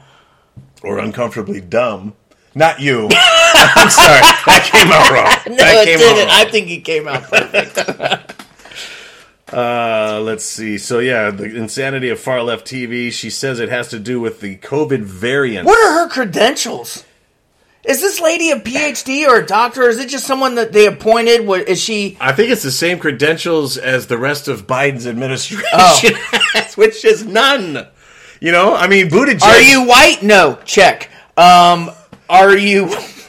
or 0.83 0.99
uncomfortably 0.99 1.61
dumb. 1.61 2.15
Not 2.55 2.81
you. 2.81 3.05
I'm 3.13 3.89
sorry. 3.91 4.21
That 4.47 4.69
came 4.73 4.91
out 4.93 5.11
wrong. 5.11 5.27
No, 5.57 5.57
that 5.57 5.89
it 5.89 5.99
didn't. 5.99 6.31
I 6.31 6.45
think 6.51 6.71
it 6.71 6.85
came 6.85 7.07
out 7.09 7.23
perfect. 7.25 7.77
Uh, 9.53 10.21
let's 10.23 10.45
see. 10.45 10.79
So 10.79 10.99
yeah, 10.99 11.31
the 11.31 11.45
insanity 11.45 12.09
of 12.09 12.19
far 12.21 12.43
left 12.43 12.67
TV. 12.67 13.13
She 13.13 13.31
says 13.31 13.61
it 13.61 13.69
has 13.69 13.89
to 13.89 13.99
do 13.99 14.21
with 14.21 14.41
the 14.41 14.57
COVID 14.57 15.01
variant. 15.03 15.67
what 15.67 15.79
are 15.79 16.01
her 16.05 16.09
credentials? 16.09 17.05
Is 17.85 18.01
this 18.01 18.21
lady 18.21 18.51
a 18.53 18.57
PhD 18.61 19.27
or 19.27 19.39
a 19.41 19.47
doctor? 19.47 19.83
Or 19.83 19.89
is 19.89 19.99
it 19.99 20.09
just 20.09 20.25
someone 20.27 20.55
that 20.55 20.73
they 20.73 20.87
appointed? 20.87 21.45
What 21.47 21.69
is 21.69 21.81
she? 21.83 22.17
I 22.21 22.33
think 22.33 22.51
it's 22.51 22.63
the 22.63 22.71
same 22.71 22.99
credentials 23.01 23.77
as 23.77 24.07
the 24.07 24.17
rest 24.19 24.47
of 24.47 24.67
Biden's 24.69 25.07
administration 25.07 25.65
Oh. 25.73 26.01
has, 26.55 26.77
which 26.79 27.05
is 27.05 27.27
none. 27.27 27.87
You 28.41 28.53
know, 28.53 28.75
I 28.75 28.87
mean, 28.87 29.09
Buttigieg. 29.09 29.43
Are 29.43 29.61
you 29.61 29.85
white? 29.87 30.23
No. 30.23 30.59
Check. 30.65 31.11
Um, 31.37 31.91
are 32.31 32.57
you? 32.57 32.85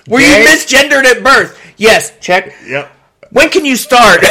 Were 0.07 0.19
Gay? 0.19 0.43
you 0.43 0.47
misgendered 0.49 1.03
at 1.05 1.23
birth? 1.23 1.59
Yes. 1.77 2.13
Check. 2.19 2.53
Yep. 2.67 2.91
When 3.31 3.49
can 3.49 3.65
you 3.65 3.75
start? 3.75 4.21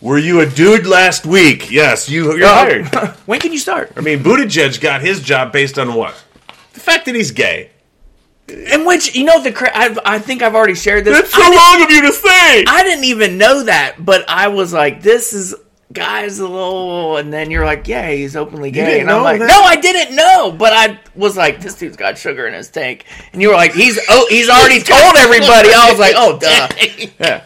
Were 0.00 0.18
you 0.18 0.40
a 0.40 0.46
dude 0.46 0.86
last 0.86 1.26
week? 1.26 1.70
Yes, 1.70 2.08
you. 2.08 2.36
You're 2.36 2.46
uh, 2.46 2.54
hired. 2.54 2.86
when 3.26 3.40
can 3.40 3.52
you 3.52 3.58
start? 3.58 3.92
I 3.96 4.00
mean, 4.00 4.20
Buttigieg 4.20 4.80
got 4.80 5.00
his 5.00 5.20
job 5.20 5.52
based 5.52 5.78
on 5.78 5.94
what? 5.94 6.24
The 6.72 6.80
fact 6.80 7.06
that 7.06 7.14
he's 7.14 7.32
gay. 7.32 7.70
In 8.48 8.86
which 8.86 9.14
you 9.14 9.24
know 9.24 9.42
the 9.42 9.52
cra- 9.52 9.76
I've, 9.76 9.98
I 10.04 10.18
think 10.18 10.40
I've 10.40 10.54
already 10.54 10.74
shared 10.76 11.04
this. 11.04 11.18
That's 11.18 11.30
so 11.34 11.42
I, 11.42 11.50
didn't, 11.50 11.58
wrong 11.58 11.82
of 11.82 11.90
you 11.90 12.02
to 12.02 12.12
say. 12.12 12.64
I 12.66 12.82
didn't 12.84 13.04
even 13.04 13.36
know 13.36 13.64
that, 13.64 13.96
but 14.02 14.24
I 14.28 14.48
was 14.48 14.72
like, 14.72 15.02
"This 15.02 15.34
is 15.34 15.54
guys 15.92 16.38
a 16.38 16.48
little," 16.48 17.18
and 17.18 17.30
then 17.30 17.50
you're 17.50 17.66
like, 17.66 17.86
"Yeah, 17.88 18.10
he's 18.10 18.36
openly 18.36 18.70
gay," 18.70 18.86
didn't 18.86 19.00
and 19.02 19.10
I'm 19.10 19.16
know 19.18 19.22
like, 19.24 19.40
that? 19.40 19.48
"No, 19.48 19.60
I 19.60 19.76
didn't 19.76 20.16
know," 20.16 20.52
but 20.52 20.72
I 20.72 20.98
was 21.14 21.36
like, 21.36 21.60
"This 21.60 21.74
dude's 21.74 21.98
got 21.98 22.16
sugar 22.16 22.46
in 22.46 22.54
his 22.54 22.70
tank," 22.70 23.04
and 23.34 23.42
you 23.42 23.48
were 23.48 23.54
like, 23.54 23.74
"He's 23.74 23.98
oh, 24.08 24.26
he's 24.30 24.48
already 24.48 24.80
told 24.82 25.16
everybody." 25.18 25.68
I 25.74 25.90
was 25.90 25.98
like, 25.98 26.14
"Oh, 26.16 26.38
duh, 26.38 26.68
Yeah. 27.20 27.44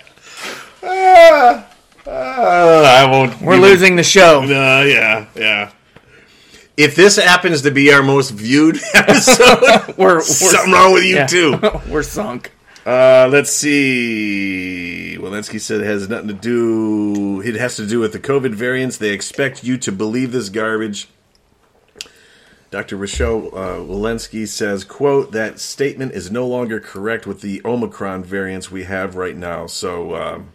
Uh, 0.82 1.62
uh, 2.06 2.10
I 2.10 3.08
won't. 3.10 3.40
we're 3.40 3.54
even- 3.56 3.68
losing 3.70 3.96
the 3.96 4.02
show." 4.02 4.42
Uh, 4.42 4.84
yeah, 4.84 5.26
yeah. 5.36 5.70
If 6.76 6.96
this 6.96 7.16
happens 7.16 7.62
to 7.62 7.70
be 7.70 7.92
our 7.92 8.02
most 8.02 8.30
viewed 8.30 8.78
episode, 8.94 9.94
We're, 9.98 10.16
we're 10.16 10.20
something 10.22 10.72
wrong 10.72 10.92
with 10.94 11.04
you 11.04 11.16
yeah. 11.16 11.26
too. 11.26 11.60
we're 11.88 12.02
sunk. 12.02 12.50
Uh, 12.84 13.28
let's 13.30 13.50
see. 13.50 15.16
Walensky 15.20 15.60
said 15.60 15.82
it 15.82 15.84
has 15.86 16.08
nothing 16.08 16.28
to 16.28 16.34
do. 16.34 17.40
It 17.42 17.54
has 17.54 17.76
to 17.76 17.86
do 17.86 18.00
with 18.00 18.12
the 18.12 18.18
COVID 18.18 18.54
variants. 18.54 18.96
They 18.96 19.10
expect 19.10 19.62
you 19.62 19.76
to 19.78 19.92
believe 19.92 20.32
this 20.32 20.48
garbage. 20.48 21.08
Dr. 22.72 22.96
Rochelle 22.96 23.48
uh, 23.48 23.76
Walensky 23.76 24.48
says, 24.48 24.82
"quote 24.82 25.30
That 25.32 25.60
statement 25.60 26.12
is 26.12 26.30
no 26.30 26.46
longer 26.46 26.80
correct 26.80 27.26
with 27.26 27.42
the 27.42 27.60
Omicron 27.66 28.24
variants 28.24 28.70
we 28.70 28.84
have 28.84 29.14
right 29.14 29.36
now." 29.36 29.66
So, 29.66 30.16
um, 30.16 30.48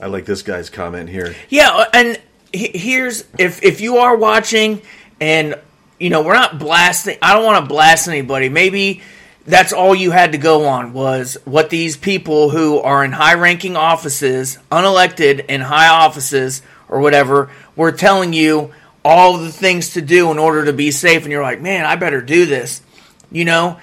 I 0.00 0.06
like 0.06 0.26
this 0.26 0.42
guy's 0.42 0.70
comment 0.70 1.08
here. 1.08 1.34
Yeah, 1.48 1.70
uh, 1.70 1.84
and 1.92 2.20
here's 2.52 3.24
if 3.38 3.62
if 3.62 3.80
you 3.80 3.98
are 3.98 4.16
watching, 4.16 4.82
and 5.20 5.54
you 5.98 6.10
know 6.10 6.22
we're 6.22 6.34
not 6.34 6.58
blasting. 6.58 7.18
I 7.22 7.34
don't 7.34 7.44
want 7.44 7.64
to 7.64 7.68
blast 7.68 8.08
anybody. 8.08 8.48
Maybe 8.48 9.02
that's 9.46 9.72
all 9.72 9.94
you 9.94 10.10
had 10.10 10.32
to 10.32 10.38
go 10.38 10.66
on 10.66 10.92
was 10.92 11.38
what 11.44 11.70
these 11.70 11.96
people 11.96 12.50
who 12.50 12.80
are 12.80 13.04
in 13.04 13.12
high-ranking 13.12 13.76
offices, 13.76 14.58
unelected 14.72 15.46
in 15.46 15.60
high 15.60 15.88
offices 15.88 16.62
or 16.88 17.00
whatever, 17.00 17.50
were 17.76 17.92
telling 17.92 18.32
you 18.32 18.72
all 19.04 19.38
the 19.38 19.52
things 19.52 19.90
to 19.90 20.02
do 20.02 20.32
in 20.32 20.38
order 20.38 20.64
to 20.64 20.72
be 20.72 20.90
safe, 20.90 21.22
and 21.22 21.30
you're 21.30 21.42
like, 21.42 21.60
man, 21.60 21.86
I 21.86 21.94
better 21.94 22.20
do 22.20 22.44
this. 22.44 22.82
You 23.30 23.44
know, 23.44 23.78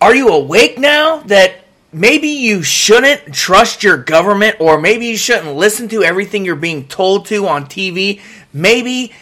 are 0.00 0.14
you 0.14 0.28
awake 0.28 0.78
now 0.78 1.18
that 1.26 1.67
maybe 1.92 2.28
you 2.28 2.62
shouldn't 2.62 3.34
trust 3.34 3.82
your 3.82 3.96
government 3.96 4.56
or 4.60 4.80
maybe 4.80 5.06
you 5.06 5.16
shouldn't 5.16 5.54
listen 5.54 5.88
to 5.88 6.02
everything 6.02 6.44
you're 6.44 6.56
being 6.56 6.86
told 6.88 7.26
to 7.26 7.46
on 7.46 7.66
TV? 7.66 8.20
Maybe 8.52 9.12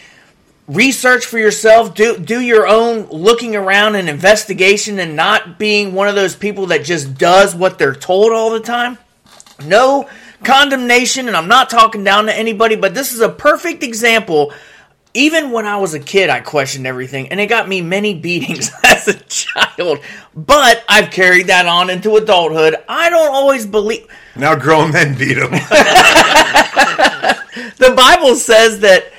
research 0.67 1.25
for 1.25 1.37
yourself, 1.37 1.95
do 1.95 2.17
do 2.17 2.41
your 2.41 2.67
own 2.67 3.07
looking 3.07 3.55
around 3.55 3.95
and 3.95 4.09
investigation 4.09 4.99
and 4.99 5.15
not 5.15 5.57
being 5.57 5.93
one 5.93 6.07
of 6.07 6.15
those 6.15 6.35
people 6.35 6.67
that 6.67 6.83
just 6.83 7.17
does 7.17 7.55
what 7.55 7.77
they're 7.77 7.95
told 7.95 8.31
all 8.33 8.49
the 8.49 8.59
time? 8.59 8.97
No 9.65 10.09
condemnation 10.43 11.27
and 11.27 11.35
I'm 11.35 11.47
not 11.47 11.69
talking 11.69 12.03
down 12.03 12.25
to 12.25 12.33
anybody, 12.33 12.75
but 12.75 12.93
this 12.93 13.13
is 13.13 13.21
a 13.21 13.29
perfect 13.29 13.81
example 13.83 14.53
even 15.17 15.51
when 15.51 15.65
I 15.65 15.77
was 15.77 15.93
a 15.93 15.99
kid, 15.99 16.29
I 16.29 16.39
questioned 16.39 16.87
everything, 16.87 17.29
and 17.29 17.39
it 17.39 17.47
got 17.47 17.67
me 17.67 17.81
many 17.81 18.13
beatings 18.19 18.71
as 18.83 19.07
a 19.07 19.15
child. 19.15 19.99
But 20.35 20.83
I've 20.87 21.11
carried 21.11 21.47
that 21.47 21.65
on 21.65 21.89
into 21.89 22.15
adulthood. 22.15 22.75
I 22.87 23.09
don't 23.09 23.33
always 23.33 23.65
believe. 23.65 24.07
Now, 24.35 24.55
grown 24.55 24.91
men 24.91 25.17
beat 25.17 25.37
him. 25.37 25.51
The 27.77 27.93
Bible 27.93 28.35
says 28.35 28.79
that 28.79 29.11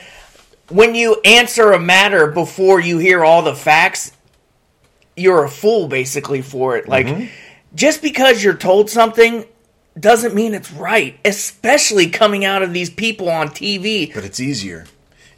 when 0.68 0.94
you 0.94 1.20
answer 1.24 1.72
a 1.72 1.78
matter 1.78 2.26
before 2.26 2.80
you 2.80 2.98
hear 2.98 3.24
all 3.24 3.42
the 3.42 3.54
facts, 3.54 4.12
you're 5.16 5.44
a 5.44 5.48
fool 5.48 5.88
basically 5.88 6.42
for 6.42 6.76
it. 6.76 6.88
Like, 6.88 7.06
mm-hmm. 7.06 7.26
just 7.74 8.02
because 8.02 8.42
you're 8.42 8.56
told 8.56 8.90
something 8.90 9.44
doesn't 9.98 10.34
mean 10.34 10.54
it's 10.54 10.72
right, 10.72 11.18
especially 11.24 12.10
coming 12.10 12.44
out 12.44 12.62
of 12.62 12.72
these 12.72 12.90
people 12.90 13.28
on 13.28 13.48
TV 13.48 14.12
but 14.12 14.24
it's 14.24 14.40
easier, 14.40 14.86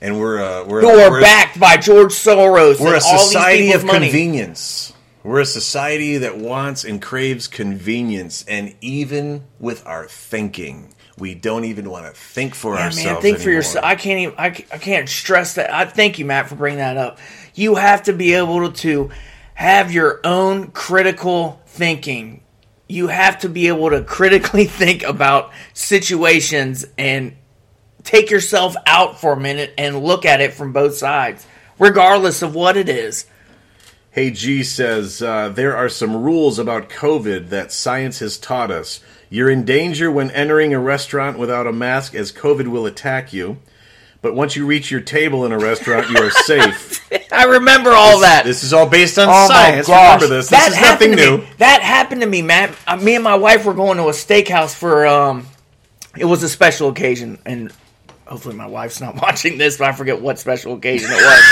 and 0.01 0.19
we're 0.19 0.43
uh, 0.43 0.65
we're 0.65 0.81
who 0.81 0.89
are 0.89 1.11
we're, 1.11 1.21
backed 1.21 1.61
by 1.61 1.77
George 1.77 2.13
Soros 2.13 2.81
We're 2.81 2.97
a 2.97 3.01
society 3.01 3.73
of 3.73 3.85
money. 3.85 4.07
convenience. 4.07 4.93
We're 5.23 5.41
a 5.41 5.47
society 5.47 6.17
that 6.19 6.39
wants 6.39 6.85
and 6.85 7.01
craves 7.03 7.47
convenience, 7.47 8.43
and 8.49 8.75
even 8.81 9.45
with 9.59 9.87
our 9.87 10.07
thinking, 10.07 10.95
we 11.19 11.35
don't 11.35 11.65
even 11.65 11.91
want 11.91 12.07
to 12.07 12.13
think 12.19 12.55
for 12.55 12.75
Yeah, 12.75 12.87
ourselves. 12.87 13.13
man, 13.13 13.21
think 13.23 13.39
for 13.39 13.51
yourself. 13.51 13.85
I 13.85 13.97
can't 13.97 14.21
even. 14.21 14.35
I, 14.39 14.47
I 14.47 14.79
can't 14.79 15.09
stress 15.09 15.55
that. 15.57 15.73
I 15.73 15.85
thank 15.85 16.19
you, 16.19 16.25
Matt, 16.25 16.49
for 16.49 16.55
bringing 16.55 16.79
that 16.79 16.97
up. 16.97 17.19
You 17.55 17.75
have 17.75 18.05
to 18.05 18.15
be 18.15 18.33
able 18.33 18.73
to 18.73 19.11
have 19.53 19.93
your 19.93 20.21
own 20.25 20.69
critical 20.69 21.61
thinking. 21.67 22.43
You 22.89 23.09
have 23.09 23.41
to 23.41 23.51
be 23.51 23.69
able 23.69 23.91
to 23.91 24.03
critically 24.03 24.65
think 24.67 25.03
about 25.03 25.53
situations 25.75 26.87
and 26.97 27.37
take 28.11 28.29
yourself 28.29 28.75
out 28.87 29.21
for 29.21 29.35
a 29.35 29.41
minute 29.41 29.73
and 29.79 30.03
look 30.03 30.25
at 30.25 30.41
it 30.41 30.53
from 30.53 30.73
both 30.73 30.97
sides, 30.97 31.47
regardless 31.79 32.43
of 32.43 32.57
what 32.57 32.77
it 32.77 32.89
is. 32.89 33.27
Hey 34.11 34.33
G 34.33 34.65
says 34.65 35.23
uh, 35.23 35.51
there 35.51 35.77
are 35.77 35.89
some 35.89 36.17
rules 36.17 36.59
about 36.59 36.89
COVID 36.89 37.51
that 37.51 37.71
science 37.71 38.19
has 38.19 38.37
taught 38.37 38.73
us. 38.73 38.99
You're 39.29 39.49
in 39.49 39.65
danger 39.65 40.11
when 40.11 40.33
entering 40.33 40.75
a 40.75 40.81
restaurant 40.81 41.39
without 41.39 41.69
a 41.69 41.73
mask, 41.73 42.17
as 42.17 42.33
COVID 42.33 42.67
will 42.67 42.85
attack 42.85 43.33
you. 43.33 43.59
But 44.23 44.35
once 44.35 44.57
you 44.57 44.67
reach 44.67 44.91
your 44.91 45.01
table 45.01 45.47
in 45.47 45.53
a 45.53 45.59
restaurant, 45.59 46.11
you 46.11 46.17
are 46.17 46.31
safe. 46.31 47.09
I 47.33 47.45
remember 47.45 47.91
all 47.91 48.21
that. 48.21 48.45
This 48.45 48.65
is 48.65 48.73
all 48.73 48.89
based 48.89 49.19
on 49.19 49.29
Oh 49.31 49.47
science. 49.47 49.89
Remember 49.89 50.27
this. 50.27 50.51
That 50.51 50.71
This 50.71 50.75
is 50.75 50.83
nothing 50.83 51.13
new. 51.13 51.39
Me. 51.39 51.49
That 51.59 51.81
happened 51.81 52.23
to 52.23 52.27
me, 52.27 52.43
Matt. 52.43 52.75
Uh, 52.89 52.97
me 52.97 53.15
and 53.15 53.23
my 53.23 53.37
wife 53.37 53.65
were 53.65 53.73
going 53.73 53.99
to 53.99 54.05
a 54.09 54.13
steakhouse 54.13 54.75
for 54.75 55.07
um, 55.07 55.47
it 56.19 56.25
was 56.25 56.43
a 56.43 56.49
special 56.49 56.89
occasion, 56.89 57.39
and 57.47 57.73
hopefully 58.31 58.55
my 58.55 58.67
wife's 58.67 59.01
not 59.01 59.17
watching 59.23 59.59
this, 59.59 59.77
but 59.77 59.89
I 59.89 59.93
forget 59.93 60.21
what 60.21 60.39
special 60.39 60.75
occasion 60.75 61.11
it 61.13 61.17
was. 61.17 61.43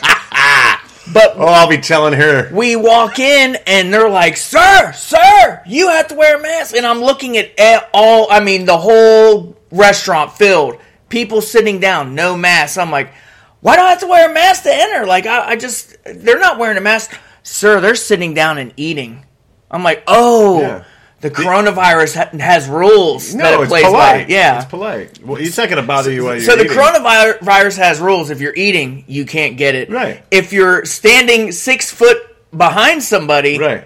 but 1.12 1.34
Oh, 1.36 1.46
I'll 1.46 1.68
be 1.68 1.78
telling 1.78 2.12
her. 2.12 2.50
we 2.52 2.76
walk 2.76 3.18
in 3.18 3.56
and 3.66 3.92
they're 3.92 4.08
like, 4.10 4.36
"Sir, 4.36 4.92
sir, 4.94 5.62
you 5.66 5.88
have 5.88 6.08
to 6.08 6.14
wear 6.14 6.36
a 6.38 6.42
mask." 6.42 6.76
And 6.76 6.86
I'm 6.86 7.00
looking 7.00 7.36
at 7.38 7.88
all, 7.94 8.28
I 8.30 8.40
mean, 8.40 8.64
the 8.66 8.76
whole 8.78 9.56
restaurant 9.72 10.32
filled, 10.32 10.78
people 11.08 11.40
sitting 11.40 11.80
down, 11.80 12.14
no 12.14 12.36
mask. 12.36 12.78
I'm 12.78 12.90
like, 12.90 13.12
"Why 13.60 13.76
do 13.76 13.82
I 13.82 13.90
have 13.90 14.00
to 14.00 14.06
wear 14.06 14.30
a 14.30 14.34
mask 14.34 14.64
to 14.64 14.72
enter?" 14.72 15.06
Like, 15.06 15.26
I, 15.26 15.50
I 15.52 15.56
just, 15.56 15.96
they're 16.04 16.38
not 16.38 16.58
wearing 16.58 16.76
a 16.76 16.82
mask, 16.82 17.18
sir. 17.42 17.80
They're 17.80 17.94
sitting 17.96 18.34
down 18.34 18.58
and 18.58 18.72
eating. 18.76 19.24
I'm 19.70 19.82
like, 19.82 20.04
"Oh." 20.06 20.60
Yeah. 20.60 20.84
The 21.20 21.30
coronavirus 21.30 22.16
ha- 22.16 22.38
has 22.38 22.66
rules 22.66 23.32
that 23.34 23.38
No, 23.42 23.60
it 23.60 23.64
it's 23.64 23.68
plays 23.70 23.84
polite. 23.84 24.26
by. 24.26 24.32
Yeah, 24.32 24.56
it's 24.62 24.70
polite. 24.70 25.22
Well, 25.22 25.36
it's 25.40 25.56
not 25.58 25.68
going 25.68 25.80
to 25.80 25.86
bother 25.86 26.10
you 26.10 26.24
while 26.24 26.34
you're 26.36 26.44
so 26.44 26.56
the 26.56 26.64
eating. 26.64 26.76
coronavirus 26.76 27.76
has 27.76 28.00
rules. 28.00 28.30
If 28.30 28.40
you're 28.40 28.54
eating, 28.56 29.04
you 29.06 29.26
can't 29.26 29.58
get 29.58 29.74
it. 29.74 29.90
Right. 29.90 30.24
If 30.30 30.52
you're 30.54 30.86
standing 30.86 31.52
six 31.52 31.90
foot 31.90 32.16
behind 32.56 33.02
somebody, 33.02 33.58
right. 33.58 33.84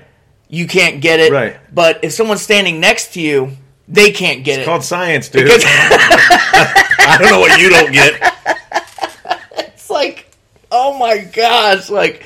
you 0.49 0.69
can't 0.69 1.01
get 1.01 1.19
it. 1.19 1.33
Right. 1.33 1.57
But 1.75 2.05
if 2.05 2.13
someone's 2.13 2.43
standing 2.43 2.79
next 2.79 3.15
to 3.15 3.21
you, 3.21 3.51
they 3.89 4.13
can't 4.13 4.45
get 4.45 4.59
it. 4.59 4.63
It's 4.63 4.69
called 4.69 4.85
science, 4.85 5.29
dude. 5.29 5.45
Because 5.45 5.65
I 5.67 7.17
don't 7.19 7.31
know 7.31 7.41
what 7.41 7.61
you 7.61 7.69
don't 7.69 7.93
get. 7.93 8.15
it's 9.75 9.91
like, 9.91 10.31
oh 10.71 10.97
my 10.99 11.19
gosh, 11.19 11.91
like 11.91 12.25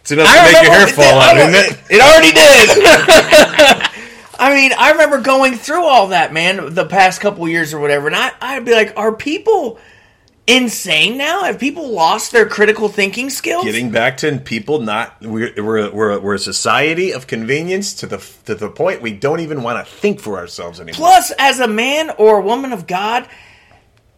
It's 0.00 0.10
enough 0.10 0.26
to 0.26 0.42
make 0.42 0.62
your 0.62 0.72
hair 0.72 0.86
fall 0.86 1.20
out, 1.20 1.36
isn't 1.36 1.54
it? 1.54 1.78
It 1.90 2.00
already 2.00 2.32
did. 2.32 3.88
I 4.38 4.54
mean, 4.54 4.72
I 4.76 4.92
remember 4.92 5.20
going 5.20 5.54
through 5.54 5.84
all 5.84 6.08
that, 6.08 6.32
man, 6.32 6.74
the 6.74 6.86
past 6.86 7.20
couple 7.20 7.46
years 7.48 7.74
or 7.74 7.80
whatever, 7.80 8.06
and 8.06 8.16
I, 8.16 8.32
I'd 8.40 8.64
be 8.64 8.72
like, 8.72 8.94
are 8.96 9.12
people 9.12 9.78
insane 10.46 11.16
now? 11.16 11.44
Have 11.44 11.58
people 11.58 11.90
lost 11.90 12.32
their 12.32 12.48
critical 12.48 12.88
thinking 12.88 13.30
skills? 13.30 13.64
Getting 13.64 13.90
back 13.90 14.18
to 14.18 14.38
people 14.38 14.80
not 14.80 15.20
we're 15.20 15.52
we're 15.56 15.90
we're, 15.92 16.20
we're 16.20 16.34
a 16.34 16.38
society 16.38 17.12
of 17.12 17.26
convenience 17.26 17.94
to 17.94 18.06
the 18.06 18.18
to 18.46 18.54
the 18.54 18.68
point 18.68 19.02
we 19.02 19.12
don't 19.12 19.40
even 19.40 19.62
want 19.62 19.86
to 19.86 19.92
think 19.92 20.20
for 20.20 20.38
ourselves 20.38 20.80
anymore. 20.80 20.96
Plus, 20.96 21.32
as 21.38 21.60
a 21.60 21.68
man 21.68 22.10
or 22.10 22.38
a 22.38 22.42
woman 22.42 22.72
of 22.72 22.86
God, 22.86 23.28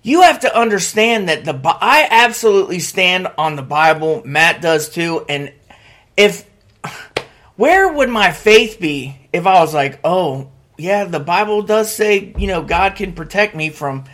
you 0.03 0.23
have 0.23 0.41
to 0.41 0.57
understand 0.57 1.29
that 1.29 1.45
the 1.45 1.61
I 1.65 2.09
absolutely 2.11 2.79
stand 2.79 3.29
on 3.37 3.57
the 3.57 3.63
Bible. 3.63 4.23
Matt 4.25 4.63
does 4.63 4.89
too. 4.89 5.25
And 5.29 5.53
if 6.17 6.49
where 7.57 7.93
would 7.93 8.09
my 8.09 8.33
faith 8.33 8.79
be 8.81 9.17
if 9.33 9.47
I 9.47 9.61
was 9.61 9.73
like, 9.75 10.01
oh 10.05 10.51
yeah, 10.77 11.05
the 11.05 11.21
Bible 11.21 11.63
does 11.63 11.95
say 11.95 12.35
you 12.39 12.47
know 12.47 12.63
God 12.63 12.97
can 12.97 13.13
protect 13.13 13.55
me 13.55 13.71
from 13.71 14.05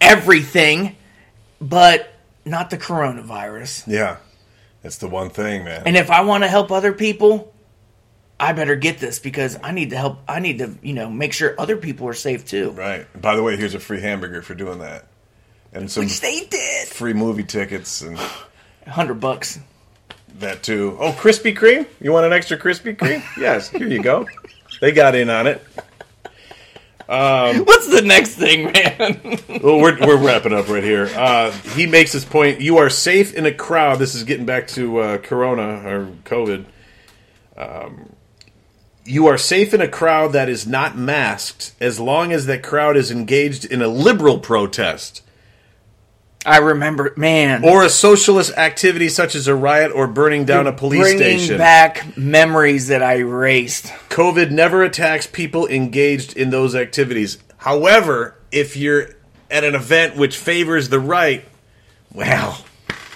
everything, 0.00 0.96
but 1.60 2.12
not 2.44 2.70
the 2.70 2.78
coronavirus. 2.78 3.84
yeah, 3.86 4.16
that's 4.82 4.98
the 4.98 5.08
one 5.08 5.30
thing, 5.30 5.64
man. 5.64 5.82
And 5.86 5.96
if 5.96 6.10
I 6.10 6.22
want 6.22 6.44
to 6.44 6.48
help 6.48 6.72
other 6.72 6.92
people, 6.92 7.52
I 8.38 8.52
better 8.54 8.76
get 8.76 8.98
this 8.98 9.18
because 9.18 9.58
I 9.62 9.72
need 9.72 9.90
to 9.90 9.96
help. 9.96 10.18
I 10.28 10.40
need 10.40 10.58
to 10.58 10.74
you 10.82 10.94
know 10.94 11.08
make 11.10 11.32
sure 11.32 11.54
other 11.58 11.76
people 11.76 12.08
are 12.08 12.14
safe 12.14 12.44
too. 12.46 12.70
right. 12.72 13.06
By 13.20 13.36
the 13.36 13.42
way, 13.42 13.56
here's 13.56 13.74
a 13.74 13.80
free 13.80 14.00
hamburger 14.00 14.42
for 14.42 14.54
doing 14.54 14.78
that, 14.80 15.06
and 15.72 15.90
some 15.90 16.04
Which 16.04 16.20
they 16.20 16.44
did. 16.44 16.88
free 16.88 17.12
movie 17.14 17.44
tickets 17.44 18.02
and 18.02 18.18
hundred 18.86 19.20
bucks. 19.20 19.58
That 20.40 20.62
too. 20.62 20.96
Oh, 21.00 21.12
Krispy 21.12 21.56
Kreme! 21.56 21.86
You 22.00 22.12
want 22.12 22.26
an 22.26 22.32
extra 22.32 22.58
Krispy 22.58 22.96
Kreme? 22.96 23.22
yes, 23.38 23.70
here 23.70 23.86
you 23.86 24.02
go. 24.02 24.26
They 24.80 24.92
got 24.92 25.14
in 25.14 25.30
on 25.30 25.46
it. 25.46 25.64
What's 27.64 27.88
the 27.88 28.02
next 28.02 28.36
thing, 28.36 28.72
man? 28.72 29.38
Well, 29.62 29.78
we're, 29.78 29.98
we're 30.00 30.16
wrapping 30.16 30.54
up 30.54 30.68
right 30.68 30.82
here. 30.82 31.10
Uh, 31.14 31.50
he 31.50 31.86
makes 31.86 32.12
his 32.12 32.24
point. 32.24 32.62
You 32.62 32.78
are 32.78 32.88
safe 32.88 33.34
in 33.34 33.44
a 33.44 33.52
crowd. 33.52 33.98
This 33.98 34.14
is 34.14 34.24
getting 34.24 34.46
back 34.46 34.68
to 34.68 34.98
uh, 34.98 35.18
Corona 35.18 35.86
or 35.86 36.06
COVID. 36.24 36.64
Um, 37.58 38.14
you 39.04 39.26
are 39.26 39.36
safe 39.36 39.74
in 39.74 39.82
a 39.82 39.88
crowd 39.88 40.28
that 40.32 40.48
is 40.48 40.66
not 40.66 40.96
masked 40.96 41.74
as 41.78 42.00
long 42.00 42.32
as 42.32 42.46
that 42.46 42.62
crowd 42.62 42.96
is 42.96 43.10
engaged 43.10 43.66
in 43.66 43.82
a 43.82 43.88
liberal 43.88 44.38
protest. 44.38 45.22
I 46.46 46.58
remember, 46.58 47.12
man. 47.16 47.64
or 47.64 47.84
a 47.84 47.90
socialist 47.90 48.56
activity 48.56 49.08
such 49.10 49.34
as 49.34 49.46
a 49.46 49.54
riot 49.54 49.92
or 49.92 50.06
burning 50.06 50.46
down 50.46 50.66
a 50.66 50.72
police 50.72 51.02
station. 51.02 51.18
bringing 51.18 51.38
station. 51.38 51.58
back 51.58 52.16
memories 52.16 52.88
that 52.88 53.02
I 53.02 53.18
erased. 53.18 53.86
COVID 54.08 54.50
never 54.50 54.82
attacks 54.82 55.26
people 55.26 55.66
engaged 55.66 56.36
in 56.36 56.48
those 56.50 56.74
activities. 56.74 57.38
However, 57.58 58.36
if 58.50 58.76
you're 58.76 59.10
at 59.50 59.64
an 59.64 59.74
event 59.74 60.16
which 60.16 60.38
favors 60.38 60.88
the 60.88 60.98
right, 60.98 61.44
well, 62.14 62.64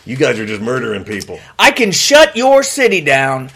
you 0.04 0.16
guys 0.16 0.38
are 0.38 0.46
just 0.46 0.60
murdering 0.60 1.04
people. 1.04 1.40
I 1.58 1.70
can 1.70 1.92
shut 1.92 2.36
your 2.36 2.62
city 2.62 3.00
down, 3.00 3.50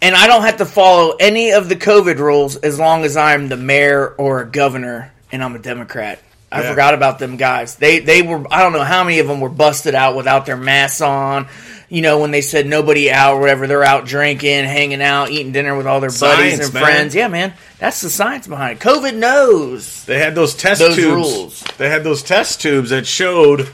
and 0.00 0.14
I 0.14 0.26
don't 0.26 0.42
have 0.42 0.56
to 0.56 0.64
follow 0.64 1.16
any 1.20 1.52
of 1.52 1.68
the 1.68 1.76
COVID 1.76 2.16
rules 2.16 2.56
as 2.56 2.78
long 2.78 3.04
as 3.04 3.16
I'm 3.16 3.48
the 3.48 3.58
mayor 3.58 4.08
or 4.08 4.40
a 4.40 4.50
governor 4.50 5.12
and 5.30 5.44
I'm 5.44 5.54
a 5.54 5.58
Democrat. 5.58 6.20
I 6.52 6.62
Yeah. 6.62 6.70
forgot 6.70 6.94
about 6.94 7.18
them 7.18 7.36
guys. 7.36 7.76
They 7.76 8.00
they 8.00 8.22
were 8.22 8.42
I 8.50 8.62
don't 8.62 8.72
know 8.72 8.82
how 8.84 9.04
many 9.04 9.18
of 9.20 9.28
them 9.28 9.40
were 9.40 9.48
busted 9.48 9.94
out 9.94 10.16
without 10.16 10.46
their 10.46 10.56
masks 10.56 11.00
on. 11.00 11.46
You 11.88 12.02
know 12.02 12.18
when 12.20 12.30
they 12.30 12.40
said 12.40 12.66
nobody 12.66 13.10
out 13.10 13.34
or 13.34 13.40
whatever, 13.40 13.66
they're 13.66 13.82
out 13.84 14.06
drinking, 14.06 14.64
hanging 14.64 15.02
out, 15.02 15.30
eating 15.30 15.50
dinner 15.52 15.76
with 15.76 15.86
all 15.88 16.00
their 16.00 16.10
buddies 16.10 16.60
and 16.60 16.72
man. 16.72 16.82
friends. 16.82 17.14
Yeah, 17.16 17.26
man, 17.28 17.52
that's 17.78 18.00
the 18.00 18.10
science 18.10 18.46
behind 18.46 18.78
it. 18.78 18.82
COVID 18.84 19.14
knows. 19.14 20.04
They 20.04 20.18
had 20.18 20.34
those 20.36 20.54
test 20.54 20.80
Those 20.80 20.94
tubes. 20.96 21.12
rules. 21.14 21.64
They 21.78 21.88
had 21.88 22.04
those 22.04 22.22
test 22.22 22.60
tubes 22.60 22.90
that 22.90 23.06
showed 23.06 23.68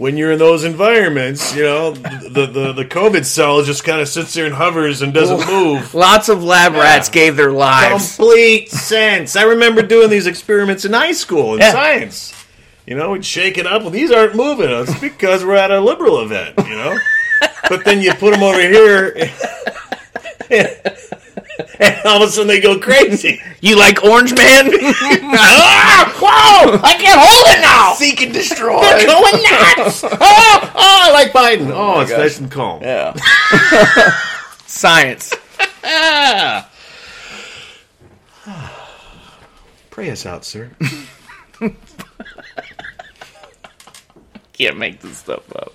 when 0.00 0.16
you're 0.16 0.32
in 0.32 0.38
those 0.38 0.64
environments, 0.64 1.54
you 1.54 1.62
know, 1.62 1.90
the 1.92 2.46
the, 2.46 2.72
the 2.72 2.84
COVID 2.86 3.24
cell 3.26 3.62
just 3.62 3.84
kind 3.84 4.00
of 4.00 4.08
sits 4.08 4.32
there 4.32 4.46
and 4.46 4.54
hovers 4.54 5.02
and 5.02 5.12
doesn't 5.12 5.46
move. 5.46 5.92
Lots 5.94 6.28
of 6.30 6.42
lab 6.42 6.72
rats 6.72 7.10
gave 7.10 7.36
their 7.36 7.52
lives. 7.52 8.16
Complete 8.16 8.70
sense. 8.70 9.36
I 9.36 9.42
remember 9.42 9.82
doing 9.82 10.08
these 10.08 10.26
experiments 10.26 10.86
in 10.86 10.94
high 10.94 11.12
school 11.12 11.52
in 11.54 11.60
Yeah. 11.60 11.72
science. 11.72 12.32
You 12.86 12.96
know, 12.96 13.10
we'd 13.10 13.24
shake 13.26 13.58
it 13.58 13.66
up. 13.66 13.82
Well, 13.82 13.90
these 13.90 14.10
aren't 14.10 14.34
moving. 14.34 14.70
It's 14.70 14.98
because 14.98 15.44
we're 15.44 15.54
at 15.56 15.70
a 15.70 15.78
liberal 15.80 16.20
event. 16.22 16.54
You 16.66 16.76
know, 16.76 16.98
but 17.68 17.84
then 17.84 18.00
you 18.00 18.12
put 18.14 18.32
them 18.32 18.42
over 18.42 18.58
here, 18.60 19.14
and 21.80 21.98
all 22.04 22.22
of 22.22 22.28
a 22.28 22.32
sudden 22.32 22.48
they 22.48 22.60
go 22.60 22.78
crazy. 22.78 23.40
You 23.62 23.76
like 23.76 24.02
Orange 24.02 24.34
Man? 24.34 24.70
ah, 24.72 26.16
whoa! 26.18 26.80
I 26.82 26.94
can't 26.94 27.20
hold 27.20 27.46
it 27.48 27.60
now. 27.60 27.92
Seek 27.92 28.22
and 28.22 28.32
destroy. 28.32 28.80
They're 28.80 29.06
going 29.06 29.34
nuts. 29.34 30.02
oh, 30.02 30.10
oh, 30.10 30.70
I 30.76 31.10
like 31.12 31.30
Biden. 31.30 31.70
Oh, 31.70 32.00
it's 32.00 32.10
gosh. 32.10 32.18
nice 32.18 32.40
and 32.40 32.50
calm. 32.50 32.80
Yeah. 32.80 33.12
Science. 34.66 35.34
Ah. 35.84 36.70
Pray 39.90 40.10
us 40.10 40.24
out, 40.24 40.46
sir. 40.46 40.70
Can't 44.54 44.78
make 44.78 45.02
this 45.02 45.18
stuff 45.18 45.54
up. 45.54 45.74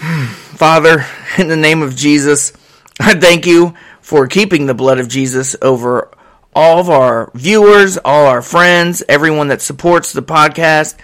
Father, 0.56 1.06
in 1.38 1.46
the 1.46 1.56
name 1.56 1.82
of 1.82 1.94
Jesus, 1.94 2.52
I 3.00 3.14
thank 3.18 3.46
you 3.46 3.74
for 4.00 4.26
keeping 4.26 4.66
the 4.66 4.74
blood 4.74 5.00
of 5.00 5.08
Jesus 5.08 5.56
over 5.62 6.10
all 6.54 6.78
of 6.78 6.90
our 6.90 7.30
viewers, 7.34 7.96
all 7.96 8.26
our 8.26 8.42
friends, 8.42 9.02
everyone 9.08 9.48
that 9.48 9.62
supports 9.62 10.12
the 10.12 10.22
podcast. 10.22 10.98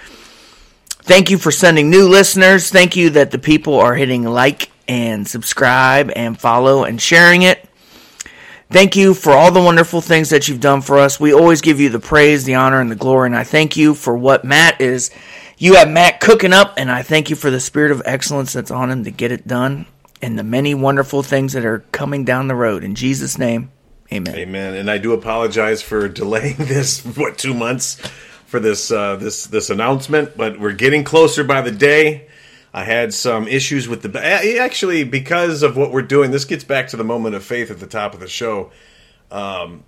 Thank 0.88 1.30
you 1.30 1.38
for 1.38 1.50
sending 1.50 1.88
new 1.88 2.08
listeners. 2.08 2.70
Thank 2.70 2.96
you 2.96 3.10
that 3.10 3.30
the 3.30 3.38
people 3.38 3.74
are 3.74 3.94
hitting 3.94 4.24
like 4.24 4.70
and 4.88 5.26
subscribe 5.26 6.10
and 6.14 6.38
follow 6.38 6.84
and 6.84 7.00
sharing 7.00 7.42
it. 7.42 7.66
Thank 8.68 8.96
you 8.96 9.14
for 9.14 9.32
all 9.32 9.52
the 9.52 9.62
wonderful 9.62 10.00
things 10.00 10.30
that 10.30 10.48
you've 10.48 10.60
done 10.60 10.80
for 10.82 10.98
us. 10.98 11.20
We 11.20 11.32
always 11.32 11.60
give 11.60 11.78
you 11.78 11.88
the 11.88 12.00
praise, 12.00 12.44
the 12.44 12.56
honor, 12.56 12.80
and 12.80 12.90
the 12.90 12.96
glory. 12.96 13.26
And 13.26 13.36
I 13.36 13.44
thank 13.44 13.76
you 13.76 13.94
for 13.94 14.16
what 14.16 14.44
Matt 14.44 14.80
is. 14.80 15.12
You 15.56 15.76
have 15.76 15.88
Matt 15.88 16.20
cooking 16.20 16.52
up, 16.52 16.74
and 16.76 16.90
I 16.90 17.02
thank 17.02 17.30
you 17.30 17.36
for 17.36 17.50
the 17.50 17.60
spirit 17.60 17.92
of 17.92 18.02
excellence 18.04 18.52
that's 18.52 18.72
on 18.72 18.90
him 18.90 19.04
to 19.04 19.12
get 19.12 19.30
it 19.30 19.46
done 19.46 19.86
and 20.22 20.38
the 20.38 20.44
many 20.44 20.74
wonderful 20.74 21.22
things 21.22 21.52
that 21.52 21.64
are 21.64 21.80
coming 21.92 22.24
down 22.24 22.48
the 22.48 22.54
road. 22.54 22.84
In 22.84 22.94
Jesus' 22.94 23.38
name, 23.38 23.70
amen. 24.12 24.34
Amen. 24.34 24.74
And 24.74 24.90
I 24.90 24.98
do 24.98 25.12
apologize 25.12 25.82
for 25.82 26.08
delaying 26.08 26.56
this 26.58 27.04
what 27.04 27.38
two 27.38 27.54
months 27.54 27.96
for 28.46 28.60
this 28.60 28.90
uh, 28.90 29.16
this 29.16 29.46
this 29.46 29.70
announcement, 29.70 30.36
but 30.36 30.58
we're 30.58 30.72
getting 30.72 31.04
closer 31.04 31.44
by 31.44 31.60
the 31.60 31.72
day. 31.72 32.28
I 32.72 32.84
had 32.84 33.14
some 33.14 33.48
issues 33.48 33.88
with 33.88 34.02
the 34.02 34.22
actually 34.60 35.04
because 35.04 35.62
of 35.62 35.76
what 35.76 35.92
we're 35.92 36.02
doing. 36.02 36.30
This 36.30 36.44
gets 36.44 36.64
back 36.64 36.88
to 36.88 36.96
the 36.96 37.04
moment 37.04 37.34
of 37.34 37.42
faith 37.42 37.70
at 37.70 37.80
the 37.80 37.86
top 37.86 38.12
of 38.12 38.20
the 38.20 38.28
show. 38.28 38.70
Um, 39.30 39.84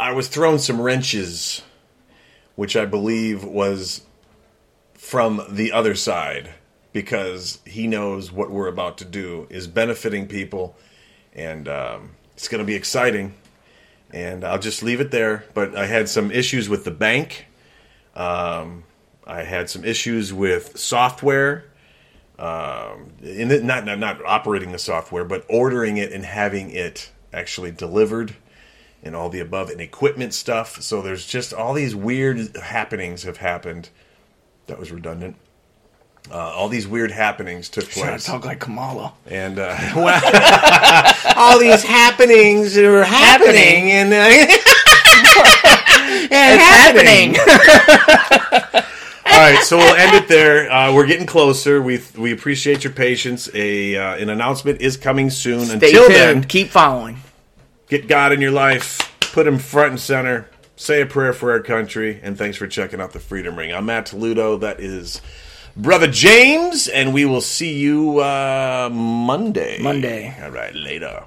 I 0.00 0.12
was 0.12 0.28
thrown 0.28 0.58
some 0.58 0.80
wrenches, 0.80 1.62
which 2.54 2.76
I 2.76 2.86
believe 2.86 3.44
was 3.44 4.02
from 4.94 5.42
the 5.50 5.72
other 5.72 5.94
side 5.94 6.50
because 6.96 7.58
he 7.66 7.86
knows 7.86 8.32
what 8.32 8.50
we're 8.50 8.68
about 8.68 8.96
to 8.96 9.04
do 9.04 9.46
is 9.50 9.66
benefiting 9.66 10.26
people 10.26 10.74
and 11.34 11.68
um, 11.68 12.12
it's 12.32 12.48
going 12.48 12.58
to 12.58 12.64
be 12.64 12.74
exciting. 12.74 13.34
And 14.12 14.42
I'll 14.42 14.58
just 14.58 14.82
leave 14.82 15.02
it 15.02 15.10
there. 15.10 15.44
But 15.52 15.76
I 15.76 15.84
had 15.84 16.08
some 16.08 16.30
issues 16.30 16.70
with 16.70 16.84
the 16.84 16.90
bank. 16.90 17.48
Um, 18.14 18.84
I 19.26 19.42
had 19.42 19.68
some 19.68 19.84
issues 19.84 20.32
with 20.32 20.78
software. 20.78 21.66
Um, 22.38 23.10
in 23.22 23.50
it, 23.50 23.62
not, 23.62 23.84
not 23.84 23.98
not 23.98 24.24
operating 24.24 24.72
the 24.72 24.78
software, 24.78 25.26
but 25.26 25.44
ordering 25.50 25.98
it 25.98 26.12
and 26.14 26.24
having 26.24 26.70
it 26.70 27.12
actually 27.30 27.72
delivered, 27.72 28.36
and 29.02 29.14
all 29.14 29.28
the 29.28 29.40
above, 29.40 29.68
and 29.68 29.82
equipment 29.82 30.32
stuff. 30.32 30.80
So 30.80 31.02
there's 31.02 31.26
just 31.26 31.52
all 31.52 31.74
these 31.74 31.94
weird 31.94 32.56
happenings 32.56 33.24
have 33.24 33.36
happened. 33.36 33.90
That 34.66 34.78
was 34.78 34.90
redundant. 34.90 35.36
Uh, 36.30 36.36
all 36.36 36.68
these 36.68 36.86
weird 36.88 37.10
happenings 37.12 37.68
took 37.68 37.88
Trying 37.88 38.08
place. 38.08 38.24
to 38.24 38.30
talk 38.32 38.44
like 38.44 38.58
Kamala. 38.60 39.12
And 39.26 39.58
uh, 39.58 39.76
well, 39.96 41.14
all 41.36 41.58
these 41.58 41.82
happenings 41.84 42.76
are 42.76 43.04
happening, 43.04 43.90
and 43.92 44.12
uh, 44.12 44.56
It's 46.28 46.62
happening. 46.62 47.36
all 49.26 49.40
right, 49.40 49.62
so 49.62 49.76
we'll 49.76 49.94
end 49.94 50.14
it 50.16 50.28
there. 50.28 50.70
Uh, 50.70 50.92
we're 50.92 51.06
getting 51.06 51.26
closer. 51.26 51.80
We 51.82 52.00
we 52.16 52.32
appreciate 52.32 52.84
your 52.84 52.92
patience. 52.92 53.48
A 53.54 53.96
uh, 53.96 54.16
an 54.16 54.28
announcement 54.28 54.80
is 54.80 54.96
coming 54.96 55.30
soon. 55.30 55.64
Stay 55.66 55.74
Until 55.74 56.02
tuned. 56.06 56.14
then, 56.14 56.44
Keep 56.44 56.68
following. 56.68 57.18
get 57.88 58.08
God 58.08 58.32
in 58.32 58.40
your 58.40 58.50
life, 58.50 58.98
put 59.20 59.46
Him 59.46 59.58
front 59.58 59.90
and 59.92 60.00
center. 60.00 60.48
Say 60.76 61.00
a 61.00 61.06
prayer 61.06 61.32
for 61.32 61.52
our 61.52 61.60
country, 61.60 62.20
and 62.22 62.36
thanks 62.36 62.56
for 62.58 62.66
checking 62.66 63.00
out 63.00 63.12
the 63.12 63.20
Freedom 63.20 63.56
Ring. 63.56 63.72
I'm 63.72 63.86
Matt 63.86 64.06
Toledo. 64.06 64.56
That 64.58 64.78
is 64.80 65.20
Brother 65.76 66.06
James, 66.06 66.88
and 66.88 67.12
we 67.12 67.26
will 67.26 67.42
see 67.42 67.74
you 67.74 68.20
uh, 68.20 68.88
Monday. 68.90 69.76
Monday. 69.78 70.34
All 70.42 70.50
right, 70.50 70.74
later. 70.74 71.24